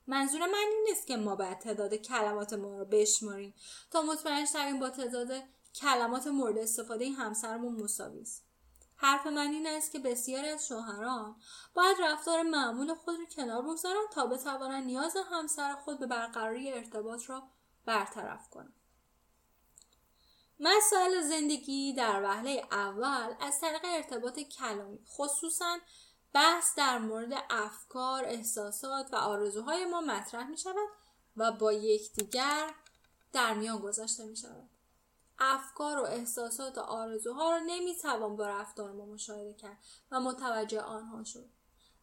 منظور 0.06 0.40
من 0.40 0.54
این 0.54 0.86
نیست 0.88 1.06
که 1.06 1.16
ما 1.16 1.36
باید 1.36 1.58
تعداد 1.58 1.94
کلمات 1.94 2.52
ما 2.52 2.78
رو 2.78 2.84
بشماریم 2.84 3.54
تا 3.90 4.02
مطمئن 4.02 4.46
شویم 4.46 4.80
با 4.80 4.90
تعداد 4.90 5.42
کلمات 5.74 6.26
مورد 6.26 6.59
استفاده 6.59 7.11
همسرمون 7.11 7.83
مساوی 7.83 8.20
است 8.20 8.44
حرف 8.96 9.26
من 9.26 9.50
این 9.52 9.66
است 9.66 9.92
که 9.92 9.98
بسیاری 9.98 10.48
از 10.48 10.66
شوهران 10.66 11.37
باید 11.74 11.96
رفتار 12.02 12.42
معمول 12.42 12.94
خود 12.94 13.18
را 13.18 13.24
کنار 13.24 13.62
بگذارند 13.62 14.09
تا 14.12 14.26
بتوانند 14.26 14.85
نیاز 14.85 15.16
همسر 15.30 15.74
خود 15.74 15.98
به 15.98 16.06
برقراری 16.06 16.72
ارتباط 16.72 17.30
را 17.30 17.42
برطرف 17.85 18.50
کنند 18.50 18.74
مسائل 20.61 21.20
زندگی 21.20 21.94
در 21.94 22.22
وهله 22.22 22.66
اول 22.70 23.35
از 23.40 23.61
طریق 23.61 23.80
ارتباط 23.85 24.38
کلامی 24.38 24.98
خصوصا 25.06 25.78
بحث 26.33 26.74
در 26.76 26.98
مورد 26.98 27.44
افکار، 27.50 28.24
احساسات 28.24 29.12
و 29.12 29.16
آرزوهای 29.16 29.85
ما 29.85 30.00
مطرح 30.00 30.48
می 30.48 30.59
شود 30.59 30.88
و 31.37 31.52
با 31.52 31.72
یکدیگر 31.72 32.74
در 33.33 33.54
میان 33.54 33.78
گذاشته 33.78 34.24
می 34.24 34.37
شود. 34.37 34.69
افکار 35.40 35.98
و 35.98 36.05
احساسات 36.05 36.79
و 36.79 36.81
آرزوها 36.81 37.50
را 37.50 37.59
نمی‌توان 37.59 38.37
با 38.37 38.46
رفتار 38.46 38.92
ما 38.92 39.07
مشاهده 39.07 39.55
کرد 39.55 39.79
و 40.11 40.20
متوجه 40.20 40.81
آنها 40.81 41.24
شد. 41.24 41.48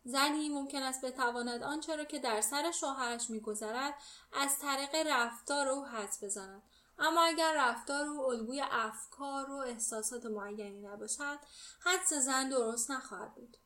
زنی 0.04 0.50
ممکن 0.50 0.84
است 0.84 1.06
بتواند 1.06 1.64
آنچه 1.64 1.96
را 1.96 2.04
که 2.04 2.20
در 2.20 2.42
سر 2.42 2.72
شوهرش 2.72 3.30
میگذرد 3.30 3.94
از 4.34 4.60
طریق 4.60 4.96
رفتار 4.96 5.68
او 5.68 5.86
حدس 5.86 6.24
بزند. 6.24 6.64
اما 7.00 7.22
اگر 7.22 7.54
رفتار 7.58 8.06
او 8.06 8.22
الگوی 8.22 8.64
افکار 8.72 9.52
و 9.52 9.56
احساسات 9.56 10.26
معینی 10.26 10.82
نباشد 10.82 11.40
حدس 11.80 12.14
زن 12.14 12.50
درست 12.50 12.92
نخواهد 12.92 13.36
بود. 13.36 13.58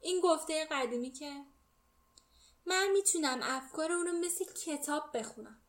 این 0.00 0.20
گفته 0.20 0.68
قدیمی 0.70 1.10
که 1.10 1.44
من 2.66 2.88
می‌تونم 2.92 3.40
افکار 3.42 3.92
او 3.92 4.02
رو 4.02 4.12
مثل 4.12 4.44
کتاب 4.44 5.18
بخونم. 5.18 5.60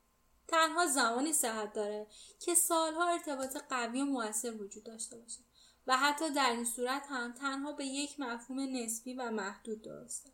تنها 0.47 0.87
زمانی 0.87 1.33
صحت 1.33 1.73
داره 1.73 2.07
که 2.39 2.55
سالها 2.55 3.07
ارتباط 3.07 3.57
قوی 3.69 4.01
و 4.01 4.05
موثر 4.05 4.51
وجود 4.51 4.83
داشته 4.83 5.17
باشه 5.17 5.39
و 5.87 5.97
حتی 5.97 6.29
در 6.29 6.49
این 6.49 6.65
صورت 6.65 7.07
هم 7.09 7.33
تنها 7.33 7.71
به 7.71 7.85
یک 7.85 8.19
مفهوم 8.19 8.59
نسبی 8.59 9.13
و 9.13 9.31
محدود 9.31 9.81
درسته. 9.81 10.29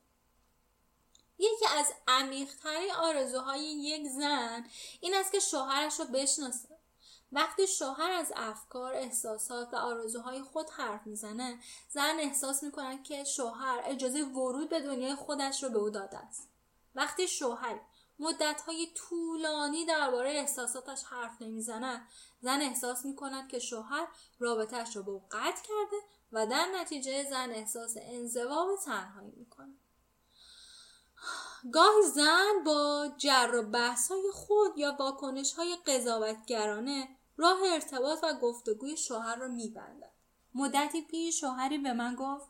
یکی 1.39 1.65
از 1.77 1.93
عمیقترین 2.07 2.91
آرزوهای 2.91 3.61
یک 3.63 4.07
زن 4.07 4.65
این 5.01 5.15
است 5.15 5.31
که 5.31 5.39
شوهرش 5.39 5.99
رو 5.99 6.05
بشناسه. 6.05 6.69
وقتی 7.31 7.67
شوهر 7.67 8.11
از 8.11 8.33
افکار، 8.35 8.93
احساسات 8.93 9.73
و 9.73 9.75
آرزوهای 9.75 10.41
خود 10.41 10.69
حرف 10.69 11.07
می‌زنه 11.07 11.59
زن 11.89 12.19
احساس 12.19 12.63
می‌کنه 12.63 13.03
که 13.03 13.23
شوهر 13.23 13.81
اجازه 13.85 14.23
ورود 14.23 14.69
به 14.69 14.81
دنیای 14.81 15.15
خودش 15.15 15.63
رو 15.63 15.69
به 15.69 15.79
او 15.79 15.89
داده 15.89 16.17
است. 16.17 16.49
وقتی 16.95 17.27
شوهر 17.27 17.79
های 18.67 18.87
طولانی 18.95 19.85
درباره 19.85 20.29
احساساتش 20.29 21.03
حرف 21.03 21.41
نمی‌زند. 21.41 22.07
زن 22.41 22.61
احساس 22.61 23.05
می‌کند 23.05 23.49
که 23.49 23.59
شوهر 23.59 24.07
رابطهش 24.39 24.95
را 24.95 25.01
با 25.01 25.21
قطع 25.31 25.61
کرده 25.61 25.97
و 26.31 26.47
در 26.47 26.65
نتیجه 26.65 27.29
زن 27.29 27.49
احساس 27.49 27.97
انزوا 28.01 28.65
و 28.65 28.77
تنهایی 28.85 29.31
می‌کنه. 29.37 29.73
گاهی 31.73 32.07
زن 32.13 32.63
با 32.65 33.09
جر 33.17 33.51
و 33.55 33.63
بحث 33.69 34.11
های 34.11 34.31
خود 34.33 34.77
یا 34.77 34.95
واکنش 34.99 35.53
های 35.53 35.75
قضاوتگرانه 35.87 37.09
راه 37.37 37.59
ارتباط 37.73 38.19
و 38.23 38.33
گفتگوی 38.33 38.97
شوهر 38.97 39.35
را 39.35 39.47
میبندد. 39.47 40.11
مدتی 40.55 41.01
پیش 41.01 41.39
شوهری 41.39 41.77
به 41.77 41.93
من 41.93 42.15
گفت 42.15 42.47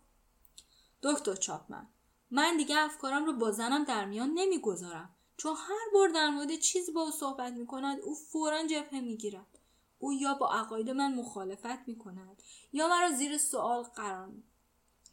دکتر 1.03 1.35
چاپمن 1.35 1.87
من 2.31 2.57
دیگه 2.57 2.77
افکارم 2.77 3.25
رو 3.25 3.33
با 3.33 3.51
زنم 3.51 3.83
در 3.83 4.05
میان 4.05 4.31
نمی‌گذارم. 4.33 5.15
چون 5.41 5.55
هر 5.55 5.89
بار 5.93 6.09
در 6.09 6.29
مورد 6.29 6.55
چیزی 6.55 6.91
با 6.91 7.01
او 7.01 7.11
صحبت 7.11 7.53
می 7.53 7.67
کند 7.67 7.99
او 7.99 8.15
فورا 8.15 8.67
جبهه 8.67 8.99
می 8.99 9.17
گیرد. 9.17 9.59
او 9.99 10.13
یا 10.13 10.33
با 10.33 10.53
عقاید 10.53 10.89
من 10.89 11.13
مخالفت 11.13 11.87
می 11.87 11.97
کند 11.97 12.43
یا 12.73 12.87
مرا 12.87 13.11
زیر 13.11 13.37
سوال 13.37 13.83
قرار 13.83 14.29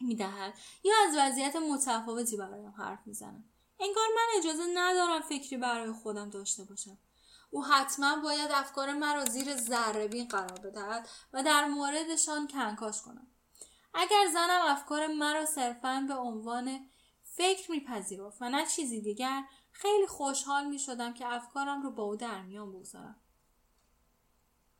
می 0.01 0.15
دهد 0.15 0.53
یا 0.83 0.93
از 1.07 1.15
وضعیت 1.17 1.55
متفاوتی 1.55 2.37
برایم 2.37 2.73
حرف 2.77 2.99
می 3.05 3.13
زند. 3.13 3.49
انگار 3.79 4.05
من 4.15 4.39
اجازه 4.39 4.63
ندارم 4.73 5.21
فکری 5.21 5.57
برای 5.57 5.91
خودم 5.91 6.29
داشته 6.29 6.63
باشم. 6.63 6.97
او 7.49 7.65
حتما 7.65 8.15
باید 8.23 8.51
افکار 8.51 8.93
مرا 8.93 9.25
زیر 9.25 9.55
ذره 9.55 10.25
قرار 10.25 10.59
بدهد 10.59 11.09
و 11.33 11.43
در 11.43 11.65
موردشان 11.65 12.47
کنکاش 12.47 13.01
کنم. 13.01 13.27
اگر 13.93 14.27
زنم 14.33 14.65
افکار 14.65 15.07
مرا 15.07 15.45
صرفا 15.45 16.05
به 16.07 16.15
عنوان 16.15 16.89
فکر 17.39 17.71
میپذیرفت 17.71 18.41
و 18.41 18.49
نه 18.49 18.65
چیزی 18.65 19.01
دیگر 19.01 19.43
خیلی 19.71 20.07
خوشحال 20.07 20.65
می 20.65 20.79
شدم 20.79 21.13
که 21.13 21.27
افکارم 21.27 21.81
رو 21.81 21.91
با 21.91 22.03
او 22.03 22.15
در 22.15 22.41
میان 22.41 22.71
بگذارم. 22.71 23.15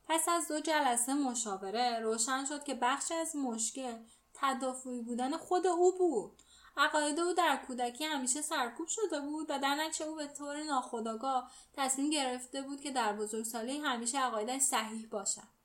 پس 0.04 0.28
از 0.28 0.48
دو 0.48 0.60
جلسه 0.60 1.14
مشاوره 1.14 2.00
روشن 2.00 2.44
شد 2.44 2.64
که 2.64 2.74
بخشی 2.74 3.14
از 3.14 3.36
مشکل 3.36 3.96
تدافعی 4.34 5.02
بودن 5.02 5.36
خود 5.36 5.66
او 5.66 5.98
بود. 5.98 6.42
عقاید 6.76 7.20
او 7.20 7.32
در 7.32 7.64
کودکی 7.66 8.04
همیشه 8.04 8.42
سرکوب 8.42 8.88
شده 8.88 9.20
بود 9.20 9.46
و 9.50 9.58
در 9.58 9.74
نتیجه 9.74 10.06
او 10.06 10.16
به 10.16 10.26
طور 10.26 10.62
ناخودآگاه 10.62 11.50
تصمیم 11.72 12.10
گرفته 12.10 12.62
بود 12.62 12.80
که 12.80 12.90
در 12.90 13.12
بزرگسالی 13.12 13.78
همیشه 13.78 14.18
عقایدش 14.18 14.60
صحیح 14.60 15.08
باشد. 15.10 15.60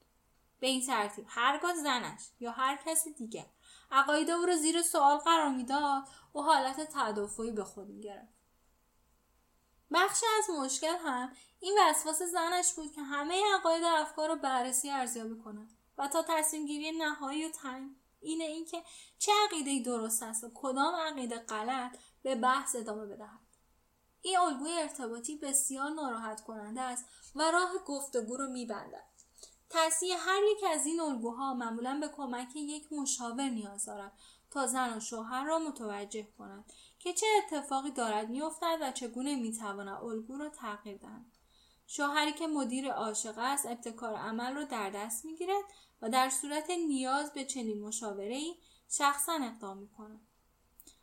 به 0.60 0.68
این 0.68 0.86
ترتیب 0.86 1.26
هرگاه 1.28 1.76
زنش 1.76 2.22
یا 2.40 2.52
هر 2.52 2.80
کسی 2.86 3.14
دیگه 3.14 3.46
عقاید 3.92 4.30
او 4.30 4.46
را 4.46 4.56
زیر 4.56 4.82
سوال 4.82 5.18
قرار 5.18 5.50
می‌داد. 5.50 6.04
او 6.34 6.44
حالت 6.44 6.90
تدافعی 6.94 7.52
به 7.52 7.64
خود 7.64 7.88
می‌گرفت. 7.88 8.36
بخشی 9.92 10.26
از 10.38 10.50
مشکل 10.60 10.96
هم 10.98 11.32
این 11.60 11.80
وسواس 11.82 12.22
زنش 12.22 12.74
بود 12.74 12.92
که 12.92 13.02
همه 13.02 13.42
عقاید 13.56 13.84
و 13.84 13.88
افکار 13.88 14.30
رو 14.30 14.36
بررسی 14.36 14.90
ارزیابی 14.90 15.42
کنه 15.44 15.68
و 15.98 16.08
تا 16.08 16.26
تصمیم 16.28 16.66
گیری 16.66 16.92
نهایی 16.92 17.46
و 17.46 17.50
تعیین 17.50 17.96
اینه 18.22 18.44
اینکه 18.44 18.84
چه 19.18 19.32
عقیده 19.46 19.84
درست 19.86 20.24
است 20.24 20.44
و 20.44 20.52
کدام 20.54 20.96
عقیده 20.96 21.40
غلط 21.40 21.98
به 22.24 22.36
بحث 22.36 22.76
ادامه 22.76 23.06
بدهد. 23.06 23.40
این 24.22 24.40
الگوی 24.40 24.72
ارتباطی 24.72 25.38
بسیار 25.38 25.90
ناراحت 25.90 26.42
کننده 26.42 26.82
است 26.82 27.06
و 27.36 27.52
راه 27.52 27.72
گفتگو 27.86 28.38
رو 28.38 28.48
میبندد. 28.48 29.15
تصحیح 29.70 30.16
هر 30.20 30.42
یک 30.52 30.64
از 30.72 30.86
این 30.86 31.00
الگوها 31.00 31.54
معمولا 31.54 31.98
به 32.02 32.08
کمک 32.08 32.56
یک 32.56 32.94
مشاور 32.94 33.50
نیاز 33.50 33.86
دارد 33.86 34.12
تا 34.52 34.68
زن 34.68 34.98
و 34.98 35.00
شوهر 35.00 35.44
را 35.44 35.60
متوجه 35.60 36.28
کند 36.38 36.74
که 37.00 37.14
چه 37.14 37.28
اتفاقی 37.38 37.92
دارد 37.92 38.30
میافتد 38.30 38.78
و 38.82 38.92
چگونه 38.92 39.36
می‌تواند 39.36 40.04
الگو 40.04 40.38
را 40.38 40.50
تغییر 40.50 40.98
دهند 40.98 41.32
شوهری 41.88 42.34
که 42.34 42.48
مدیر 42.48 42.92
عاشق 42.92 43.38
است 43.38 43.66
ابتکار 43.66 44.14
عمل 44.14 44.54
را 44.54 44.64
در 44.64 44.90
دست 44.90 45.26
می‌گیرد 45.26 45.64
و 46.02 46.10
در 46.10 46.30
صورت 46.30 46.70
نیاز 46.70 47.34
به 47.34 47.46
چنین 47.46 47.82
مشاورهای 47.82 48.56
شخصا 48.90 49.34
اقدام 49.34 49.78
می‌کند. 49.78 50.28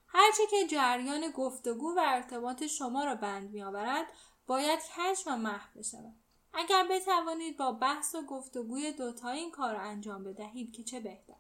هرچه 0.07 0.47
که 0.51 0.67
جریان 0.67 1.31
گفتگو 1.31 1.95
و 1.97 2.01
ارتباط 2.05 2.67
شما 2.67 3.05
را 3.05 3.15
بند 3.15 3.51
میآورد 3.51 4.07
باید 4.47 4.81
کشف 4.97 5.27
و 5.27 5.37
محو 5.37 5.79
بشود. 5.79 6.22
اگر 6.55 6.87
بتوانید 6.91 7.57
با 7.57 7.73
بحث 7.73 8.15
و 8.15 8.23
گفتگوی 8.23 8.93
دوتا 8.93 9.31
این 9.31 9.51
کار 9.51 9.75
را 9.75 9.81
انجام 9.81 10.25
بدهید 10.25 10.73
که 10.73 10.85
چه 10.85 11.01
بهتر. 11.01 11.37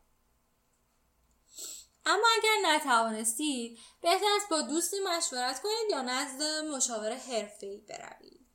اما 2.06 2.26
اگر 2.36 2.74
نتوانستید 2.74 3.78
بهتر 4.00 4.26
است 4.36 4.48
با 4.48 4.62
دوستی 4.62 4.96
مشورت 5.00 5.62
کنید 5.62 5.90
یا 5.90 6.02
نزد 6.02 6.42
مشاور 6.64 7.12
حرفه‌ای 7.12 7.78
بروید. 7.78 8.46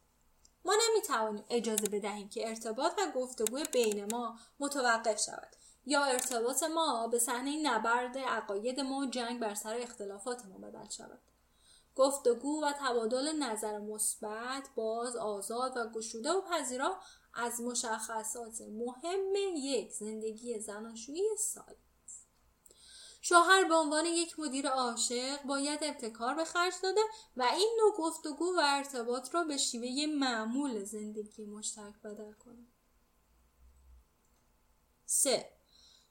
ما 0.65 0.73
نمی‌توانیم 0.87 1.45
اجازه 1.49 1.89
بدهیم 1.89 2.29
که 2.29 2.49
ارتباط 2.49 2.93
و 2.97 3.11
گفتگوی 3.11 3.63
بین 3.63 4.11
ما 4.11 4.39
متوقف 4.59 5.21
شود 5.21 5.55
یا 5.85 6.03
ارتباط 6.03 6.63
ما 6.63 7.07
به 7.07 7.19
صحنه 7.19 7.57
نبرد 7.61 8.17
عقاید 8.17 8.79
ما 8.79 8.97
و 8.97 9.05
جنگ 9.05 9.39
بر 9.39 9.55
سر 9.55 9.77
اختلافات 9.77 10.45
ما 10.45 10.57
بدل 10.57 10.89
شود. 10.89 11.19
گفتگو 11.97 12.63
و 12.63 12.73
تبادل 12.79 13.31
نظر 13.43 13.77
مثبت 13.77 14.69
باز 14.75 15.15
آزاد 15.15 15.77
و 15.77 15.89
گشوده 15.89 16.31
و 16.31 16.41
پذیرا 16.41 16.99
از 17.33 17.61
مشخصات 17.61 18.61
مهم 18.61 19.33
یک 19.55 19.91
زندگی 19.91 20.59
زناشویی 20.59 21.37
سال 21.37 21.75
شوهر 23.21 23.63
به 23.63 23.75
عنوان 23.75 24.05
یک 24.05 24.39
مدیر 24.39 24.67
عاشق 24.67 25.43
باید 25.43 25.83
ابتکار 25.83 26.35
به 26.35 26.45
خرج 26.45 26.73
داده 26.83 27.01
و 27.37 27.43
این 27.43 27.77
نوع 27.79 27.95
گفتگو 27.97 28.55
و 28.57 28.61
ارتباط 28.63 29.35
را 29.35 29.43
به 29.43 29.57
شیوه 29.57 30.15
معمول 30.15 30.83
زندگی 30.83 31.45
مشترک 31.45 32.01
بدل 32.03 32.33
کنه. 32.33 32.67
3. 35.05 35.49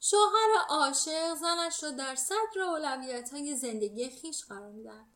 شوهر 0.00 0.64
عاشق 0.68 1.34
زنش 1.34 1.82
را 1.82 1.90
در 1.90 2.14
صدر 2.14 2.60
اولویت 2.60 3.30
های 3.32 3.56
زندگی 3.56 4.10
خیش 4.10 4.44
قرار 4.44 4.72
می‌دهد. 4.72 5.15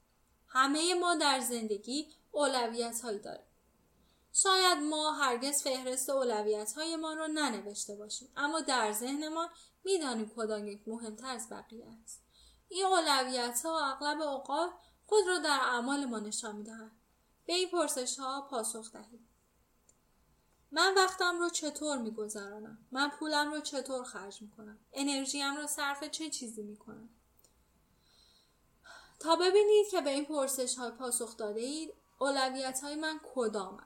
همه 0.51 0.95
ما 0.95 1.15
در 1.15 1.41
زندگی 1.41 2.09
اولویت 2.33 3.01
هایی 3.01 3.19
داریم. 3.19 3.47
شاید 4.33 4.79
ما 4.79 5.13
هرگز 5.13 5.63
فهرست 5.63 6.11
اولویت 6.11 6.73
های 6.73 6.97
ما 6.97 7.15
رو 7.15 7.27
ننوشته 7.27 7.95
باشیم 7.95 8.29
اما 8.37 8.61
در 8.61 8.93
ذهنمان 8.93 9.49
می‌دانیم 9.85 10.33
کدام 10.37 10.69
یک 10.69 10.89
مهمتر 10.89 11.27
از 11.27 11.49
بقیه 11.51 11.87
است. 12.03 12.23
این 12.69 12.87
اولویت 12.87 13.61
ها 13.65 13.93
اغلب 13.93 14.21
اوقات 14.21 14.71
خود 15.07 15.29
را 15.29 15.39
در 15.39 15.59
اعمال 15.63 16.05
ما 16.05 16.19
نشان 16.19 16.57
می‌دهند. 16.57 17.01
به 17.47 17.53
این 17.53 17.69
پرسش 17.71 18.19
ها 18.19 18.41
پاسخ 18.51 18.93
دهید 18.93 19.21
من 20.73 20.95
وقتم 20.95 21.39
رو 21.39 21.49
چطور 21.49 21.99
میگذرانم؟ 21.99 22.87
من 22.93 23.11
پولم 23.11 23.53
رو 23.53 23.61
چطور 23.61 24.05
خرج 24.05 24.43
می‌کنم؟ 24.43 24.79
انرژیم 24.93 25.57
رو 25.57 25.67
صرف 25.67 26.05
چه 26.05 26.31
چیزی 26.31 26.63
می‌کنم؟ 26.63 27.09
تا 29.21 29.37
ببینید 29.37 29.89
که 29.91 30.01
به 30.01 30.11
این 30.11 30.25
پرسش 30.25 30.79
های 30.79 30.91
پاسخ 30.91 31.37
داده 31.37 31.61
اید 31.61 31.95
اولویت 32.21 32.81
های 32.81 32.95
من 32.95 33.21
کدام 33.35 33.79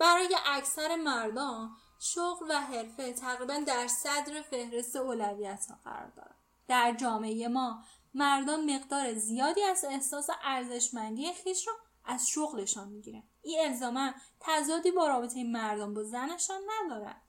برای 0.00 0.36
اکثر 0.46 0.96
مردان 0.96 1.70
شغل 1.98 2.50
و 2.50 2.60
حرفه 2.60 3.12
تقریبا 3.12 3.58
در 3.66 3.86
صدر 3.86 4.42
فهرست 4.42 4.96
اولویت 4.96 5.66
ها 5.68 5.78
قرار 5.84 6.10
دارد 6.16 6.36
در 6.68 6.94
جامعه 7.00 7.48
ما 7.48 7.84
مردان 8.14 8.74
مقدار 8.74 9.14
زیادی 9.14 9.62
از 9.62 9.84
احساس 9.84 10.28
ارزشمندی 10.44 11.32
خیش 11.32 11.66
را 11.66 11.74
از 12.04 12.28
شغلشان 12.28 12.88
می‌گیرن. 12.88 13.22
این 13.42 13.60
الزاما 13.60 14.12
تضادی 14.40 14.90
با 14.90 15.08
رابطه 15.08 15.44
مردان 15.44 15.94
با 15.94 16.02
زنشان 16.02 16.60
ندارد 16.70 17.22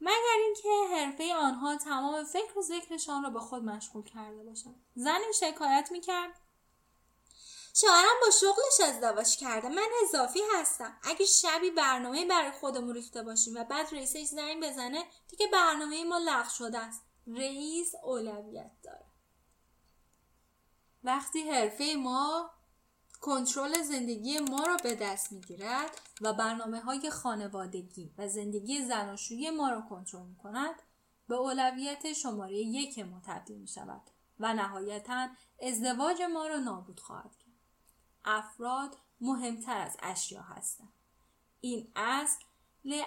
مگر 0.00 0.36
اینکه 0.44 0.68
حرفه 0.94 1.34
آنها 1.34 1.76
تمام 1.76 2.24
فکر 2.24 2.58
و 2.58 2.62
ذکرشان 2.62 3.22
را 3.22 3.30
به 3.30 3.40
خود 3.40 3.64
مشغول 3.64 4.04
کرده 4.04 4.44
باشند 4.44 4.84
زنی 4.94 5.32
شکایت 5.40 5.88
می‌کرد. 5.92 6.40
شوهرم 7.74 8.20
با 8.22 8.30
شغلش 8.30 8.88
ازدواج 8.88 9.36
کرده. 9.36 9.68
من 9.68 9.88
اضافی 10.02 10.40
هستم. 10.54 10.98
اگه 11.02 11.26
شبی 11.26 11.70
برنامه 11.70 12.26
برای 12.26 12.50
خودمون 12.50 12.94
ریخته 12.94 13.22
باشیم 13.22 13.54
و 13.56 13.64
بعد 13.64 13.94
رئیسش 13.94 14.24
زنگ 14.24 14.62
بزنه 14.62 15.04
دیگه 15.28 15.46
برنامه 15.46 16.04
ما 16.04 16.18
لغو 16.18 16.48
شده 16.48 16.78
است. 16.78 17.02
رئیس 17.26 17.94
اولویت 18.02 18.70
داره. 18.82 19.06
وقتی 21.04 21.50
حرفه 21.50 21.94
ما 21.98 22.50
کنترل 23.20 23.82
زندگی 23.82 24.38
ما 24.38 24.64
را 24.66 24.76
به 24.76 24.94
دست 24.94 25.32
می‌گیرد 25.32 26.00
و 26.20 26.32
برنامه 26.32 26.80
های 26.80 27.10
خانوادگی 27.10 28.14
و 28.18 28.28
زندگی 28.28 28.84
زناشویی 28.84 29.50
ما 29.50 29.70
را 29.70 29.80
کنترل 29.80 30.26
می 30.26 30.36
کند 30.36 30.74
به 31.28 31.34
اولویت 31.34 32.12
شماره 32.12 32.56
یک 32.56 32.98
ما 32.98 33.22
تبدیل 33.26 33.58
می 33.58 33.68
شود 33.68 34.02
و 34.40 34.54
نهایتا 34.54 35.28
ازدواج 35.62 36.22
ما 36.22 36.46
را 36.46 36.56
نابود 36.56 37.00
خواهد 37.00 37.36
کرد. 37.36 37.54
افراد 38.24 38.96
مهمتر 39.20 39.78
از 39.78 39.96
اشیا 40.02 40.42
هستند. 40.42 40.92
این 41.60 41.92
اصل 41.96 42.44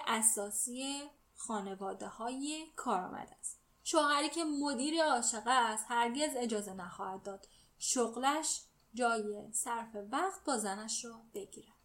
اساسی 0.06 1.02
خانواده 1.34 2.06
های 2.06 2.66
کارآمد 2.76 3.36
است. 3.40 3.60
شوهری 3.82 4.28
که 4.28 4.44
مدیر 4.44 5.02
عاشق 5.04 5.42
است 5.46 5.84
هرگز 5.88 6.30
اجازه 6.36 6.72
نخواهد 6.72 7.22
داد 7.22 7.48
شغلش 7.78 8.62
جای 8.94 9.52
صرف 9.52 9.96
وقت 10.10 10.44
با 10.44 10.58
زنش 10.58 11.04
را 11.04 11.22
بگیرد 11.34 11.80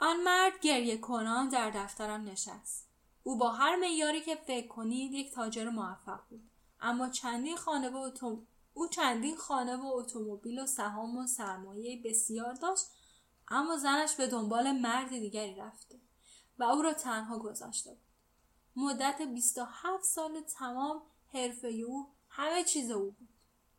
آن 0.00 0.22
مرد 0.22 0.60
گریه 0.60 0.98
کنان 0.98 1.48
در 1.48 1.70
دفترم 1.70 2.24
نشست. 2.24 2.88
او 3.22 3.38
با 3.38 3.52
هر 3.52 3.76
میاری 3.76 4.20
که 4.20 4.34
فکر 4.34 4.68
کنید 4.68 5.12
یک 5.12 5.34
تاجر 5.34 5.68
موفق 5.68 6.20
بود. 6.30 6.50
اما 6.80 7.08
چندین 7.08 7.56
خانه 7.56 7.90
و 7.90 7.96
اتوم... 7.96 8.46
او 8.74 8.88
چندین 8.88 9.36
خانه 9.36 9.76
و 9.76 9.86
اتومبیل 9.86 10.58
و 10.58 10.66
سهام 10.66 11.16
و 11.16 11.26
سرمایه 11.26 12.02
بسیار 12.04 12.54
داشت 12.54 12.84
اما 13.48 13.76
زنش 13.76 14.14
به 14.14 14.26
دنبال 14.26 14.72
مرد 14.72 15.08
دیگری 15.08 15.54
رفته 15.54 16.00
و 16.58 16.62
او 16.64 16.82
را 16.82 16.92
تنها 16.92 17.38
گذاشته 17.38 17.90
بود. 17.90 18.08
مدت 18.76 19.22
27 19.22 20.04
سال 20.04 20.40
تمام 20.40 21.02
حرفه 21.32 21.68
او 21.68 22.08
همه 22.28 22.64
چیز 22.64 22.90
او 22.90 23.10
بود. 23.10 23.27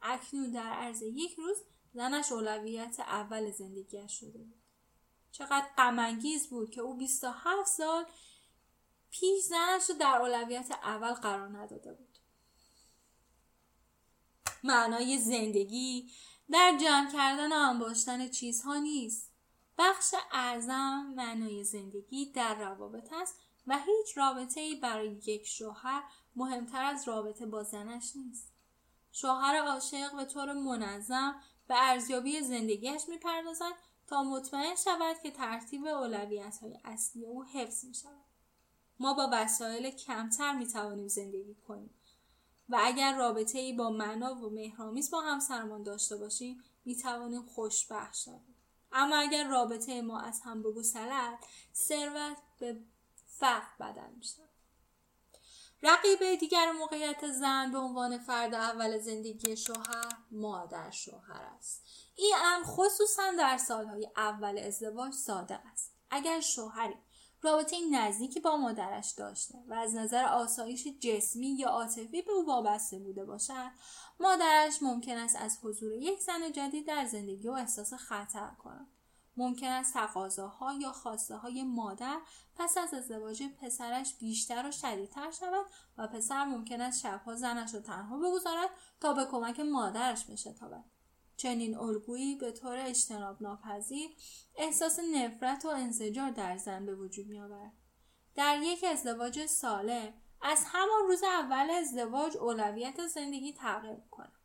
اکنون 0.02 0.52
در 0.52 0.74
عرض 0.74 1.02
یک 1.02 1.34
روز 1.34 1.58
زنش 1.94 2.32
اولویت 2.32 3.00
اول 3.00 3.52
زندگیش 3.52 4.20
شده 4.20 4.38
بود. 4.38 4.62
چقدر 5.32 5.68
غمانگیز 5.78 6.50
بود 6.50 6.70
که 6.70 6.82
او 6.82 6.98
27 6.98 7.66
سال 7.66 8.06
پیش 9.12 9.44
زنش 9.44 9.90
رو 9.90 9.96
در 9.96 10.18
اولویت 10.22 10.72
اول 10.72 11.14
قرار 11.14 11.58
نداده 11.58 11.94
بود. 11.94 12.18
معنای 14.64 15.18
زندگی 15.18 16.12
در 16.52 16.78
جمع 16.82 17.12
کردن 17.12 17.52
و 17.52 17.56
انباشتن 17.56 18.30
چیزها 18.30 18.78
نیست. 18.78 19.32
بخش 19.78 20.14
اعظم 20.32 21.14
معنای 21.16 21.64
زندگی 21.64 22.32
در 22.32 22.56
روابط 22.56 23.14
است 23.14 23.36
و 23.68 23.80
هیچ 23.80 24.18
رابطه 24.18 24.60
ای 24.62 24.76
برای 24.76 25.20
یک 25.26 25.48
شوهر 25.48 26.04
مهمتر 26.36 26.84
از 26.84 27.08
رابطه 27.08 27.46
با 27.46 27.64
زنش 27.64 28.16
نیست. 28.16 28.49
شوهر 29.12 29.56
عاشق 29.56 30.16
به 30.16 30.26
طور 30.26 30.54
منظم 30.54 31.36
به 31.68 31.76
ارزیابی 31.78 32.42
زندگیش 32.42 33.02
می‌پردازد 33.10 33.74
تا 34.08 34.24
مطمئن 34.24 34.76
شود 34.76 35.16
که 35.24 35.32
ترتیب 35.32 35.86
اولویت 35.86 36.58
های 36.62 36.80
اصلی 36.84 37.26
او 37.26 37.44
حفظ 37.44 37.86
می 37.86 37.94
شود. 37.94 38.26
ما 39.00 39.14
با 39.14 39.30
وسایل 39.32 39.90
کمتر 39.90 40.54
می 40.54 40.68
توانیم 40.68 41.08
زندگی 41.08 41.56
کنیم 41.56 41.94
و 42.70 42.80
اگر 42.84 43.18
رابطه 43.18 43.60
ای 43.60 43.74
با 43.74 43.90
معنا 43.90 44.36
و 44.36 44.50
مهرامیز 44.50 45.12
با 45.12 45.22
همسرمان 45.22 45.84
داشته 45.84 46.18
باشیم 46.18 46.64
می 46.86 46.96
توانیم 46.96 47.42
خوشبخت 47.42 48.16
شویم 48.16 48.56
اما 48.92 49.16
اگر 49.18 49.48
رابطه 49.48 50.02
ما 50.02 50.20
از 50.20 50.42
هم 50.42 50.64
بگسلد 50.64 51.40
ثروت 51.74 52.38
به 52.60 52.80
فقر 53.26 53.68
بدل 53.80 54.10
می 54.18 54.24
شود 54.24 54.49
رقیب 55.84 56.36
دیگر 56.40 56.72
موقعیت 56.72 57.32
زن 57.32 57.72
به 57.72 57.78
عنوان 57.78 58.18
فرد 58.18 58.54
اول 58.54 59.00
زندگی 59.00 59.58
شوهر 59.58 60.18
مادر 60.32 60.92
شوهر 60.92 61.42
است. 61.58 61.84
این 62.16 62.34
امر 62.46 62.64
خصوصا 62.64 63.32
در 63.38 63.58
سالهای 63.58 64.10
اول 64.16 64.58
ازدواج 64.58 65.14
ساده 65.14 65.56
است. 65.56 65.96
اگر 66.12 66.40
شوهری 66.40 66.96
رابطه 67.42 67.78
نزدیکی 67.92 68.40
با 68.40 68.58
مادرش 68.58 69.12
داشته 69.12 69.58
و 69.68 69.74
از 69.74 69.96
نظر 69.96 70.26
آسایش 70.26 70.88
جسمی 71.00 71.48
یا 71.48 71.70
عاطفی 71.70 72.22
به 72.22 72.32
او 72.32 72.46
وابسته 72.48 73.00
بوده 73.00 73.26
باشد 73.26 73.72
مادرش 74.20 74.84
ممکن 74.84 75.18
است 75.18 75.36
از 75.36 75.60
حضور 75.64 75.94
یک 75.94 76.20
زن 76.20 76.52
جدید 76.52 76.88
در 76.88 77.06
زندگی 77.06 77.48
و 77.48 77.52
احساس 77.52 77.94
خطر 77.94 78.52
کند. 78.64 78.88
ممکن 79.40 79.68
است 79.68 79.94
تقاضاها 79.94 80.74
یا 80.74 80.92
خواسته 80.92 81.36
های 81.36 81.64
مادر 81.64 82.20
پس 82.56 82.78
از 82.78 82.94
ازدواج 82.94 83.44
پسرش 83.62 84.14
بیشتر 84.14 84.68
و 84.68 84.72
شدیدتر 84.72 85.32
شود 85.32 85.66
و 85.98 86.08
پسر 86.08 86.46
ممکن 86.46 86.82
است 86.82 87.02
شبها 87.02 87.36
زنش 87.36 87.74
را 87.74 87.80
تنها 87.80 88.18
بگذارد 88.18 88.70
تا 89.00 89.14
به 89.14 89.26
کمک 89.26 89.60
مادرش 89.60 90.26
بشتابد. 90.26 90.84
چنین 91.38 91.78
الگویی 91.78 92.36
به 92.36 92.52
طور 92.52 92.78
اجتناب 92.80 93.42
ناپذیر 93.42 94.10
احساس 94.56 95.00
نفرت 95.16 95.66
و 95.66 95.68
انزجار 95.68 96.32
در 96.32 96.58
زن 96.58 96.86
به 96.86 96.96
وجود 96.96 97.28
میآورد. 97.28 97.74
در 98.36 98.60
یک 98.62 98.84
ازدواج 98.84 99.46
سالم 99.46 100.14
از 100.42 100.64
همان 100.66 101.08
روز 101.08 101.24
اول 101.24 101.70
ازدواج 101.70 102.38
اولویت 102.38 103.08
زندگی 103.08 103.54
تغییر 103.54 104.00
کنه 104.12 104.39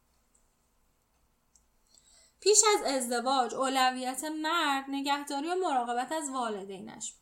پیش 2.44 2.62
از 2.74 2.86
ازدواج 2.86 3.54
اولویت 3.54 4.24
مرد 4.24 4.84
نگهداری 4.88 5.48
و 5.48 5.54
مراقبت 5.54 6.12
از 6.12 6.30
والدینش 6.30 7.12
بود. 7.12 7.20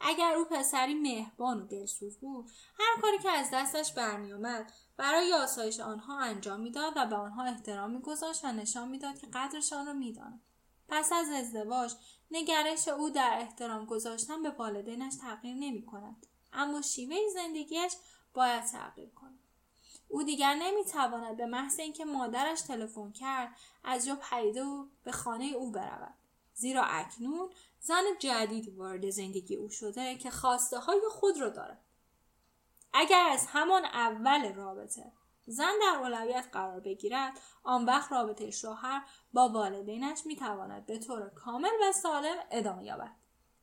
اگر 0.00 0.34
او 0.34 0.44
پسری 0.44 0.94
مهربان 0.94 1.62
و 1.62 1.66
دلسوز 1.66 2.18
بود 2.18 2.50
هر 2.78 3.00
کاری 3.02 3.18
که 3.18 3.30
از 3.30 3.48
دستش 3.52 3.92
برمیآمد 3.92 4.72
برای 4.96 5.32
آسایش 5.32 5.80
آنها 5.80 6.18
انجام 6.18 6.60
می‌داد 6.60 6.92
و 6.96 7.06
به 7.06 7.16
آنها 7.16 7.44
احترام 7.44 7.90
میگذاشت 7.90 8.44
و 8.44 8.52
نشان 8.52 8.88
می‌داد 8.88 9.18
که 9.18 9.26
قدرشان 9.26 9.86
را 9.86 9.92
می‌داند. 9.92 10.42
پس 10.88 11.12
از 11.12 11.28
ازدواج 11.28 11.94
نگرش 12.30 12.88
او 12.88 13.10
در 13.10 13.36
احترام 13.40 13.86
گذاشتن 13.86 14.42
به 14.42 14.50
والدینش 14.50 15.14
تغییر 15.16 15.54
نمی 15.54 15.86
کند 15.86 16.26
اما 16.52 16.82
شیوه 16.82 17.16
زندگیش 17.34 17.92
باید 18.34 18.64
تغییر 18.64 19.10
کند. 19.10 19.43
او 20.08 20.22
دیگر 20.22 20.54
نمی‌تواند 20.54 21.36
به 21.36 21.46
محض 21.46 21.80
اینکه 21.80 22.04
مادرش 22.04 22.60
تلفن 22.60 23.12
کرد 23.12 23.56
از 23.84 24.06
جا 24.06 24.16
پریده 24.20 24.64
و 24.64 24.86
به 25.04 25.12
خانه 25.12 25.44
او 25.44 25.70
برود. 25.70 26.14
زیرا 26.54 26.82
اکنون 26.84 27.50
زن 27.80 28.02
جدیدی 28.18 28.70
وارد 28.70 29.10
زندگی 29.10 29.56
او 29.56 29.68
شده 29.68 30.16
که 30.16 30.30
خواسته 30.30 30.78
های 30.78 31.00
خود 31.10 31.40
را 31.40 31.48
دارد. 31.48 31.84
اگر 32.92 33.28
از 33.30 33.46
همان 33.46 33.84
اول 33.84 34.54
رابطه 34.54 35.12
زن 35.46 35.72
در 35.82 35.98
اولویت 36.00 36.48
قرار 36.52 36.80
بگیرد 36.80 37.40
آن 37.62 37.84
وقت 37.84 38.12
رابطه 38.12 38.50
شوهر 38.50 39.02
با 39.32 39.48
والدینش 39.48 40.26
می‌تواند 40.26 40.86
به 40.86 40.98
طور 40.98 41.28
کامل 41.28 41.70
و 41.82 41.92
سالم 41.92 42.36
ادامه 42.50 42.84
یابد. 42.84 43.16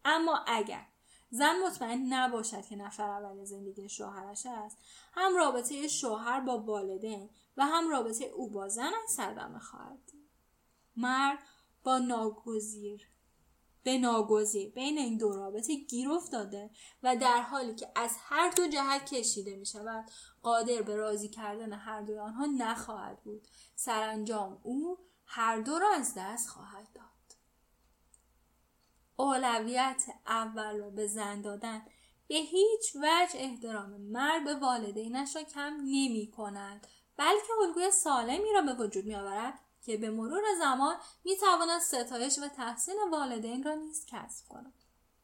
اما 0.06 0.43
اگر 0.47 0.86
زن 1.32 1.56
مطمئن 1.65 2.13
نباشد 2.13 2.65
که 2.65 2.76
نفر 2.76 3.10
اول 3.10 3.44
زندگی 3.44 3.89
شوهرش 3.89 4.46
است. 4.46 4.78
هم 5.13 5.36
رابطه 5.36 5.88
شوهر 5.88 6.39
با 6.39 6.58
والدین 6.58 7.30
و 7.58 7.65
هم 7.65 7.89
رابطه 7.89 8.26
او 8.26 8.50
با 8.50 8.70
زنش 8.70 9.08
صدمه 9.08 9.60
خواهد 9.60 10.12
مرد 10.96 11.39
با 11.84 12.00
ناگزیر 12.00 13.08
به 13.84 13.98
ناگزیر 13.98 14.72
بین 14.72 14.98
این 14.98 15.17
دو 15.17 15.32
رابطه 15.32 15.76
گیر 15.76 16.12
افتاده 16.12 16.70
و 17.04 17.15
در 17.15 17.41
حالی 17.41 17.76
که 17.76 17.91
از 17.96 18.15
هر 18.20 18.50
دو 18.50 18.67
جهت 18.67 19.13
کشیده 19.13 19.56
می 19.56 19.65
شود 19.65 20.12
قادر 20.41 20.82
به 20.82 20.96
راضی 20.96 21.30
کردن 21.30 21.74
هر 21.74 22.02
دوی 22.02 22.17
آنها 22.17 22.46
نخواهد 22.46 23.24
بود. 23.24 23.48
سرانجام 23.76 24.60
او 24.63 24.98
هر 25.26 25.62
دو 25.62 25.80
را 25.80 25.89
از 25.94 26.13
دست 26.17 26.50
خواهد 26.50 26.88
داد. 26.94 27.11
اولویت 29.21 30.03
اول 30.27 30.77
را 30.77 30.89
به 30.89 31.07
زن 31.07 31.41
دادن 31.41 31.81
به 32.27 32.36
هیچ 32.36 32.95
وجه 32.95 33.39
احترام 33.39 33.89
مرد 33.89 34.43
به 34.43 34.55
والدینش 34.55 35.36
را 35.36 35.43
کم 35.43 35.73
نمی 35.84 36.31
کند 36.38 36.88
بلکه 37.17 37.53
الگوی 37.62 37.91
سالمی 37.91 38.53
را 38.53 38.62
به 38.62 38.73
وجود 38.73 39.05
می 39.05 39.15
آورد 39.15 39.60
که 39.86 39.97
به 39.97 40.10
مرور 40.10 40.43
زمان 40.60 40.95
می 41.23 41.38
تواند 41.38 41.81
ستایش 41.81 42.39
و 42.39 42.47
تحسین 42.47 42.95
والدین 43.12 43.63
را 43.63 43.75
نیز 43.75 44.05
کسب 44.05 44.47
کند. 44.47 44.73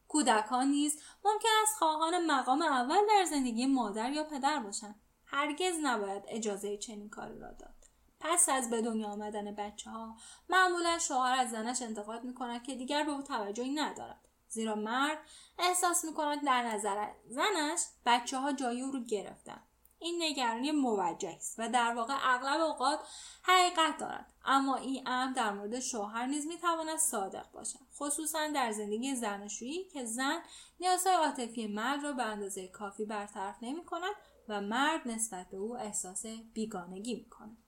کودکان 0.08 0.66
نیز 0.66 1.02
ممکن 1.24 1.48
است 1.62 1.78
خواهان 1.78 2.26
مقام 2.26 2.62
اول 2.62 3.06
در 3.08 3.24
زندگی 3.24 3.66
مادر 3.66 4.12
یا 4.12 4.24
پدر 4.24 4.58
باشند. 4.58 5.00
هرگز 5.24 5.74
نباید 5.82 6.22
اجازه 6.28 6.76
چنین 6.76 7.10
کاری 7.10 7.38
را 7.38 7.52
داد. 7.52 7.87
پس 8.20 8.48
از 8.48 8.70
به 8.70 8.82
دنیا 8.82 9.08
آمدن 9.08 9.54
بچه 9.54 9.90
ها 9.90 10.16
معمولا 10.48 10.98
شوهر 10.98 11.38
از 11.38 11.50
زنش 11.50 11.82
انتقاد 11.82 12.24
می 12.24 12.34
کند 12.34 12.62
که 12.62 12.74
دیگر 12.74 13.04
به 13.04 13.10
او 13.10 13.22
توجهی 13.22 13.70
ندارد. 13.70 14.28
زیرا 14.48 14.74
مرد 14.74 15.18
احساس 15.58 16.04
می 16.04 16.14
کند 16.14 16.44
در 16.44 16.62
نظر 16.62 17.08
زنش 17.28 17.80
بچه 18.06 18.38
ها 18.38 18.52
جای 18.52 18.80
او 18.80 18.90
رو 18.90 19.04
گرفتن. 19.04 19.62
این 20.00 20.22
نگرانی 20.22 20.70
موجه 20.70 21.28
است 21.28 21.54
و 21.58 21.68
در 21.68 21.94
واقع 21.94 22.14
اغلب 22.22 22.60
اوقات 22.60 23.00
حقیقت 23.42 23.98
دارد 23.98 24.32
اما 24.44 24.76
این 24.76 25.08
امر 25.08 25.32
در 25.32 25.52
مورد 25.52 25.80
شوهر 25.80 26.26
نیز 26.26 26.46
می‌تواند 26.46 26.98
صادق 26.98 27.50
باشد 27.50 27.78
خصوصا 27.96 28.48
در 28.48 28.72
زندگی 28.72 29.14
زناشویی 29.14 29.84
که 29.84 30.04
زن 30.04 30.42
نیازهای 30.80 31.14
عاطفی 31.14 31.66
مرد 31.66 32.04
را 32.04 32.12
به 32.12 32.22
اندازه 32.22 32.68
کافی 32.68 33.04
برطرف 33.04 33.56
نمی 33.62 33.84
کند 33.84 34.14
و 34.48 34.60
مرد 34.60 35.08
نسبت 35.08 35.50
به 35.50 35.56
او 35.56 35.78
احساس 35.78 36.26
بیگانگی 36.26 37.14
می 37.14 37.28
کند. 37.28 37.67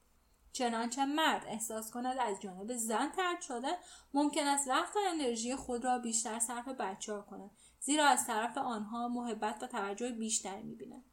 چنانچه 0.52 1.04
مرد 1.04 1.44
احساس 1.46 1.90
کند 1.90 2.18
از 2.18 2.40
جانب 2.40 2.76
زن 2.76 3.08
ترد 3.08 3.40
شده 3.40 3.78
ممکن 4.14 4.46
است 4.46 4.68
وقت 4.68 4.96
و 4.96 4.98
انرژی 5.08 5.56
خود 5.56 5.84
را 5.84 5.98
بیشتر 5.98 6.38
صرف 6.38 6.68
بچه 6.68 7.24
کند 7.30 7.50
زیرا 7.80 8.06
از 8.06 8.26
طرف 8.26 8.58
آنها 8.58 9.08
محبت 9.08 9.62
و 9.62 9.66
توجه 9.66 10.10
بیشتری 10.10 10.62
می‌بیند. 10.62 11.04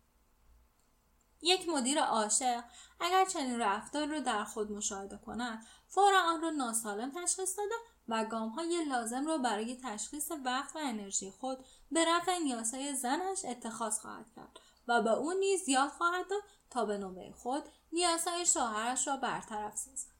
یک 1.41 1.69
مدیر 1.69 1.99
عاشق 1.99 2.63
اگر 2.99 3.25
چنین 3.25 3.59
رفتار 3.59 4.07
را 4.07 4.19
در 4.19 4.43
خود 4.43 4.71
مشاهده 4.71 5.17
کند 5.17 5.65
فورا 5.87 6.21
آن 6.21 6.41
را 6.41 6.49
ناسالم 6.49 7.11
تشخیص 7.11 7.57
داده 7.57 7.75
و 8.07 8.25
گام 8.25 8.49
های 8.49 8.85
لازم 8.85 9.27
را 9.27 9.37
برای 9.37 9.77
تشخیص 9.83 10.31
وقت 10.45 10.75
و 10.75 10.79
انرژی 10.79 11.31
خود 11.31 11.65
به 11.91 12.05
رفع 12.07 12.37
نیازهای 12.37 12.95
زنش 12.95 13.45
اتخاذ 13.45 13.99
خواهد 13.99 14.25
کرد 14.35 14.59
و 14.87 15.01
به 15.01 15.11
او 15.11 15.33
نیز 15.33 15.69
یاد 15.69 15.89
خواهد 15.89 16.29
داد 16.29 16.43
تا 16.69 16.85
به 16.85 16.97
نوبه 16.97 17.31
خود 17.31 17.63
نیازهای 17.91 18.45
شوهرش 18.45 19.07
را 19.07 19.17
برطرف 19.17 19.77
سازد. 19.77 20.17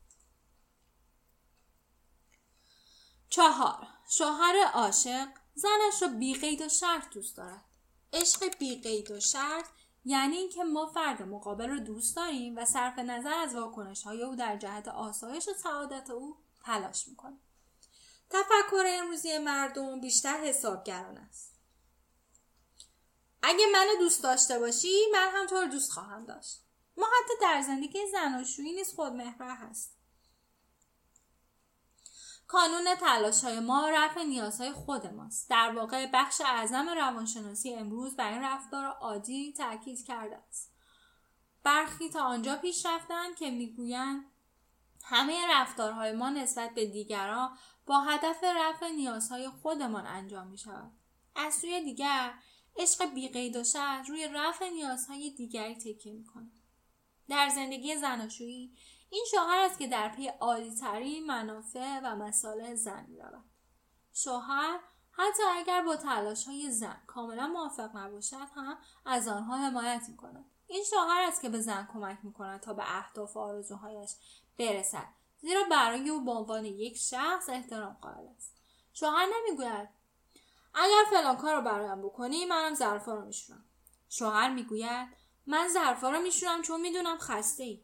چهار 3.30 3.88
شوهر 4.10 4.56
عاشق 4.74 5.28
زنش 5.56 6.02
را 6.02 6.08
بیقید 6.08 6.62
و 6.62 6.70
شرط 6.70 7.10
دوست 7.10 7.38
دارد. 7.38 7.66
عشق 8.14 8.58
بیقید 8.58 9.12
و 9.12 9.20
شرط 9.20 9.66
یعنی 10.06 10.38
اینکه 10.38 10.64
ما 10.64 10.86
فرد 10.86 11.22
مقابل 11.22 11.70
رو 11.70 11.80
دوست 11.80 12.16
داریم 12.16 12.58
و 12.58 12.66
صرف 12.66 13.00
نظر 13.00 13.34
از 13.34 13.56
واکنش 13.56 14.04
های 14.04 14.24
او 14.24 14.36
در 14.36 14.58
جهت 14.58 14.88
آسایش 14.88 15.48
و 15.48 15.54
سعادت 15.54 16.10
او 16.10 16.38
تلاش 16.66 17.08
می‌کنیم. 17.08 17.40
تفکر 18.30 18.84
امروزی 18.88 19.38
مردم 19.38 20.02
بیشتر 20.02 20.38
حسابگران 20.38 21.18
است. 21.18 21.54
اگه 23.42 23.66
منو 23.74 23.96
دوست 24.00 24.24
داشته 24.24 24.60
باشی 24.60 25.06
من 25.14 25.30
هم 25.34 25.46
تو 25.48 25.56
رو 25.56 25.68
دوست 25.68 25.92
خواهم 25.92 26.26
داشت. 26.26 26.67
ما 26.98 27.06
حتی 27.06 27.34
در 27.42 27.62
زندگی 27.62 28.00
زناشویی 28.12 28.74
نیز 28.74 28.94
خودمحور 28.96 29.56
هست 29.56 29.98
کانون 32.48 32.96
تلاش 32.96 33.44
های 33.44 33.60
ما 33.60 33.90
رفع 33.90 34.24
نیازهای 34.24 34.72
خود 34.72 35.08
ماست. 35.08 35.50
در 35.50 35.72
واقع 35.76 36.10
بخش 36.14 36.42
اعظم 36.42 36.90
روانشناسی 36.90 37.74
امروز 37.74 38.16
بر 38.16 38.34
این 38.34 38.42
رفتار 38.42 38.86
عادی 38.86 39.54
تاکید 39.54 40.06
کرده 40.06 40.36
است. 40.36 40.74
برخی 41.64 42.10
تا 42.10 42.22
آنجا 42.24 42.56
پیش 42.56 42.86
رفتن 42.86 43.36
که 43.36 43.52
می‌گویند 43.52 44.26
همه 45.04 45.48
رفتارهای 45.50 46.12
ما 46.12 46.30
نسبت 46.30 46.74
به 46.74 46.86
دیگران 46.86 47.58
با 47.86 48.02
هدف 48.02 48.44
رفع 48.44 48.90
نیازهای 48.90 49.50
خودمان 49.50 50.08
انجام 50.08 50.48
می 50.48 50.58
شود. 50.58 50.92
از 51.36 51.54
سوی 51.54 51.82
دیگر 51.84 52.34
عشق 52.78 53.14
بیقید 53.14 53.56
و 53.56 53.64
روی 54.08 54.28
رفع 54.28 54.70
نیازهای 54.70 55.30
دیگری 55.30 55.76
تکیه 55.76 56.14
می 56.14 56.26
در 57.30 57.50
زندگی 57.50 57.96
زناشویی 57.96 58.78
این 59.10 59.26
شوهر 59.32 59.58
است 59.58 59.80
که 59.80 59.88
در 59.88 60.10
پی 60.10 60.28
عالیترین 60.28 61.26
منافع 61.26 62.00
و 62.04 62.16
مسائل 62.16 62.76
زن 62.76 63.06
می 63.10 63.20
رود. 63.20 63.44
شوهر 64.14 64.80
حتی 65.12 65.44
اگر 65.56 65.82
با 65.82 65.96
تلاش 65.96 66.46
های 66.46 66.72
زن 66.72 67.02
کاملا 67.08 67.48
موافق 67.48 67.98
نباشد 67.98 68.48
هم 68.56 68.78
از 69.06 69.28
آنها 69.28 69.58
حمایت 69.58 70.06
می 70.10 70.18
کند. 70.18 70.46
این 70.68 70.84
شوهر 70.84 71.22
است 71.22 71.42
که 71.42 71.50
به 71.50 71.60
زن 71.60 71.88
کمک 71.94 72.18
می 72.24 72.34
کند 72.34 72.60
تا 72.60 72.74
به 72.74 72.98
اهداف 72.98 73.38
و 73.38 73.40
آرزوهایش 73.40 74.16
برسد 74.60 75.08
زیرا 75.38 75.64
برای 75.72 76.10
او 76.10 76.26
به 76.26 76.32
عنوان 76.32 76.66
یک 76.66 76.98
شخص 76.98 77.50
احترام 77.50 77.98
قائل 78.02 78.28
است 78.38 78.54
شوهر 78.94 79.26
نمی‌گوید 79.26 79.90
اگر 80.74 81.04
فلان 81.10 81.38
کار 81.38 81.56
رو 81.56 81.62
برایم 81.62 82.02
بکنی 82.02 82.46
منم 82.46 82.76
ظرفا 82.76 83.14
رو 83.14 83.26
میشورم 83.26 83.66
شوهر 84.10 84.50
می‌گوید 84.50 85.08
من 85.48 85.68
ظرفا 85.74 86.10
رو 86.10 86.22
میشورم 86.22 86.62
چون 86.62 86.82
می‌دونم 86.82 87.18
خسته 87.18 87.64
ای 87.64 87.82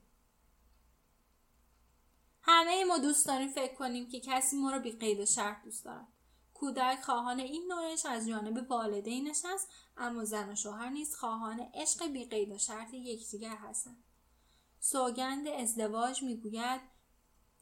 همه 2.41 2.83
ما 2.83 2.97
دوست 2.97 3.27
داریم 3.27 3.49
فکر 3.49 3.75
کنیم 3.75 4.09
که 4.09 4.19
کسی 4.19 4.57
ما 4.57 4.71
رو 4.71 4.79
بی 4.79 4.91
قید 4.91 5.19
و 5.19 5.25
شرط 5.25 5.63
دوست 5.63 5.85
دارد. 5.85 6.07
کودک 6.53 7.01
خواهان 7.01 7.39
این 7.39 7.71
نوعش 7.71 8.05
از 8.05 8.27
جانب 8.27 8.71
والدینش 8.71 9.41
است 9.45 9.69
اما 9.97 10.25
زن 10.25 10.49
و 10.49 10.55
شوهر 10.55 10.89
نیز 10.89 11.15
خواهان 11.15 11.59
عشق 11.73 12.07
بی 12.07 12.25
قید 12.25 12.51
و 12.51 12.57
شرط 12.57 12.93
یکدیگر 12.93 13.55
هستند. 13.55 14.03
سوگند 14.79 15.47
ازدواج 15.47 16.23
می‌گوید 16.23 16.81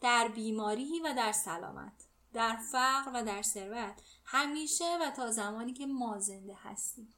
در 0.01 0.27
بیماری 0.27 0.99
و 0.99 1.13
در 1.17 1.31
سلامت 1.31 1.93
در 2.33 2.55
فقر 2.71 3.11
و 3.13 3.23
در 3.25 3.41
ثروت 3.41 4.01
همیشه 4.25 4.97
و 5.01 5.11
تا 5.11 5.31
زمانی 5.31 5.73
که 5.73 5.85
ما 5.85 6.19
زنده 6.19 6.55
هستیم. 6.55 7.13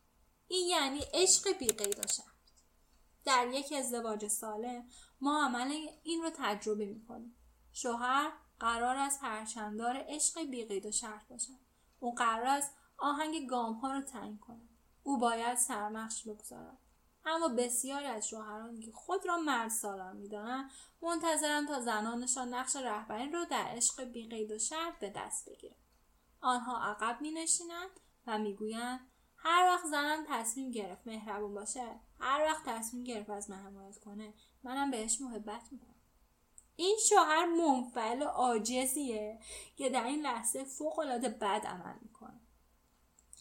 این 0.47 0.67
یعنی 0.67 0.99
عشق 1.13 1.57
بی 1.57 1.67
قید 1.67 1.99
و 1.99 2.07
شرط. 2.07 2.32
در 3.25 3.47
یک 3.47 3.73
ازدواج 3.77 4.27
سالم 4.27 4.87
ما 5.21 5.45
عمل 5.45 5.71
این 6.03 6.21
رو 6.21 6.29
تجربه 6.33 6.85
می‌کنیم. 6.85 7.35
شوهر 7.71 8.31
قرار 8.59 8.97
است 8.97 9.21
پرچمدار 9.21 10.05
عشق 10.07 10.43
بیقید 10.43 10.85
و 10.85 10.91
شرط 10.91 11.27
باشد. 11.27 11.53
او 11.99 12.15
قرار 12.15 12.47
است 12.47 12.75
آهنگ 12.97 13.49
گام 13.49 13.73
ها 13.73 13.91
رو 13.91 14.01
تعیین 14.01 14.37
کند. 14.37 14.69
او 15.03 15.17
باید 15.17 15.57
سرمخش 15.57 16.27
بگذارد. 16.27 16.77
اما 17.25 17.47
بسیاری 17.47 18.05
از 18.05 18.27
شوهرانی 18.27 18.85
که 18.85 18.91
خود 18.91 19.25
را 19.25 19.37
مرد 19.37 19.69
سالار 19.69 20.13
می‌دانند 20.13 20.71
منتظرند 21.01 21.67
تا 21.67 21.81
زنانشان 21.81 22.53
نقش 22.53 22.75
رهبری 22.75 23.31
را 23.31 23.43
در 23.43 23.65
عشق 23.65 24.03
بیقید 24.03 24.51
و 24.51 24.59
شرط 24.59 24.99
به 24.99 25.09
دست 25.09 25.49
بگیرند. 25.49 25.77
آنها 26.41 26.83
عقب 26.83 27.21
می 27.21 27.31
نشینند 27.31 27.89
و 28.27 28.37
می‌گویند 28.37 28.99
هر 29.45 29.65
وقت 29.65 29.85
زنم 29.85 30.25
تصمیم 30.29 30.71
گرفت 30.71 31.07
مهربون 31.07 31.53
باشه 31.53 31.99
هر 32.19 32.41
وقت 32.41 32.63
تصمیم 32.65 33.03
گرفت 33.03 33.29
از 33.29 33.49
من 33.49 33.57
حمایت 33.57 33.97
کنه 33.97 34.33
منم 34.63 34.91
بهش 34.91 35.21
محبت 35.21 35.61
می‌کنم. 35.71 35.95
این 36.75 36.97
شوهر 37.09 37.45
منفعل 37.45 38.21
و 38.21 38.25
عاجزیه 38.25 39.39
که 39.75 39.89
در 39.89 40.03
این 40.03 40.21
لحظه 40.21 40.63
فوق 40.63 40.99
العاده 40.99 41.29
بد 41.29 41.65
عمل 41.65 41.95
می‌کنه. 42.01 42.39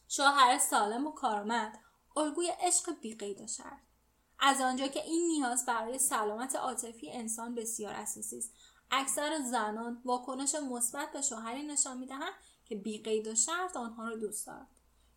شوهر 0.08 0.58
سالم 0.58 1.06
و 1.06 1.12
کارآمد 1.12 1.78
الگوی 2.16 2.52
عشق 2.60 3.00
بیقید 3.00 3.40
و 3.40 3.46
شرط. 3.46 3.80
از 4.38 4.60
آنجا 4.60 4.88
که 4.88 5.02
این 5.02 5.26
نیاز 5.26 5.66
برای 5.66 5.98
سلامت 5.98 6.56
عاطفی 6.56 7.12
انسان 7.12 7.54
بسیار 7.54 7.94
اساسی 7.94 8.38
است. 8.38 8.52
اکثر 8.90 9.40
زنان 9.40 10.02
واکنش 10.04 10.54
مثبت 10.54 11.12
به 11.12 11.22
شوهری 11.22 11.62
نشان 11.62 11.98
می‌دهند 11.98 12.32
که 12.64 12.76
بیقید 12.76 13.28
و 13.28 13.34
شرط 13.34 13.76
آنها 13.76 14.08
را 14.08 14.16
دوست 14.16 14.46
دارد 14.46 14.68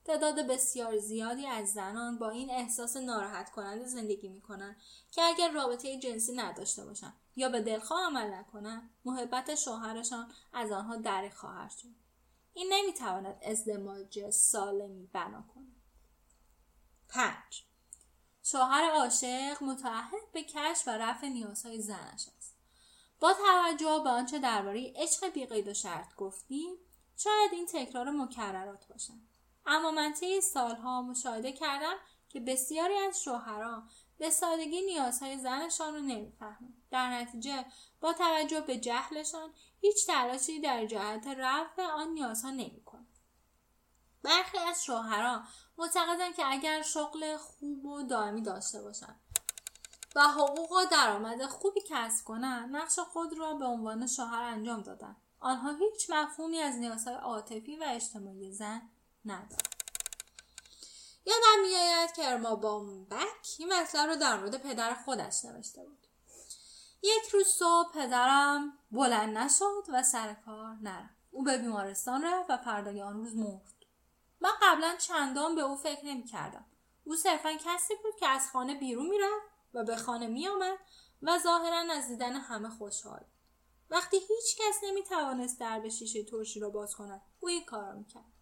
تعداد 0.05 0.47
بسیار 0.47 0.97
زیادی 0.97 1.47
از 1.47 1.73
زنان 1.73 2.17
با 2.17 2.29
این 2.29 2.51
احساس 2.51 2.97
ناراحت 2.97 3.51
کننده 3.51 3.85
زندگی 3.85 4.27
می 4.27 4.41
کنند 4.41 4.75
که 5.11 5.23
اگر 5.23 5.51
رابطه 5.51 5.99
جنسی 5.99 6.33
نداشته 6.33 6.85
باشند 6.85 7.13
یا 7.35 7.49
به 7.49 7.61
دلخواه 7.61 8.05
عمل 8.05 8.33
نکنند 8.33 8.89
محبت 9.05 9.55
شوهرشان 9.55 10.31
از 10.53 10.71
آنها 10.71 10.95
دریغ 10.95 11.33
خواهد 11.33 11.71
شد. 11.71 11.87
این 12.53 12.73
نمی‌تواند 12.73 13.43
ازدواج 13.43 14.29
سالمی 14.29 15.09
بنا 15.13 15.43
کند. 15.55 15.75
پنج. 17.09 17.63
شوهر 18.43 18.91
عاشق 18.91 19.63
متعهد 19.63 20.31
به 20.33 20.43
کشف 20.43 20.87
و 20.87 20.91
رفع 20.91 21.27
نیازهای 21.27 21.81
زنش 21.81 22.27
است. 22.37 22.55
با 23.19 23.33
توجه 23.33 24.01
به 24.03 24.09
آنچه 24.09 24.39
درباره 24.39 24.93
عشق 24.95 25.29
بیقید 25.29 25.67
و 25.67 25.73
شرط 25.73 26.15
گفتیم 26.15 26.75
شاید 27.17 27.53
این 27.53 27.65
تکرار 27.65 28.09
مکررات 28.09 28.87
باشن 28.87 29.21
اما 29.65 29.91
من 29.91 30.13
طی 30.13 30.41
سالها 30.41 31.01
مشاهده 31.01 31.51
کردم 31.51 31.95
که 32.29 32.39
بسیاری 32.39 32.97
از 32.97 33.23
شوهرها 33.23 33.83
به 34.17 34.29
سادگی 34.29 34.81
نیازهای 34.81 35.37
زنشان 35.37 35.93
رو 35.93 36.01
نمی‌فهمند. 36.01 36.83
در 36.91 37.09
نتیجه 37.09 37.65
با 38.01 38.13
توجه 38.13 38.61
به 38.61 38.77
جهلشان 38.77 39.49
هیچ 39.81 40.07
تلاشی 40.07 40.59
در 40.59 40.85
جهت 40.85 41.27
رفع 41.27 41.83
آن 41.83 42.07
نیازها 42.07 42.49
نمی‌کنند. 42.49 43.07
برخی 44.23 44.57
از 44.57 44.83
شوهرها 44.83 45.43
معتقدند 45.77 46.35
که 46.35 46.43
اگر 46.45 46.81
شغل 46.81 47.37
خوب 47.37 47.85
و 47.85 48.03
دائمی 48.03 48.41
داشته 48.41 48.81
باشند 48.81 49.19
و 50.15 50.21
حقوق 50.21 50.71
و 50.71 50.85
درآمد 50.91 51.45
خوبی 51.45 51.81
کسب 51.89 52.25
کنند 52.25 52.75
نقش 52.75 52.99
خود 52.99 53.37
را 53.37 53.53
به 53.53 53.65
عنوان 53.65 54.07
شوهر 54.07 54.43
انجام 54.43 54.81
دادن 54.81 55.15
آنها 55.39 55.75
هیچ 55.75 56.09
مفهومی 56.09 56.59
از 56.59 56.75
نیازهای 56.75 57.15
عاطفی 57.15 57.75
و 57.75 57.83
اجتماعی 57.87 58.51
زن 58.51 58.89
ندارند 59.25 59.75
یادم 61.25 61.61
میآید 61.61 62.13
که 62.13 62.29
ارما 62.29 62.55
بامبک 62.55 63.55
این 63.59 63.73
مطلب 63.73 64.09
رو 64.09 64.15
در 64.15 64.37
مورد 64.37 64.57
پدر 64.57 64.93
خودش 64.93 65.45
نوشته 65.45 65.83
بود. 65.83 66.07
یک 67.01 67.29
روز 67.33 67.47
صبح 67.47 67.93
پدرم 67.93 68.73
بلند 68.91 69.37
نشد 69.37 69.83
و 69.93 70.03
سر 70.03 70.33
کار 70.33 70.75
نرفت. 70.81 71.15
او 71.31 71.43
به 71.43 71.57
بیمارستان 71.57 72.23
رفت 72.23 72.49
و 72.49 72.57
فردای 72.57 73.01
آن 73.01 73.17
روز 73.17 73.35
مرد. 73.35 73.73
من 74.41 74.51
قبلا 74.61 74.95
چندان 74.95 75.55
به 75.55 75.61
او 75.61 75.75
فکر 75.75 76.05
نمی 76.05 76.23
کردم. 76.25 76.65
او 77.03 77.15
صرفا 77.15 77.53
کسی 77.53 77.93
بود 78.03 78.15
که 78.19 78.27
از 78.27 78.49
خانه 78.51 78.75
بیرون 78.75 79.09
می‌رفت 79.09 79.45
و 79.73 79.83
به 79.83 79.95
خانه 79.95 80.27
می 80.27 80.47
آمد 80.47 80.77
و 81.21 81.39
ظاهرا 81.39 81.93
از 81.93 82.07
دیدن 82.07 82.33
همه 82.33 82.69
خوشحال 82.69 83.25
وقتی 83.89 84.17
هیچ 84.17 84.57
کس 84.57 84.75
نمی 84.83 85.03
توانست 85.03 85.59
به 85.59 85.89
شیشه 85.89 86.23
ترشی 86.23 86.59
را 86.59 86.69
باز 86.69 86.95
کند 86.95 87.21
او 87.39 87.49
این 87.49 87.65
کار 87.65 87.85
را 87.85 87.93
می‌کرد. 87.93 88.34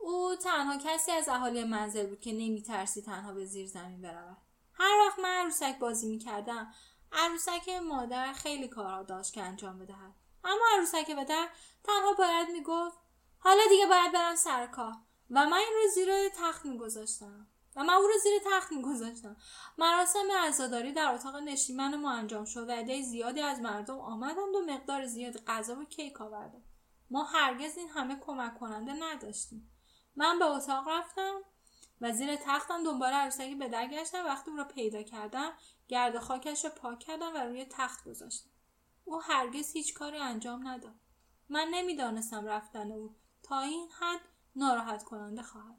او 0.00 0.36
تنها 0.36 0.76
کسی 0.84 1.12
از 1.12 1.28
اهالی 1.28 1.64
منزل 1.64 2.06
بود 2.06 2.20
که 2.20 2.32
نمی 2.32 2.62
ترسی 2.62 3.02
تنها 3.02 3.32
به 3.32 3.44
زیر 3.44 3.66
زمین 3.66 4.02
برود. 4.02 4.36
هر 4.72 5.06
وقت 5.06 5.18
من 5.18 5.28
عروسک 5.28 5.78
بازی 5.78 6.08
می 6.08 6.18
کردم 6.18 6.74
عروسک 7.12 7.68
مادر 7.68 8.32
خیلی 8.32 8.68
کارها 8.68 9.02
داشت 9.02 9.32
که 9.32 9.42
انجام 9.42 9.78
بدهد. 9.78 10.14
اما 10.44 10.64
عروسک 10.76 11.10
پدر 11.16 11.48
تنها 11.84 12.12
باید 12.18 12.50
می‌گفت 12.50 12.98
حالا 13.38 13.62
دیگه 13.68 13.86
باید 13.86 14.12
برم 14.12 14.36
سر 14.36 14.66
کار. 14.66 14.92
و 15.30 15.46
من 15.46 15.56
این 15.56 15.72
رو 15.82 15.90
زیر 15.94 16.28
تخت 16.28 16.64
میگذاشتم. 16.66 17.46
و 17.76 17.84
من 17.84 17.94
او 17.94 18.06
رو 18.06 18.18
زیر 18.22 18.32
تخت 18.46 18.72
میگذاشتم. 18.72 19.36
مراسم 19.78 20.30
عزاداری 20.38 20.92
در 20.92 21.14
اتاق 21.14 21.36
نشیمن 21.36 21.96
ما 21.96 22.12
انجام 22.12 22.44
شد 22.44 22.68
و 22.68 22.72
عده 22.72 23.02
زیادی 23.02 23.40
از 23.40 23.60
مردم 23.60 23.98
آمدند 23.98 24.54
و 24.54 24.64
مقدار 24.66 25.06
زیاد 25.06 25.44
غذا 25.44 25.80
و 25.80 25.84
کیک 25.84 26.20
آوردند. 26.20 26.64
ما 27.10 27.24
هرگز 27.24 27.76
این 27.76 27.88
همه 27.88 28.20
کمک 28.20 28.58
کننده 28.58 28.92
نداشتیم. 28.92 29.70
من 30.16 30.38
به 30.38 30.44
اتاق 30.44 30.88
رفتم 30.88 31.40
و 32.00 32.12
زیر 32.12 32.36
تختم 32.36 32.84
دنبال 32.84 33.12
عروسکی 33.12 33.54
به 33.54 33.68
در 33.68 33.86
گشتم. 33.86 34.24
وقتی 34.24 34.50
او 34.50 34.56
را 34.56 34.64
پیدا 34.64 35.02
کردم 35.02 35.52
گرد 35.88 36.18
خاکش 36.18 36.64
را 36.64 36.70
پاک 36.70 36.98
کردم 36.98 37.34
و 37.34 37.38
روی 37.38 37.66
تخت 37.70 38.04
گذاشتم. 38.04 38.50
او 39.04 39.22
هرگز 39.22 39.72
هیچ 39.72 39.94
کاری 39.94 40.18
انجام 40.18 40.68
نداد. 40.68 40.94
من 41.48 41.68
نمی‌دانستم 41.70 42.46
رفتن 42.46 42.92
او 42.92 43.16
تا 43.42 43.60
این 43.60 43.88
حد 44.00 44.20
ناراحت 44.56 45.04
کننده 45.04 45.42
خواهد 45.42 45.78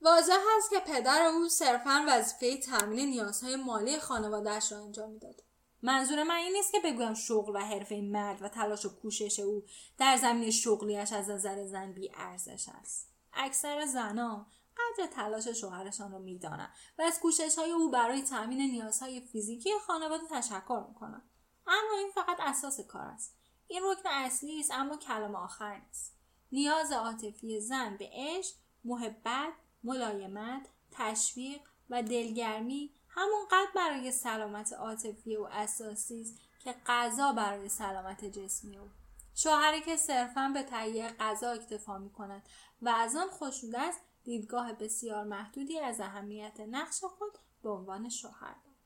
واضح 0.00 0.38
است 0.56 0.70
که 0.70 0.78
پدر 0.78 1.22
او 1.22 1.48
صرفا 1.48 2.04
وظیفه 2.08 2.56
تامین 2.56 3.08
نیازهای 3.08 3.56
مالی 3.56 3.98
خانوادهش 3.98 4.72
را 4.72 4.78
انجام 4.78 5.10
می‌داد. 5.10 5.42
منظور 5.82 6.22
من 6.22 6.34
این 6.34 6.52
نیست 6.52 6.72
که 6.72 6.80
بگویم 6.84 7.14
شغل 7.14 7.56
و 7.56 7.58
حرفه 7.58 8.00
مرد 8.00 8.42
و 8.42 8.48
تلاش 8.48 8.84
و 8.84 8.88
کوشش 8.88 9.40
او 9.40 9.64
در 9.98 10.16
زمین 10.16 10.50
شغلیش 10.50 11.12
از 11.12 11.30
نظر 11.30 11.66
زن 11.66 11.92
بی 11.92 12.10
ارزش 12.14 12.68
است. 12.80 13.12
اکثر 13.32 13.86
زنها 13.86 14.46
قدر 14.76 15.06
تلاش 15.06 15.48
شوهرشان 15.48 16.12
را 16.12 16.18
می‌دانند 16.18 16.72
و 16.98 17.02
از 17.02 17.20
کوشش 17.20 17.58
های 17.58 17.70
او 17.70 17.90
برای 17.90 18.22
تامین 18.22 18.58
نیازهای 18.70 19.20
فیزیکی 19.20 19.70
خانواده 19.86 20.24
تشکر 20.30 20.84
می‌کنند 20.88 21.22
اما 21.66 21.98
این 21.98 22.10
فقط 22.14 22.36
اساس 22.40 22.80
کار 22.80 23.06
است. 23.06 23.36
این 23.68 23.82
رکن 23.84 24.08
اصلی 24.08 24.60
است 24.60 24.70
اما 24.70 24.96
کلام 24.96 25.34
آخر 25.34 25.80
نیست. 25.86 26.16
نیاز 26.52 26.92
عاطفی 26.92 27.60
زن 27.60 27.96
به 27.96 28.10
عشق 28.12 28.54
محبت 28.84 29.52
ملایمت 29.84 30.66
تشویق 30.90 31.60
و 31.90 32.02
دلگرمی 32.02 32.90
همونقدر 33.14 33.70
برای 33.74 34.12
سلامت 34.12 34.72
عاطفی 34.72 35.36
او 35.36 35.48
اساسی 35.48 36.20
است 36.20 36.38
که 36.58 36.74
غذا 36.86 37.32
برای 37.32 37.68
سلامت 37.68 38.24
جسمی 38.24 38.78
او. 38.78 38.88
شوهری 39.34 39.80
که 39.80 39.96
صرفا 39.96 40.50
به 40.54 40.62
تهیه 40.62 41.08
غذا 41.08 41.50
اکتفا 41.50 41.98
می 41.98 42.10
کند 42.10 42.42
و 42.82 42.88
از 42.88 43.16
آن 43.16 43.28
خوشنود 43.28 43.76
است 43.76 44.00
دیدگاه 44.24 44.72
بسیار 44.72 45.24
محدودی 45.24 45.78
از 45.78 46.00
اهمیت 46.00 46.60
نقش 46.60 47.04
خود 47.04 47.32
به 47.62 47.70
عنوان 47.70 48.08
شوهر 48.08 48.40
دارد. 48.40 48.76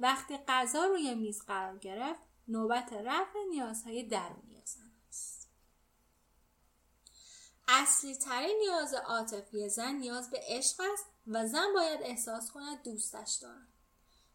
وقتی 0.00 0.38
غذا 0.48 0.84
روی 0.84 1.14
میز 1.14 1.42
قرار 1.42 1.78
گرفت 1.78 2.20
نوبت 2.48 2.92
رفع 2.92 3.38
نیازهای 3.50 4.02
درونی 4.02 4.62
زن 4.64 4.90
است. 5.08 5.48
اصلی 7.68 8.14
ترین 8.14 8.58
نیاز 8.58 8.94
عاطفی 8.94 9.68
زن 9.68 9.94
نیاز 9.94 10.30
به 10.30 10.40
عشق 10.42 10.80
است 10.92 11.11
و 11.26 11.46
زن 11.46 11.66
باید 11.74 12.00
احساس 12.02 12.50
کند 12.50 12.82
دوستش 12.82 13.38
دارد. 13.42 13.68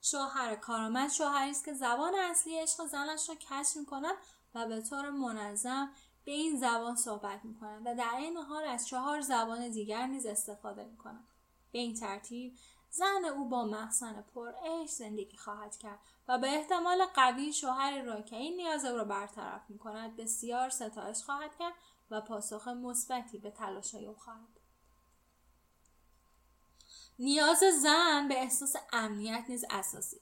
شوهر 0.01 0.55
کارآمد 0.55 1.11
شوهری 1.11 1.51
است 1.51 1.65
که 1.65 1.73
زبان 1.73 2.15
اصلی 2.15 2.59
عشق 2.59 2.85
زنش 2.85 3.29
را 3.29 3.35
کشف 3.35 3.77
می‌کند 3.77 4.15
و 4.55 4.67
به 4.67 4.81
طور 4.81 5.09
منظم 5.09 5.89
به 6.25 6.31
این 6.31 6.59
زبان 6.59 6.95
صحبت 6.95 7.45
می‌کند 7.45 7.81
و 7.85 7.95
در 7.95 8.15
این 8.17 8.37
حال 8.37 8.63
از 8.63 8.87
چهار 8.87 9.21
زبان 9.21 9.69
دیگر 9.69 10.07
نیز 10.07 10.25
استفاده 10.25 10.85
می‌کند. 10.85 11.27
به 11.71 11.79
این 11.79 11.95
ترتیب 11.95 12.57
زن 12.89 13.25
او 13.25 13.49
با 13.49 13.65
مخزن 13.65 14.21
پر 14.21 14.51
عشق 14.65 14.91
زندگی 14.91 15.37
خواهد 15.37 15.77
کرد 15.77 15.99
و 16.27 16.37
به 16.37 16.47
احتمال 16.47 17.05
قوی 17.05 17.53
شوهر 17.53 18.01
را 18.01 18.21
که 18.21 18.35
این 18.35 18.55
نیاز 18.55 18.85
او 18.85 18.97
را 18.97 19.03
برطرف 19.03 19.69
می 19.69 19.77
کند 19.77 20.15
بسیار 20.15 20.69
ستایش 20.69 21.23
خواهد 21.23 21.57
کرد 21.59 21.73
و 22.11 22.21
پاسخ 22.21 22.67
مثبتی 22.67 23.37
به 23.37 23.51
تلاشهای 23.51 24.07
او 24.07 24.15
خواهد 24.15 24.56
نیاز 27.19 27.63
زن 27.81 28.27
به 28.27 28.41
احساس 28.41 28.75
امنیت 28.93 29.45
نیز 29.49 29.65
اساسی 29.69 30.17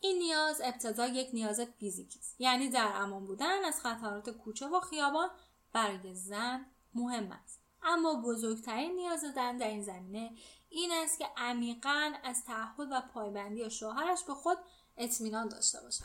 این 0.00 0.18
نیاز 0.18 0.60
ابتدا 0.64 1.06
یک 1.06 1.30
نیاز 1.32 1.60
فیزیکی 1.60 2.18
است. 2.18 2.36
یعنی 2.38 2.68
در 2.68 2.92
امان 2.94 3.24
بودن 3.24 3.64
از 3.64 3.80
خطرات 3.80 4.30
کوچه 4.30 4.66
و 4.66 4.80
خیابان 4.80 5.30
برای 5.72 6.14
زن 6.14 6.66
مهم 6.94 7.32
است. 7.32 7.60
اما 7.82 8.14
بزرگترین 8.14 8.96
نیاز 8.96 9.20
زن 9.20 9.56
در 9.56 9.68
این 9.68 9.82
زمینه 9.82 10.36
این 10.68 10.92
است 10.92 11.18
که 11.18 11.26
عمیقا 11.36 12.12
از 12.24 12.44
تعهد 12.44 12.88
و 12.90 13.00
پایبندی 13.00 13.70
شوهرش 13.70 14.24
به 14.24 14.34
خود 14.34 14.58
اطمینان 14.96 15.48
داشته 15.48 15.80
باشد. 15.80 16.04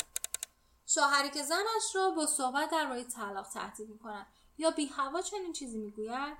شوهری 0.87 1.29
که 1.29 1.43
زنش 1.43 1.95
را 1.95 2.09
با 2.09 2.25
صحبت 2.25 2.69
درباره 2.69 3.03
طلاق 3.03 3.47
تهدید 3.47 3.89
می‌کند 3.89 4.27
یا 4.57 4.71
بی 4.71 4.85
هوا 4.85 5.21
چنین 5.21 5.53
چیزی 5.53 5.77
می‌گوید 5.77 6.37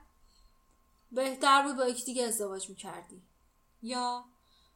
بهتر 1.11 1.63
بود 1.63 1.77
با 1.77 1.87
یکی 1.87 2.05
دیگه 2.05 2.27
ازدواج 2.27 2.69
می‌کردی. 2.69 3.21
یا 3.82 4.25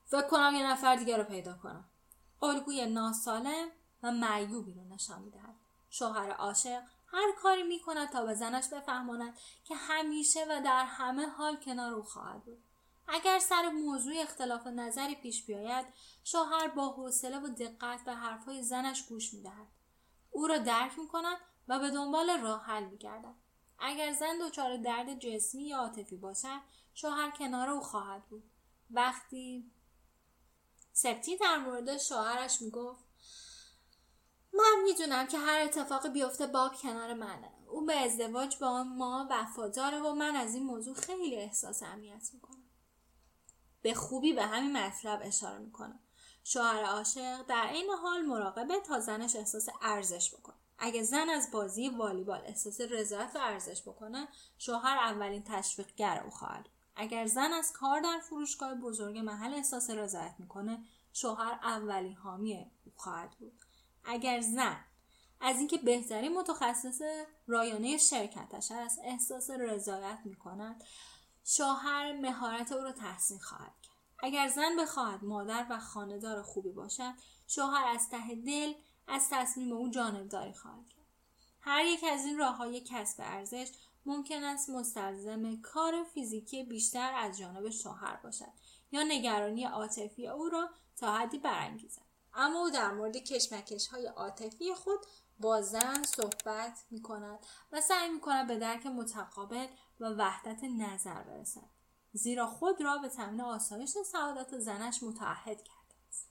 فکر 0.06 0.28
کنم 0.28 0.56
یه 0.56 0.68
نفر 0.68 0.96
دیگه 0.96 1.18
رو 1.18 1.24
پیدا 1.24 1.54
کنم. 1.54 1.86
الگوی 2.42 2.86
ناسالم 2.86 3.68
و 4.04 4.12
معیوبی 4.12 4.74
رو 4.74 4.84
نشان 4.84 5.22
می‌دهد. 5.22 5.56
شوهر 5.90 6.32
عاشق 6.32 6.82
هر 7.08 7.32
کاری 7.42 7.64
می‌کند 7.64 8.10
تا 8.10 8.26
به 8.26 8.34
زنش 8.34 8.68
بفهماند 8.68 9.38
که 9.64 9.76
همیشه 9.76 10.46
و 10.50 10.62
در 10.66 10.86
همه 10.86 11.26
حال 11.26 11.56
کنار 11.56 11.94
او 11.94 12.04
خواهد 12.04 12.44
بود. 12.44 12.64
اگر 13.08 13.40
سر 13.40 13.70
موضوع 13.70 14.14
اختلاف 14.18 14.68
نظری 14.68 15.16
پیش 15.16 15.46
بیاید 15.46 15.86
شوهر 16.24 16.68
با 16.68 16.90
حوصله 16.90 17.40
و 17.40 17.48
دقت 17.48 18.06
به 18.06 18.14
حرفهای 18.14 18.64
زنش 18.64 19.06
گوش 19.06 19.34
می‌دهد. 19.34 19.68
او 20.32 20.48
را 20.48 20.58
درک 20.58 21.00
می‌کند 21.00 21.38
و 21.68 21.80
به 21.80 21.90
دنبال 21.90 22.42
راه 22.42 22.64
حل 22.64 22.84
میگردد. 22.84 23.36
اگر 23.80 24.14
زن 24.14 24.38
دچار 24.42 24.78
درد 24.78 25.20
جسمی 25.20 25.64
یا 25.64 25.78
عاطفی 25.78 26.18
باشد 26.18 26.60
شوهر 26.94 27.32
کنار 27.32 27.70
او 27.70 27.82
خواهد 27.82 28.26
بود. 28.26 28.44
وقتی 28.94 29.72
سپتی 30.94 31.38
در 31.38 31.58
مورد 31.58 31.98
شوهرش 31.98 32.62
می‌گفت 32.62 33.04
من 34.54 34.84
می‌دونم 34.84 35.28
که 35.28 35.38
هر 35.38 35.62
اتفاقی 35.62 36.10
بیفته 36.10 36.48
باب 36.48 36.76
کنار 36.76 37.14
منه. 37.14 37.52
او 37.68 37.86
به 37.86 37.96
ازدواج 37.96 38.58
با 38.58 38.84
ما 38.84 39.28
وفاداره 39.32 40.00
و 40.00 40.14
من 40.14 40.36
از 40.36 40.56
این 40.56 40.64
موضوع 40.64 40.96
خیلی 40.96 41.36
احساس 41.36 41.84
امنیت 41.84 42.30
می‌کنم. 42.34 42.64
به 43.82 43.94
خوبی 43.94 44.34
به 44.34 44.44
همین 44.44 44.78
مطلب 44.78 45.20
اشاره 45.24 45.58
می‌کنم. 45.58 46.00
شوهر 46.44 46.84
عاشق 46.84 47.42
در 47.42 47.70
این 47.74 47.90
حال 47.90 48.22
مراقبه 48.22 48.80
تا 48.80 49.00
زنش 49.00 49.36
احساس 49.36 49.70
ارزش 49.82 50.34
بکنه 50.34 50.56
اگه 50.78 51.04
زن 51.04 51.30
از 51.30 51.52
بازی 51.52 51.90
والیبال 51.90 52.42
احساس 52.46 52.82
رضایت 52.82 53.32
و 53.36 53.38
ارزش 53.38 53.82
بکنه 53.82 54.28
شوهر 54.58 54.98
اولین 54.98 55.44
تشویقگر 55.44 56.24
او 56.24 56.30
خواهد 56.30 56.70
اگر 56.96 57.26
زن 57.26 57.54
از 57.54 57.74
کار 57.74 58.02
در 58.02 58.20
فروشگاه 58.20 58.76
بزرگ 58.76 59.18
محل 59.18 59.54
احساس 59.54 59.90
رضایت 59.90 60.36
می‌کنه 60.40 60.84
شوهر 61.14 61.60
اولین 61.64 62.16
حامی 62.16 62.72
او 62.86 62.92
خواهد 62.96 63.32
بود. 63.40 63.54
اگر 64.04 64.42
زن 64.42 64.78
از 65.42 65.58
اینکه 65.58 65.78
بهترین 65.78 66.34
متخصص 66.34 67.02
رایانه 67.48 67.98
شرکتش 67.98 68.72
است 68.72 69.00
احساس 69.04 69.50
رضایت 69.50 70.20
می 70.26 70.36
کند 70.36 70.84
شوهر 71.46 72.14
مهارت 72.14 72.72
او 72.72 72.84
را 72.84 72.92
تحسین 72.92 73.40
خواهد 73.40 73.74
کرد. 73.82 73.98
اگر 74.20 74.48
زن 74.48 74.76
بخواهد 74.80 75.24
مادر 75.24 75.68
و 75.70 75.80
خاندار 75.80 76.42
خوبی 76.42 76.72
باشد 76.72 77.14
شوهر 77.48 77.88
از 77.88 78.10
ته 78.10 78.36
دل 78.36 78.74
از 79.08 79.28
تصمیم 79.32 79.74
او 79.74 79.90
جانبداری 79.90 80.54
خواهد 80.54 80.90
کرد. 80.90 81.06
هر 81.62 81.86
یک 81.86 82.04
از 82.12 82.26
این 82.26 82.38
راه 82.38 82.56
های 82.56 82.82
کسب 82.82 83.16
ارزش 83.24 83.72
ممکن 84.06 84.44
است 84.44 84.70
مستلزم 84.70 85.62
کار 85.62 86.04
فیزیکی 86.04 86.64
بیشتر 86.64 87.14
از 87.16 87.38
جانب 87.38 87.70
شوهر 87.70 88.16
باشد 88.16 88.54
یا 88.92 89.04
نگرانی 89.04 89.64
عاطفی 89.64 90.28
او 90.28 90.50
را 90.50 90.70
تا 90.96 91.18
حدی 91.18 91.40
برانگیزد. 91.40 92.02
اما 92.34 92.60
او 92.60 92.70
در 92.70 92.92
مورد 92.92 93.18
کشمکش 93.18 93.88
های 93.88 94.06
عاطفی 94.06 94.74
خود 94.74 95.00
با 95.40 95.62
زن 95.62 96.04
صحبت 96.04 96.86
می 96.92 97.02
کند 97.02 97.40
و 97.72 97.82
سعی 97.82 98.10
می 98.10 98.20
کند 98.20 98.48
به 98.48 98.58
درک 98.58 98.86
متقابل 98.86 99.68
و 100.00 100.06
وحدت 100.06 100.64
نظر 100.64 101.24
برسد 101.24 101.70
زیرا 102.14 102.48
خود 102.48 102.82
را 102.82 102.98
به 102.98 103.10
تمین 103.10 103.42
آسایش 103.42 103.90
سعادت 103.90 104.60
زنش 104.60 105.04
متعهد 105.04 105.64
کرده 105.64 105.96
است 106.10 106.30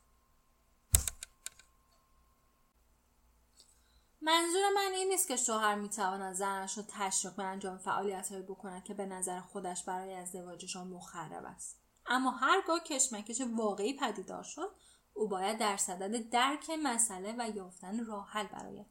منظور 4.25 4.63
من 4.75 4.93
این 4.95 5.09
نیست 5.09 5.29
که 5.29 5.37
شوهر 5.37 5.75
می‌تواند 5.75 6.35
زنش 6.35 6.79
را 6.79 6.85
تشویق 6.89 7.37
به 7.37 7.43
انجام 7.43 7.79
فعالیتهایی 7.79 8.43
بکند 8.43 8.85
که 8.85 8.95
به 8.95 9.07
نظر 9.07 9.41
خودش 9.41 9.85
برای 9.85 10.15
ازدواجشان 10.15 10.89
مخرب 10.89 11.45
است. 11.45 11.81
اما 12.07 12.31
هرگاه 12.31 12.81
کشمکش 12.81 13.41
واقعی 13.57 13.97
پدیدار 13.97 14.43
شد 14.43 14.71
او 15.15 15.29
باید 15.29 15.59
در 15.59 15.77
صدد 15.77 16.29
درک 16.31 16.71
مسئله 16.83 17.35
و 17.39 17.57
یافتن 17.57 18.05
راه 18.05 18.29
حل 18.31 18.47
برایت 18.47 18.87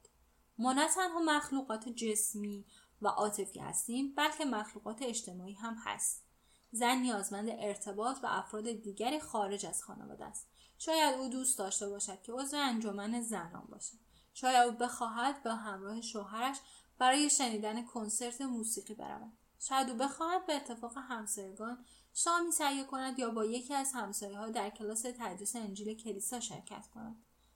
ما 0.57 0.73
نه 0.73 0.87
تنها 0.87 1.19
مخلوقات 1.19 1.89
جسمی 1.89 2.65
و 3.01 3.07
عاطفی 3.07 3.59
هستیم 3.59 4.13
بلکه 4.17 4.45
مخلوقات 4.45 5.01
اجتماعی 5.01 5.53
هم 5.53 5.75
هست. 5.85 6.25
زن 6.71 6.95
نیازمند 6.95 7.49
ارتباط 7.49 8.17
و 8.23 8.27
افراد 8.29 8.71
دیگری 8.71 9.19
خارج 9.19 9.65
از 9.65 9.83
خانواده 9.83 10.25
است. 10.25 10.47
شاید 10.77 11.19
او 11.19 11.29
دوست 11.29 11.59
داشته 11.59 11.89
باشد 11.89 12.21
که 12.21 12.31
عضو 12.31 12.57
انجمن 12.57 13.21
زنان 13.21 13.67
باشد. 13.71 13.97
شاید 14.33 14.67
او 14.67 14.71
بخواهد 14.71 15.43
به 15.43 15.53
همراه 15.53 16.01
شوهرش 16.01 16.57
برای 16.97 17.29
شنیدن 17.29 17.85
کنسرت 17.85 18.41
موسیقی 18.41 18.93
برود. 18.93 19.31
شاید 19.59 19.89
او 19.89 19.97
بخواهد 19.97 20.45
به 20.45 20.55
اتفاق 20.55 20.97
همسایگان 20.97 21.85
شامی 22.13 22.51
تهیه 22.51 22.83
کند 22.83 23.19
یا 23.19 23.29
با 23.29 23.45
یکی 23.45 23.73
از 23.73 23.91
همسایه 23.93 24.37
ها 24.37 24.49
در 24.49 24.69
کلاس 24.69 25.01
تدریس 25.01 25.55
انجیل 25.55 25.93
کلیسا 25.97 26.39
شرکت 26.39 26.87
کند. 26.93 27.15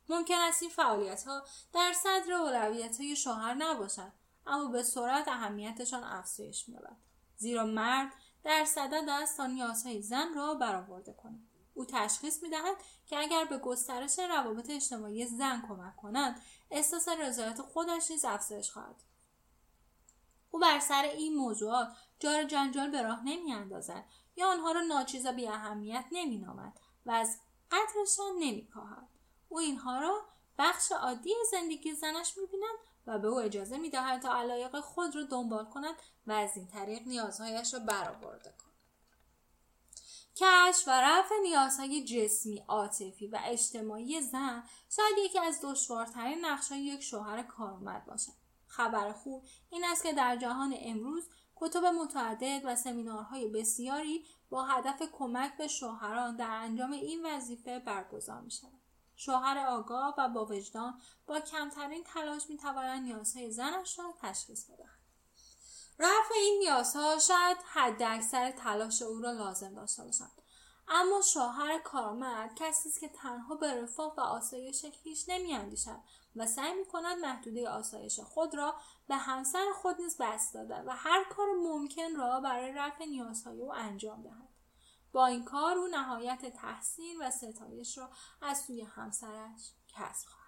ممکن 0.09 0.36
است 0.36 0.61
این 0.61 0.71
فعالیت 0.71 1.23
ها 1.23 1.43
در 1.73 1.93
صدر 1.93 2.34
اولویت 2.34 3.01
های 3.01 3.15
شوهر 3.15 3.53
نباشد 3.53 4.11
اما 4.45 4.71
به 4.71 4.84
سرعت 4.84 5.28
اهمیتشان 5.28 6.03
افزایش 6.03 6.69
مییابد 6.69 6.97
زیرا 7.38 7.65
مرد 7.65 8.13
در 8.43 8.65
صدد 8.65 9.09
است 9.09 9.38
تا 9.38 9.47
نیازهای 9.47 10.01
زن 10.01 10.34
را 10.36 10.53
برآورده 10.53 11.13
کند. 11.13 11.47
او 11.76 11.86
تشخیص 11.86 12.43
می‌دهد 12.43 12.76
که 13.05 13.19
اگر 13.19 13.45
به 13.45 13.57
گسترش 13.57 14.19
روابط 14.19 14.69
اجتماعی 14.69 15.26
زن 15.26 15.63
کمک 15.67 15.95
کند 15.95 16.41
احساس 16.71 17.07
رضایت 17.07 17.61
خودش 17.61 18.11
نیز 18.11 18.26
افزایش 18.26 18.71
خواهد. 18.71 18.95
او 20.51 20.59
بر 20.59 20.80
سر 20.80 21.03
این 21.03 21.36
موضوعات 21.36 21.88
جار 22.19 22.43
جنجال 22.43 22.91
به 22.91 23.01
راه 23.01 23.23
نمیاندازد 23.23 24.05
یا 24.36 24.47
آنها 24.47 24.71
را 24.71 24.82
ناچیز 24.82 25.26
و 25.26 25.34
اهمیت 25.47 26.05
نامد 26.41 26.80
و 27.05 27.11
از 27.11 27.38
قدرشان 27.71 28.36
نمیکاهد. 28.39 29.07
او 29.49 29.59
اینها 29.59 29.99
را 29.99 30.21
بخش 30.57 30.91
عادی 30.91 31.34
زندگی 31.51 31.93
زنش 31.93 32.38
می‌بیند 32.38 32.78
و 33.07 33.19
به 33.19 33.28
او 33.28 33.39
اجازه 33.39 33.78
می‌دهد 33.78 34.21
تا 34.21 34.38
علایق 34.38 34.80
خود 34.80 35.15
را 35.15 35.23
دنبال 35.23 35.65
کند 35.65 35.95
و 36.28 36.32
از 36.32 36.57
این 36.57 36.67
طریق 36.67 37.07
نیازهایش 37.07 37.73
را 37.73 37.80
برآورده 37.80 38.53
کند. 38.57 38.64
کشف 40.36 40.88
و 40.88 40.91
رفع 40.91 41.36
نیازهای 41.43 42.03
جسمی 42.03 42.63
عاطفی 42.67 43.27
و 43.27 43.39
اجتماعی 43.45 44.21
زن 44.21 44.63
شاید 44.89 45.17
یکی 45.25 45.39
از 45.39 45.59
دشوارترین 45.63 46.45
نقشهای 46.45 46.81
یک 46.81 47.01
شوهر 47.03 47.43
کارآمد 47.43 48.05
باشد 48.05 48.31
خبر 48.67 49.11
خوب 49.13 49.43
این 49.69 49.86
است 49.86 50.03
که 50.03 50.13
در 50.13 50.36
جهان 50.36 50.75
امروز 50.79 51.29
کتب 51.55 51.86
متعدد 51.86 52.61
و 52.65 52.75
سمینارهای 52.75 53.47
بسیاری 53.47 54.25
با 54.49 54.63
هدف 54.63 55.01
کمک 55.11 55.57
به 55.57 55.67
شوهران 55.67 56.36
در 56.36 56.49
انجام 56.49 56.91
این 56.91 57.25
وظیفه 57.25 57.79
برگزار 57.79 58.41
می 58.41 58.51
شود. 58.51 58.81
شوهر 59.15 59.57
آگاه 59.67 60.15
و 60.17 60.29
با 60.29 60.45
وجدان 60.45 61.01
با 61.27 61.39
کمترین 61.39 62.03
تلاش 62.03 62.49
می 62.49 62.57
توانند 62.57 63.03
نیازهای 63.03 63.51
زنش 63.51 63.99
را 63.99 64.13
تشخیص 64.21 64.65
بدهند. 64.65 64.94
رفع 65.99 66.33
این 66.35 66.59
نیازها 66.59 67.19
شاید 67.19 67.57
حد 67.65 68.03
اکثر 68.03 68.51
تلاش 68.51 69.01
او 69.01 69.19
را 69.19 69.31
لازم 69.31 69.73
داشته 69.73 70.03
باشند. 70.03 70.41
اما 70.87 71.21
شوهر 71.21 71.79
کارمند 71.79 72.55
کسی 72.55 72.89
است 72.89 72.99
که 72.99 73.09
تنها 73.09 73.55
به 73.55 73.81
رفاه 73.81 74.15
و 74.17 74.19
آسایش 74.19 74.85
خویش 75.03 75.29
نمیاندیشد 75.29 75.99
و 76.35 76.47
سعی 76.47 76.73
می 76.73 76.85
کند 76.85 77.17
محدوده 77.17 77.69
آسایش 77.69 78.19
خود 78.19 78.55
را 78.55 78.75
به 79.07 79.15
همسر 79.15 79.65
خود 79.81 80.01
نیز 80.01 80.17
بست 80.19 80.53
داده 80.53 80.75
و 80.75 80.89
هر 80.89 81.23
کار 81.23 81.47
ممکن 81.63 82.15
را 82.15 82.39
برای 82.39 82.71
رفع 82.71 83.05
نیازهای 83.05 83.61
او 83.61 83.73
انجام 83.73 84.23
دهد. 84.23 84.49
با 85.11 85.25
این 85.25 85.45
کار 85.45 85.77
او 85.77 85.87
نهایت 85.87 86.45
تحسین 86.45 87.21
و 87.21 87.31
ستایش 87.31 87.97
را 87.97 88.09
از 88.41 88.59
سوی 88.59 88.81
همسرش 88.81 89.71
کسب 89.87 90.27
خواهد 90.27 90.45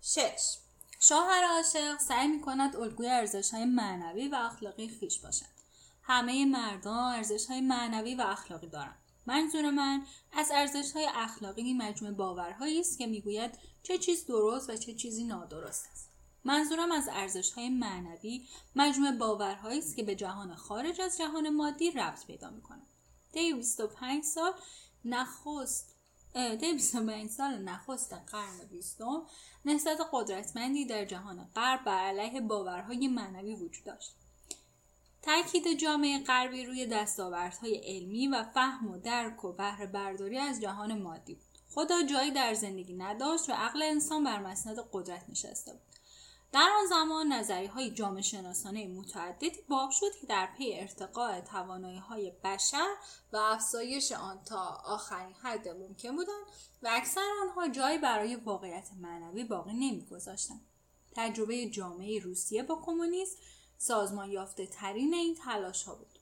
شش. 0.00 0.69
شوهر 1.02 1.44
عاشق 1.44 1.98
سعی 1.98 2.28
می 2.28 2.40
کند 2.40 2.76
الگوی 2.76 3.08
ارزش 3.08 3.50
های 3.50 3.64
معنوی 3.64 4.28
و 4.28 4.34
اخلاقی 4.34 4.88
خیش 4.88 5.18
باشد. 5.18 5.46
همه 6.02 6.44
مردان 6.44 7.14
ارزش 7.14 7.46
های 7.46 7.60
معنوی 7.60 8.14
و 8.14 8.20
اخلاقی 8.20 8.66
دارند. 8.66 8.98
منظور 9.26 9.70
من 9.70 10.02
از 10.32 10.50
ارزش 10.54 10.92
های 10.92 11.08
اخلاقی 11.14 11.74
مجموع 11.74 12.12
باورهایی 12.12 12.80
است 12.80 12.98
که 12.98 13.06
می‌گوید 13.06 13.58
چه 13.82 13.98
چیز 13.98 14.26
درست 14.26 14.70
و 14.70 14.76
چه 14.76 14.94
چیزی 14.94 15.24
نادرست 15.24 15.88
است. 15.92 16.10
منظورم 16.44 16.92
از 16.92 17.08
ارزش 17.12 17.52
های 17.52 17.68
معنوی 17.68 18.48
مجموع 18.76 19.12
باورهایی 19.12 19.78
است 19.78 19.96
که 19.96 20.02
به 20.02 20.14
جهان 20.14 20.54
خارج 20.54 21.00
از 21.00 21.18
جهان 21.18 21.50
مادی 21.50 21.90
ربط 21.90 22.26
پیدا 22.26 22.50
می‌کنند 22.50 22.86
طی 23.32 23.52
25 23.52 24.24
سال 24.24 24.52
نخست 25.04 25.99
طی 26.34 26.72
25 26.72 27.30
سال 27.30 27.58
نخست 27.58 28.12
قرن 28.12 28.64
بیستم 28.70 29.22
نهضت 29.64 29.98
قدرتمندی 30.12 30.84
در 30.84 31.04
جهان 31.04 31.50
غرب 31.54 31.84
بر 31.84 31.98
علیه 31.98 32.40
باورهای 32.40 33.08
معنوی 33.08 33.54
وجود 33.54 33.84
داشت. 33.84 34.16
تاکید 35.22 35.78
جامعه 35.78 36.24
غربی 36.24 36.64
روی 36.64 36.86
دستاوردهای 36.86 37.76
علمی 37.76 38.28
و 38.28 38.44
فهم 38.54 38.90
و 38.90 38.98
درک 38.98 39.44
و 39.44 39.52
بهره 39.52 39.86
برداری 39.86 40.38
از 40.38 40.60
جهان 40.60 41.02
مادی 41.02 41.34
بود. 41.34 41.58
خدا 41.74 42.02
جایی 42.02 42.30
در 42.30 42.54
زندگی 42.54 42.94
نداشت 42.94 43.50
و 43.50 43.52
عقل 43.52 43.82
انسان 43.82 44.24
بر 44.24 44.38
مسند 44.38 44.76
قدرت 44.92 45.24
نشسته 45.28 45.72
بود. 45.72 45.99
در 46.52 46.68
آن 46.80 46.86
زمان 46.86 47.32
نظری 47.32 47.66
های 47.66 47.90
جامعه 47.90 48.22
شناسانه 48.22 48.88
متعددی 48.88 49.62
باب 49.68 49.90
شد 49.90 50.16
که 50.20 50.26
در 50.26 50.48
پی 50.58 50.72
ارتقاء 50.74 51.40
توانایی 51.40 51.98
های 51.98 52.32
بشر 52.44 52.94
و 53.32 53.36
افزایش 53.36 54.12
آن 54.12 54.44
تا 54.44 54.60
آخرین 54.84 55.34
حد 55.34 55.68
ممکن 55.68 56.16
بودند 56.16 56.46
و 56.82 56.88
اکثر 56.92 57.26
آنها 57.42 57.68
جایی 57.68 57.98
برای 57.98 58.36
واقعیت 58.36 58.88
معنوی 59.00 59.44
باقی 59.44 59.72
نمیگذاشتند 59.72 60.60
تجربه 61.16 61.70
جامعه 61.70 62.18
روسیه 62.18 62.62
با 62.62 62.82
کمونیسم 62.84 63.36
سازمان 63.78 64.30
یافته 64.30 64.66
ترین 64.66 65.14
این 65.14 65.34
تلاش 65.34 65.82
ها 65.82 65.94
بود. 65.94 66.18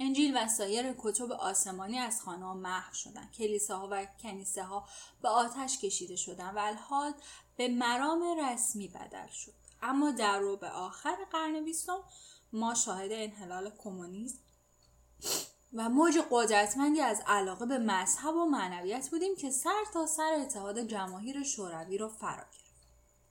انجیل 0.00 0.36
و 0.36 0.48
سایر 0.48 0.94
کتب 0.98 1.32
آسمانی 1.32 1.98
از 1.98 2.22
خانه 2.22 2.44
ها 2.44 2.54
محو 2.54 2.94
شدند. 2.94 3.32
کلیساها 3.32 3.88
و 3.90 4.06
کنیسه 4.22 4.62
ها 4.62 4.88
به 5.22 5.28
آتش 5.28 5.78
کشیده 5.78 6.16
شدند 6.16 6.56
و 6.56 6.58
الحال 6.58 7.14
به 7.56 7.68
مرام 7.68 8.22
رسمی 8.40 8.88
بدل 8.88 9.26
شد. 9.26 9.52
اما 9.82 10.10
در 10.10 10.38
رو 10.38 10.56
به 10.56 10.70
آخر 10.70 11.16
قرن 11.32 11.64
بیستم 11.64 11.98
ما 12.52 12.74
شاهد 12.74 13.12
انحلال 13.12 13.70
کمونیسم 13.78 14.38
و 15.72 15.88
موج 15.88 16.18
قدرتمندی 16.30 17.00
از 17.00 17.22
علاقه 17.26 17.66
به 17.66 17.78
مذهب 17.78 18.34
و 18.34 18.44
معنویت 18.44 19.10
بودیم 19.10 19.36
که 19.36 19.50
سر 19.50 19.84
تا 19.92 20.06
سر 20.06 20.32
اتحاد 20.40 20.78
جماهیر 20.78 21.42
شوروی 21.42 21.98
را 21.98 22.08
فرا 22.08 22.44
گرفت. 22.52 22.76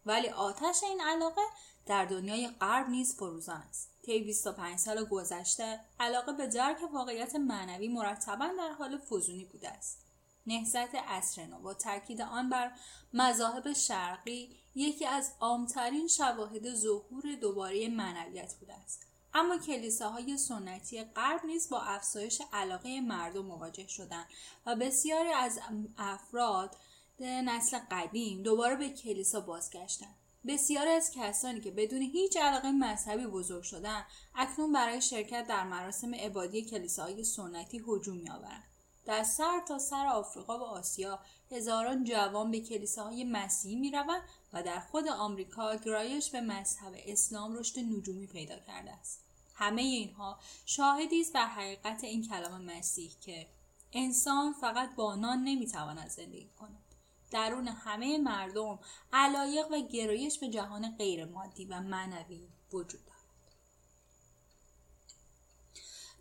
ولی 0.05 0.29
آتش 0.29 0.83
این 0.83 1.01
علاقه 1.01 1.41
در 1.85 2.05
دنیای 2.05 2.47
غرب 2.47 2.89
نیز 2.89 3.15
فروزان 3.15 3.63
است. 3.69 3.91
طی 4.03 4.23
25 4.23 4.79
سال 4.79 5.05
گذشته 5.05 5.79
علاقه 5.99 6.33
به 6.33 6.47
درک 6.47 6.77
واقعیت 6.93 7.35
معنوی 7.35 7.87
مرتبا 7.87 8.49
در 8.57 8.71
حال 8.71 8.97
فزونی 8.97 9.45
بوده 9.45 9.69
است. 9.69 10.04
نهضت 10.47 10.95
عصر 10.95 11.45
نو. 11.45 11.59
با 11.59 11.73
تاکید 11.73 12.21
آن 12.21 12.49
بر 12.49 12.71
مذاهب 13.13 13.73
شرقی 13.73 14.49
یکی 14.75 15.05
از 15.05 15.31
عامترین 15.39 16.07
شواهد 16.07 16.75
ظهور 16.75 17.35
دوباره 17.41 17.87
معنویت 17.87 18.55
بوده 18.59 18.73
است. 18.73 19.07
اما 19.33 19.57
کلیساهای 19.57 20.37
سنتی 20.37 21.03
غرب 21.03 21.45
نیز 21.45 21.69
با 21.69 21.81
افزایش 21.81 22.41
علاقه 22.53 23.01
مردم 23.01 23.45
مواجه 23.45 23.87
شدند 23.87 24.25
و 24.65 24.75
بسیاری 24.75 25.29
از 25.29 25.59
افراد 25.97 26.75
نسل 27.19 27.79
قدیم 27.91 28.43
دوباره 28.43 28.75
به 28.75 28.89
کلیسا 28.89 29.41
بازگشتن 29.41 30.15
بسیاری 30.47 30.89
از 30.89 31.11
کسانی 31.15 31.61
که 31.61 31.71
بدون 31.71 32.01
هیچ 32.01 32.37
علاقه 32.37 32.71
مذهبی 32.71 33.27
بزرگ 33.27 33.63
شدن 33.63 34.05
اکنون 34.35 34.71
برای 34.71 35.01
شرکت 35.01 35.47
در 35.47 35.63
مراسم 35.63 36.15
عبادی 36.15 36.65
کلیساهای 36.65 37.23
سنتی 37.23 37.83
هجوم 37.87 38.17
میآورند. 38.17 38.63
در 39.05 39.23
سر 39.23 39.61
تا 39.67 39.79
سر 39.79 40.07
آفریقا 40.07 40.59
و 40.59 40.63
آسیا 40.63 41.19
هزاران 41.51 42.03
جوان 42.03 42.51
به 42.51 42.59
کلیساهای 42.59 43.23
مسیحی 43.23 43.75
می‌روند 43.75 44.21
و 44.53 44.63
در 44.63 44.79
خود 44.79 45.07
آمریکا 45.07 45.75
گرایش 45.75 46.29
به 46.29 46.41
مذهب 46.41 46.93
اسلام 47.05 47.55
رشد 47.55 47.79
نجومی 47.79 48.27
پیدا 48.27 48.59
کرده 48.59 48.91
است. 48.91 49.25
همه 49.55 49.81
اینها 49.81 50.39
شاهدی 50.65 51.21
است 51.21 51.33
بر 51.33 51.45
حقیقت 51.45 52.03
این 52.03 52.27
کلام 52.27 52.61
مسیح 52.61 53.11
که 53.21 53.47
انسان 53.93 54.53
فقط 54.53 54.95
با 54.95 55.15
نان 55.15 55.43
نمی‌تواند 55.43 56.09
زندگی 56.09 56.49
کند. 56.59 56.85
درون 57.31 57.67
همه 57.67 58.17
مردم 58.17 58.79
علایق 59.13 59.71
و 59.71 59.79
گرایش 59.87 60.39
به 60.39 60.47
جهان 60.49 60.95
غیر 60.97 61.25
مادی 61.25 61.65
و 61.65 61.79
معنوی 61.79 62.47
وجود 62.73 63.04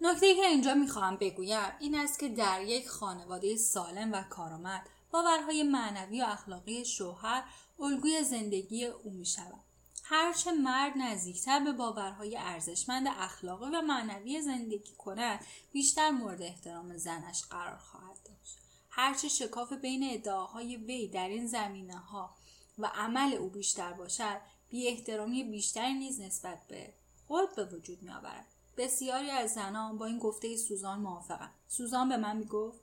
نکته 0.04 0.34
که 0.34 0.46
اینجا 0.46 0.74
می‌خواهم 0.74 1.16
بگویم 1.16 1.72
این 1.80 1.94
است 1.94 2.18
که 2.18 2.28
در 2.28 2.62
یک 2.62 2.88
خانواده 2.88 3.56
سالم 3.56 4.12
و 4.12 4.22
کارآمد 4.22 4.88
باورهای 5.10 5.62
معنوی 5.62 6.22
و 6.22 6.24
اخلاقی 6.24 6.84
شوهر 6.84 7.44
الگوی 7.80 8.24
زندگی 8.24 8.84
او 8.84 9.10
می 9.10 9.26
شود. 9.26 9.64
هرچه 10.02 10.52
مرد 10.52 10.92
نزدیکتر 10.96 11.60
به 11.60 11.72
باورهای 11.72 12.36
ارزشمند 12.36 13.06
اخلاقی 13.08 13.70
و 13.70 13.82
معنوی 13.82 14.42
زندگی 14.42 14.92
کند 14.98 15.40
بیشتر 15.72 16.10
مورد 16.10 16.42
احترام 16.42 16.96
زنش 16.96 17.44
قرار 17.44 17.76
خواهد 17.76 18.18
داشت 18.24 18.58
هرچه 18.90 19.28
شکاف 19.28 19.72
بین 19.72 20.10
ادعاهای 20.10 20.76
وی 20.76 21.08
در 21.08 21.28
این 21.28 21.46
زمینه 21.46 21.96
ها 21.96 22.34
و 22.78 22.86
عمل 22.94 23.34
او 23.34 23.48
بیشتر 23.48 23.92
باشد 23.92 24.40
بی 24.68 24.88
احترامی 24.88 25.44
بیشتری 25.44 25.94
نیز 25.94 26.20
نسبت 26.20 26.58
به 26.68 26.94
خود 27.26 27.56
به 27.56 27.64
وجود 27.64 28.02
می 28.02 28.12
آورد. 28.12 28.53
بسیاری 28.76 29.30
از 29.30 29.52
زنان 29.52 29.98
با 29.98 30.06
این 30.06 30.18
گفته 30.18 30.56
سوزان 30.56 31.00
موافقند 31.00 31.54
سوزان 31.68 32.08
به 32.08 32.16
من 32.16 32.36
می 32.36 32.44
گفت 32.44 32.80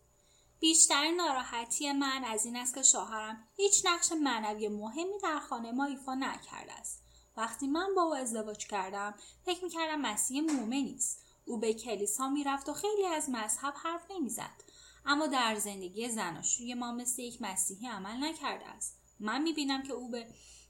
بیشتر 0.60 1.12
ناراحتی 1.12 1.92
من 1.92 2.24
از 2.24 2.46
این 2.46 2.56
است 2.56 2.76
که 2.76 2.84
شوهرم 2.84 3.48
هیچ 3.56 3.86
نقش 3.86 4.12
معنوی 4.12 4.68
مهمی 4.68 5.20
در 5.24 5.40
خانه 5.40 5.72
ما 5.72 5.86
ایفا 5.86 6.16
نکرده 6.16 6.74
است. 6.74 7.04
وقتی 7.38 7.68
من 7.68 7.96
با 7.96 8.02
او 8.02 8.16
ازدواج 8.16 8.68
کردم 8.68 9.16
فکر 9.46 9.64
می‌کردم 9.64 10.02
مسیح 10.02 10.42
مومنی 10.42 10.96
است 10.96 11.26
او 11.46 11.60
به 11.60 11.74
کلیسا 11.74 12.30
می‌رفت 12.30 12.70
و 12.70 12.74
خیلی 12.74 13.06
از 13.06 13.30
مذهب 13.30 13.74
حرف 13.84 14.12
نمی‌زد. 14.12 14.64
اما 15.06 15.28
در 15.28 15.56
زندگی 15.56 16.10
زناشوی 16.10 16.74
ما 16.74 16.92
مثل 16.92 17.22
یک 17.22 17.42
مسیحی 17.42 17.88
عمل 17.88 18.24
نکرده 18.24 18.66
است. 18.66 19.02
من 19.20 19.42
می‌بینم 19.42 19.84
که 19.84 19.94
او 19.94 20.10
به 20.10 20.28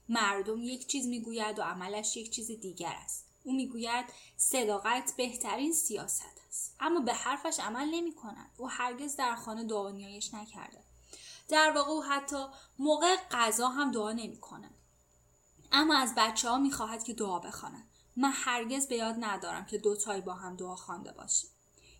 مردم 0.08 0.62
یک 0.62 0.86
چیز 0.86 1.06
می‌گوید 1.06 1.58
و 1.58 1.62
عملش 1.62 2.16
یک 2.16 2.30
چیز 2.30 2.46
دیگر 2.46 2.94
است. 3.04 3.31
او 3.44 3.52
می‌گوید 3.52 4.04
صداقت 4.36 5.14
بهترین 5.16 5.72
سیاست 5.72 6.40
است. 6.48 6.76
اما 6.80 7.00
به 7.00 7.14
حرفش 7.14 7.60
عمل 7.60 7.88
نمی 7.94 8.14
کند 8.14 8.50
او 8.56 8.70
هرگز 8.70 9.16
در 9.16 9.34
خانه 9.34 9.64
دعا 9.64 9.90
نیایش 9.90 10.34
نکرده. 10.34 10.84
در 11.48 11.70
واقع 11.70 11.90
او 11.90 12.04
حتی 12.04 12.46
موقع 12.78 13.16
غذا 13.30 13.68
هم 13.68 13.92
دعا 13.92 14.12
نمی 14.12 14.40
کند 14.40 14.74
اما 15.72 15.96
از 15.96 16.14
بچه 16.16 16.48
ها 16.48 16.58
می 16.58 16.70
خواهد 16.70 17.04
که 17.04 17.14
دعا 17.14 17.38
بخوانند 17.38 17.88
من 18.16 18.32
هرگز 18.34 18.88
به 18.88 18.96
یاد 18.96 19.16
ندارم 19.20 19.66
که 19.66 19.78
دوتایی 19.78 20.20
با 20.20 20.34
هم 20.34 20.56
دعا 20.56 20.76
خوانده 20.76 21.12
باشیم. 21.12 21.50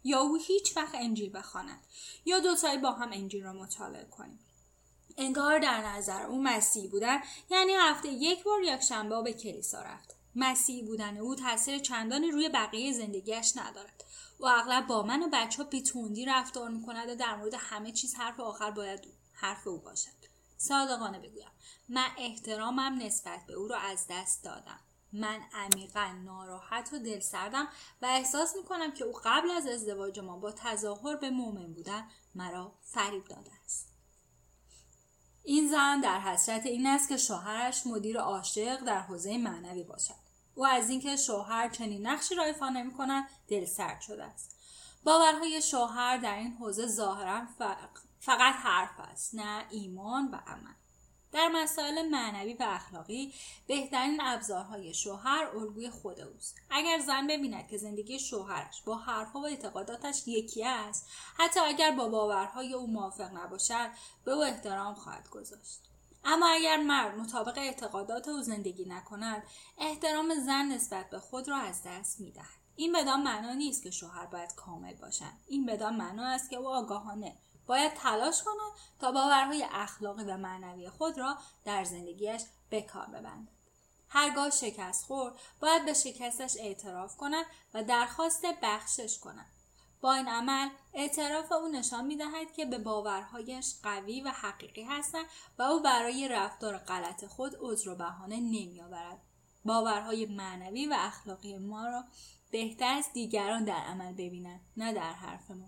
یا 0.05 0.21
او 0.21 0.37
هیچ 0.37 0.77
وقت 0.77 0.95
انجیل 0.95 1.37
بخواند 1.37 1.81
یا 2.25 2.41
دوتایی 2.41 2.79
با 2.79 2.93
هم 2.93 3.13
انجیل 3.13 3.45
را 3.45 3.53
مطالعه 3.53 4.05
کنیم. 4.05 4.39
انگار 5.17 5.59
در 5.59 5.87
نظر 5.87 6.23
او 6.23 6.43
مسیح 6.43 6.91
بودن 6.91 7.21
یعنی 7.51 7.73
هفته 7.73 8.09
یک 8.09 8.45
بار 8.45 8.63
یک 8.63 8.81
شنبه 8.81 9.23
به 9.23 9.33
کلیسا 9.33 9.83
رفت. 9.83 10.22
مسیح 10.37 10.85
بودن 10.85 11.17
او 11.17 11.35
تاثیر 11.35 11.79
چندانی 11.79 12.31
روی 12.31 12.49
بقیه 12.49 12.93
زندگیش 12.93 13.57
ندارد. 13.57 14.05
او 14.39 14.49
اغلب 14.49 14.87
با 14.87 15.03
من 15.03 15.23
و 15.23 15.29
بچه 15.33 15.63
ها 15.63 15.69
بیتوندی 15.69 16.25
رفتار 16.25 16.71
می‌کند 16.71 17.09
و 17.09 17.15
در 17.15 17.37
مورد 17.37 17.55
همه 17.59 17.93
چیز 17.93 18.15
حرف 18.15 18.41
آخر 18.41 18.71
باید 18.71 19.01
حرف 19.33 19.67
او 19.67 19.79
باشد. 19.79 20.11
صادقانه 20.57 21.19
بگویم 21.19 21.51
من 21.89 22.09
احترامم 22.19 22.99
نسبت 23.03 23.47
به 23.47 23.53
او 23.53 23.69
را 23.69 23.79
از 23.79 24.07
دست 24.11 24.45
دادم. 24.45 24.81
من 25.13 25.41
عمیقا 25.53 26.19
ناراحت 26.25 26.91
و 26.93 26.99
دل 26.99 27.21
سردم 27.21 27.69
و 28.03 28.07
احساس 28.07 28.57
می‌کنم 28.57 28.93
که 28.93 29.05
او 29.05 29.13
قبل 29.25 29.51
از 29.51 29.67
ازدواج 29.67 30.19
ما 30.21 30.37
با 30.37 30.53
تظاهر 30.53 31.17
به 31.17 31.31
مؤمن 31.31 31.73
بودن 31.73 32.09
مرا 32.35 32.73
فریب 32.83 33.25
داده 33.25 33.51
است. 33.65 33.89
این 35.45 35.71
زن 35.71 36.01
در 36.01 36.21
حسرت 36.21 36.67
این 36.67 36.87
است 36.87 37.09
که 37.09 37.17
شوهرش 37.17 37.87
مدیر 37.87 38.19
عاشق 38.19 38.81
در 38.81 39.01
حوزه 39.01 39.39
معنوی 39.39 39.83
باشد. 39.83 40.22
او 40.55 40.67
از 40.67 40.91
اینکه 40.91 41.17
شوهر 41.17 41.69
چنین 41.69 42.07
نقشی 42.07 42.35
را 42.35 42.45
ایفا 42.45 42.69
نمی‌کند 42.69 43.29
دلسرد 43.49 44.01
شده 44.01 44.25
است. 44.25 44.57
باورهای 45.05 45.63
شوهر 45.63 46.17
در 46.17 46.39
این 46.39 46.53
حوزه 46.53 46.87
ظاهرا 46.87 47.47
فقط 48.21 48.55
حرف 48.55 49.01
است 49.01 49.35
نه 49.35 49.65
ایمان 49.71 50.29
و 50.29 50.37
عمل. 50.47 50.75
در 51.33 51.49
مسائل 51.49 52.09
معنوی 52.09 52.55
و 52.55 52.63
اخلاقی 52.63 53.35
بهترین 53.67 54.21
ابزارهای 54.21 54.95
شوهر 54.95 55.49
الگوی 55.57 55.91
خود 55.91 56.21
اوست. 56.21 56.57
اگر 56.71 56.99
زن 56.99 57.27
ببیند 57.27 57.69
که 57.69 57.79
زندگی 57.79 58.19
شوهرش 58.19 58.83
با 58.83 58.97
حرفها 58.97 59.41
و 59.41 59.47
اعتقاداتش 59.47 60.23
یکی 60.27 60.65
است 60.65 61.11
حتی 61.39 61.61
اگر 61.61 61.91
با 61.91 62.09
باورهای 62.09 62.75
او 62.75 62.87
موافق 62.87 63.31
نباشد 63.35 63.91
به 64.25 64.33
او 64.33 64.43
احترام 64.43 64.95
خواهد 64.95 65.29
گذاشت. 65.29 65.92
اما 66.25 66.49
اگر 66.49 66.77
مرد 66.77 67.19
مطابق 67.19 67.59
اعتقادات 67.59 68.29
او 68.29 68.43
زندگی 68.43 68.85
نکند 68.85 69.43
احترام 69.79 70.35
زن 70.35 70.67
نسبت 70.67 71.11
به 71.11 71.19
خود 71.19 71.49
را 71.49 71.57
از 71.57 71.83
دست 71.87 72.21
می‌دهد. 72.21 72.63
این 72.77 72.93
بدان 72.93 73.23
معنا 73.23 73.53
نیست 73.53 73.83
که 73.83 73.91
شوهر 73.91 74.27
باید 74.27 74.55
کامل 74.55 74.95
باشد. 74.95 75.33
این 75.47 75.67
بدان 75.67 75.97
معنا 75.97 76.27
است 76.27 76.51
که 76.51 76.57
او 76.57 76.69
آگاهانه 76.69 77.37
باید 77.67 77.95
تلاش 77.95 78.43
کند 78.43 78.73
تا 79.01 79.13
باورهای 79.13 79.67
اخلاقی 79.73 80.25
و 80.25 80.37
معنوی 80.37 80.91
خود 80.91 81.19
را 81.19 81.39
در 81.65 81.85
زندگیش 81.85 82.43
به 82.71 82.83
کار 82.83 83.07
ببندد. 83.07 83.53
هرگاه 84.09 84.51
شکست 84.51 85.05
خورد 85.05 85.35
باید 85.61 85.85
به 85.85 85.95
شکستش 85.95 86.57
اعتراف 86.59 87.17
کند 87.17 87.47
و 87.75 87.85
درخواست 87.85 88.47
بخشش 88.63 89.19
کند. 89.19 89.62
با 90.03 90.15
این 90.15 90.29
عمل 90.29 90.69
اعتراف 90.95 91.53
او 91.53 91.69
نشان 91.69 92.07
می 92.07 92.17
دهد 92.17 92.53
که 92.53 92.65
به 92.65 92.79
باورهایش 92.79 93.75
قوی 93.83 94.21
و 94.21 94.29
حقیقی 94.29 94.83
هستند 94.83 95.27
و 95.59 95.63
او 95.63 95.83
برای 95.83 96.29
رفتار 96.29 96.79
غلط 96.79 97.25
خود 97.25 97.57
عذر 97.61 97.91
و 97.91 97.95
بهانه 97.95 98.37
نمی 98.37 98.81
آورد. 98.81 99.19
باورهای 99.65 100.27
معنوی 100.27 100.87
و 100.87 100.97
اخلاقی 100.99 101.59
ما 101.59 101.89
را 101.89 102.05
بهتر 102.51 102.95
از 102.95 103.13
دیگران 103.13 103.65
در 103.65 103.77
عمل 103.77 104.13
ببینند 104.13 104.61
نه 104.77 104.93
در 104.93 105.13
حرف 105.13 105.51
ما 105.51 105.67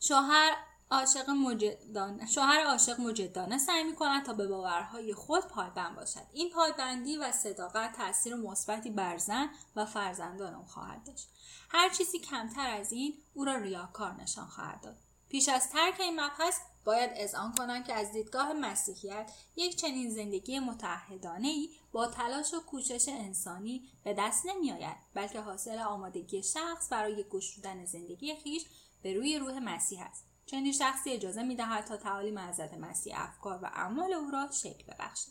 شوهر 0.00 0.56
عاشق 0.90 1.30
مجدانه. 1.30 2.26
شوهر 2.26 2.64
عاشق 2.64 3.00
مجدانه 3.00 3.58
سعی 3.58 3.84
می 3.84 3.94
کند 3.94 4.24
تا 4.24 4.32
به 4.32 4.48
باورهای 4.48 5.14
خود 5.14 5.48
پایبند 5.48 5.96
باشد. 5.96 6.26
این 6.32 6.50
پایبندی 6.50 7.16
و 7.16 7.32
صداقت 7.32 7.96
تاثیر 7.96 8.34
مثبتی 8.34 8.90
بر 8.90 9.18
زن 9.18 9.48
و 9.76 9.86
فرزندان 9.86 10.54
او 10.54 10.64
خواهد 10.64 11.04
داشت. 11.04 11.28
هر 11.68 11.88
چیزی 11.88 12.18
کمتر 12.18 12.70
از 12.70 12.92
این 12.92 13.14
او 13.34 13.44
را 13.44 13.56
ریاکار 13.56 14.12
نشان 14.12 14.46
خواهد 14.46 14.80
داد. 14.80 14.96
پیش 15.28 15.48
از 15.48 15.70
ترک 15.70 16.00
این 16.00 16.20
مبحث 16.20 16.58
باید 16.84 17.10
اذعان 17.14 17.52
کنم 17.52 17.82
که 17.82 17.94
از 17.94 18.12
دیدگاه 18.12 18.52
مسیحیت 18.52 19.32
یک 19.56 19.76
چنین 19.76 20.10
زندگی 20.10 20.58
متحدانه 20.58 21.48
ای 21.48 21.70
با 21.92 22.06
تلاش 22.06 22.54
و 22.54 22.60
کوشش 22.60 23.08
انسانی 23.08 23.88
به 24.04 24.14
دست 24.18 24.46
نمی 24.46 24.72
آید 24.72 24.96
بلکه 25.14 25.40
حاصل 25.40 25.78
آمادگی 25.78 26.42
شخص 26.42 26.92
برای 26.92 27.24
گشودن 27.30 27.84
زندگی 27.84 28.36
خیش 28.36 28.64
به 29.02 29.14
روی 29.14 29.38
روح 29.38 29.58
مسیح 29.58 30.02
است. 30.02 30.24
چنین 30.46 30.72
شخصی 30.72 31.10
اجازه 31.10 31.42
می 31.42 31.56
دهد 31.56 31.84
تا 31.84 31.96
تعالیم 31.96 32.38
حضرت 32.38 32.74
مسیح 32.74 33.14
افکار 33.16 33.58
و 33.62 33.66
اعمال 33.66 34.12
او 34.12 34.30
را 34.30 34.50
شکل 34.50 34.92
ببخشد. 34.92 35.28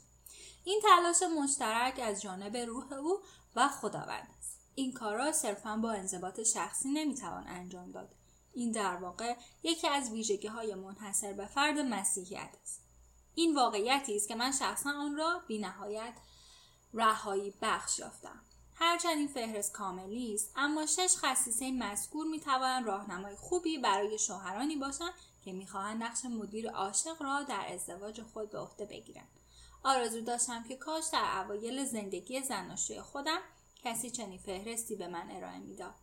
این 0.63 0.81
تلاش 0.83 1.23
مشترک 1.39 1.99
از 1.99 2.21
جانب 2.21 2.57
روح 2.57 2.93
او 2.93 3.19
و 3.55 3.67
خداوند 3.67 4.27
است. 4.39 4.59
این 4.75 4.93
کارا 4.93 5.31
صرفا 5.31 5.77
با 5.77 5.91
انضباط 5.91 6.41
شخصی 6.41 6.89
نمی‌توان 6.89 7.47
انجام 7.47 7.91
داد. 7.91 8.15
این 8.53 8.71
در 8.71 8.95
واقع 8.95 9.35
یکی 9.63 9.87
از 9.87 10.11
ویژگی 10.11 10.47
های 10.47 10.75
منحصر 10.75 11.33
به 11.33 11.45
فرد 11.45 11.79
مسیحیت 11.79 12.49
است. 12.63 12.81
این 13.35 13.55
واقعیتی 13.55 14.15
است 14.15 14.27
که 14.27 14.35
من 14.35 14.51
شخصا 14.51 14.89
آن 14.89 15.15
را 15.15 15.41
بی 15.47 15.57
نهایت 15.57 16.13
رهایی 16.93 17.53
بخش 17.61 17.99
یافتم. 17.99 18.44
هرچند 18.77 19.17
این 19.17 19.27
فهرست 19.27 19.71
کاملی 19.71 20.33
است 20.33 20.51
اما 20.55 20.85
شش 20.85 21.15
خصیصه 21.17 21.71
مذکور 21.71 22.27
می‌توانند 22.27 22.87
راهنمای 22.87 23.35
خوبی 23.35 23.77
برای 23.77 24.19
شوهرانی 24.19 24.75
باشند 24.75 25.13
که 25.45 25.53
می‌خواهند 25.53 26.03
نقش 26.03 26.25
مدیر 26.25 26.69
عاشق 26.69 27.21
را 27.21 27.43
در 27.43 27.73
ازدواج 27.73 28.21
خود 28.21 28.49
به 28.49 28.59
عهده 28.59 28.85
بگیرند. 28.85 29.27
آرزو 29.83 30.21
داشتم 30.21 30.63
که 30.63 30.75
کاش 30.75 31.03
در 31.13 31.41
اوایل 31.41 31.85
زندگی 31.85 32.41
زناشوی 32.41 33.01
خودم 33.01 33.39
کسی 33.83 34.11
چنین 34.11 34.39
فهرستی 34.39 34.95
به 34.95 35.07
من 35.07 35.31
ارائه 35.31 35.59
می‌داد. 35.59 35.95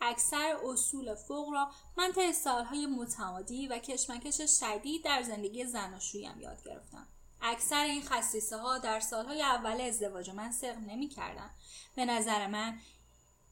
اکثر 0.00 0.56
اصول 0.64 1.14
فوق 1.14 1.52
را 1.52 1.70
من 1.96 2.12
طی 2.12 2.32
سالهای 2.32 2.86
متمادی 2.86 3.68
و 3.68 3.78
کشمکش 3.78 4.40
شدید 4.60 5.04
در 5.04 5.22
زندگی 5.22 5.64
زناشوییم 5.64 6.40
یاد 6.40 6.62
گرفتم. 6.62 7.06
اکثر 7.46 7.84
این 7.84 8.02
خصیصه 8.02 8.56
ها 8.56 8.78
در 8.78 9.00
سالهای 9.00 9.42
اول 9.42 9.80
ازدواج 9.80 10.30
من 10.30 10.52
صدق 10.52 10.78
نمی 10.78 11.08
کردن. 11.08 11.50
به 11.96 12.04
نظر 12.04 12.46
من 12.46 12.78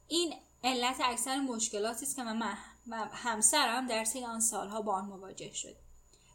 این 0.08 0.34
علت 0.64 0.96
اکثر 1.04 1.40
مشکلاتی 1.40 2.06
است 2.06 2.16
که 2.16 2.22
من 2.22 2.56
همسرم 3.12 3.86
در 3.86 4.04
طی 4.04 4.24
آن 4.24 4.40
سالها 4.40 4.82
با 4.82 4.94
آن 4.94 5.04
مواجه 5.04 5.52
شد 5.52 5.76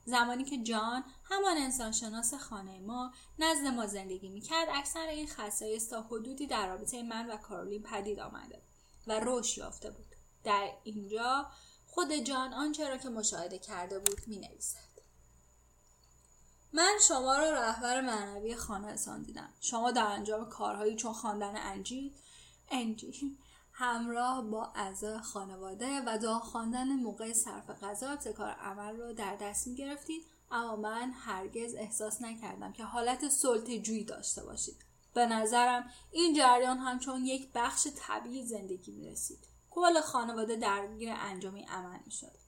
زمانی 0.06 0.44
که 0.44 0.64
جان 0.64 1.04
همان 1.24 1.58
انسانشناس 1.58 2.34
خانه 2.34 2.80
ما 2.80 3.14
نزد 3.40 3.66
ما 3.66 3.88
زندگی 3.88 4.30
می‌کرد 4.30 4.68
اکثر 4.74 5.08
این 5.08 5.28
خصایص 5.28 5.90
تا 5.90 6.02
حدودی 6.02 6.48
در 6.48 6.68
رابطه 6.68 7.04
من 7.04 7.30
و 7.30 7.38
کارولین 7.38 7.84
پدید 7.84 8.20
آمده 8.20 8.62
و 9.08 9.20
رشد 9.24 9.58
یافته 9.58 9.92
بود 9.92 10.16
در 10.44 10.72
اینجا 10.84 11.52
خود 11.88 12.14
جان 12.14 12.54
آنچه 12.54 12.90
را 12.90 12.98
که 12.98 13.10
مشاهده 13.10 13.60
کرده 13.60 14.00
بود 14.00 14.28
می 14.28 14.38
نویسد. 14.38 14.87
من 16.74 16.94
شما 17.08 17.38
را 17.38 17.52
رهبر 17.52 18.02
معنوی 18.02 18.56
خانهتان 18.56 19.22
دیدم. 19.22 19.50
شما 19.60 19.92
در 19.92 20.06
انجام 20.06 20.50
کارهایی 20.50 20.96
چون 20.96 21.14
خواندن 21.14 21.58
انجیل 21.58 22.14
انجیل 22.72 23.38
همراه 23.72 24.42
با 24.42 24.72
اعضای 24.76 25.20
خانواده 25.20 26.02
و 26.08 26.18
دعا 26.18 26.40
خواندن 26.40 26.88
موقع 26.88 27.34
صرف 27.34 27.70
غذا 27.70 28.10
ابتکار 28.10 28.50
عمل 28.50 28.98
رو 28.98 29.14
در 29.14 29.36
دست 29.36 29.68
می 29.68 29.76
گرفتید 29.76 30.26
اما 30.52 30.76
من 30.76 31.12
هرگز 31.12 31.76
احساس 31.76 32.22
نکردم 32.22 32.74
که 32.74 32.84
حالت 32.84 33.30
سلطه 33.30 33.80
جویی 33.80 34.04
داشته 34.04 34.44
باشید. 34.44 34.86
به 35.14 35.26
نظرم 35.26 35.90
این 36.12 36.36
جریان 36.36 36.78
همچون 36.78 37.26
یک 37.26 37.52
بخش 37.56 37.88
طبیعی 37.96 38.46
زندگی 38.46 38.92
می 38.92 39.10
رسید 39.10 39.48
کل 39.70 40.02
خانواده 40.02 40.56
درگیر 40.56 41.14
انجام 41.18 41.58
عمل 41.58 42.00
می 42.06 42.12
شد 42.12 42.47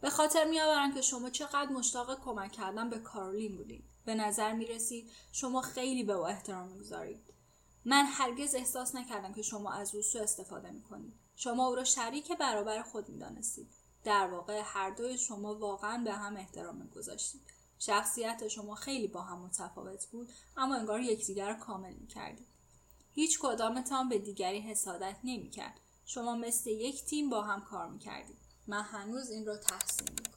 به 0.00 0.10
خاطر 0.10 0.44
می 0.44 0.60
آورم 0.60 0.94
که 0.94 1.02
شما 1.02 1.30
چقدر 1.30 1.72
مشتاق 1.72 2.20
کمک 2.24 2.52
کردن 2.52 2.90
به 2.90 2.98
کارولین 2.98 3.56
بودید 3.56 3.84
به 4.04 4.14
نظر 4.14 4.52
می 4.52 4.66
رسید 4.66 5.10
شما 5.32 5.60
خیلی 5.60 6.04
به 6.04 6.12
او 6.12 6.26
احترام 6.26 6.78
گذارید 6.78 7.34
من 7.86 8.04
هرگز 8.04 8.54
احساس 8.54 8.94
نکردم 8.94 9.32
که 9.32 9.42
شما 9.42 9.72
از 9.72 9.94
او 9.94 10.02
سو 10.02 10.18
استفاده 10.18 10.70
می 10.70 10.82
کنید. 10.82 11.14
شما 11.36 11.66
او 11.66 11.74
را 11.74 11.84
شریک 11.84 12.32
برابر 12.32 12.82
خود 12.82 13.08
می 13.08 13.18
دانستید. 13.18 13.68
در 14.04 14.26
واقع 14.26 14.62
هر 14.64 14.90
دوی 14.90 15.18
شما 15.18 15.54
واقعا 15.54 16.04
به 16.04 16.12
هم 16.12 16.36
احترام 16.36 16.90
گذاشتید. 16.94 17.42
شخصیت 17.78 18.48
شما 18.48 18.74
خیلی 18.74 19.08
با 19.08 19.22
هم 19.22 19.38
متفاوت 19.38 20.06
بود 20.06 20.28
اما 20.56 20.74
انگار 20.74 21.00
یکدیگر 21.00 21.48
را 21.48 21.54
کامل 21.54 21.92
می 21.92 22.06
کردید. 22.06 22.46
هیچ 23.14 23.38
کدامتان 23.42 24.08
به 24.08 24.18
دیگری 24.18 24.60
حسادت 24.60 25.16
نمی 25.24 25.50
کرد. 25.50 25.80
شما 26.04 26.36
مثل 26.36 26.70
یک 26.70 27.04
تیم 27.04 27.30
با 27.30 27.42
هم 27.42 27.60
کار 27.60 27.88
می 27.88 27.98
کردید. 27.98 28.43
من 28.66 28.82
هنوز 28.82 29.30
این 29.30 29.46
را 29.46 29.56
تحسین 29.56 30.08
می 30.10 30.16
کنم. 30.16 30.33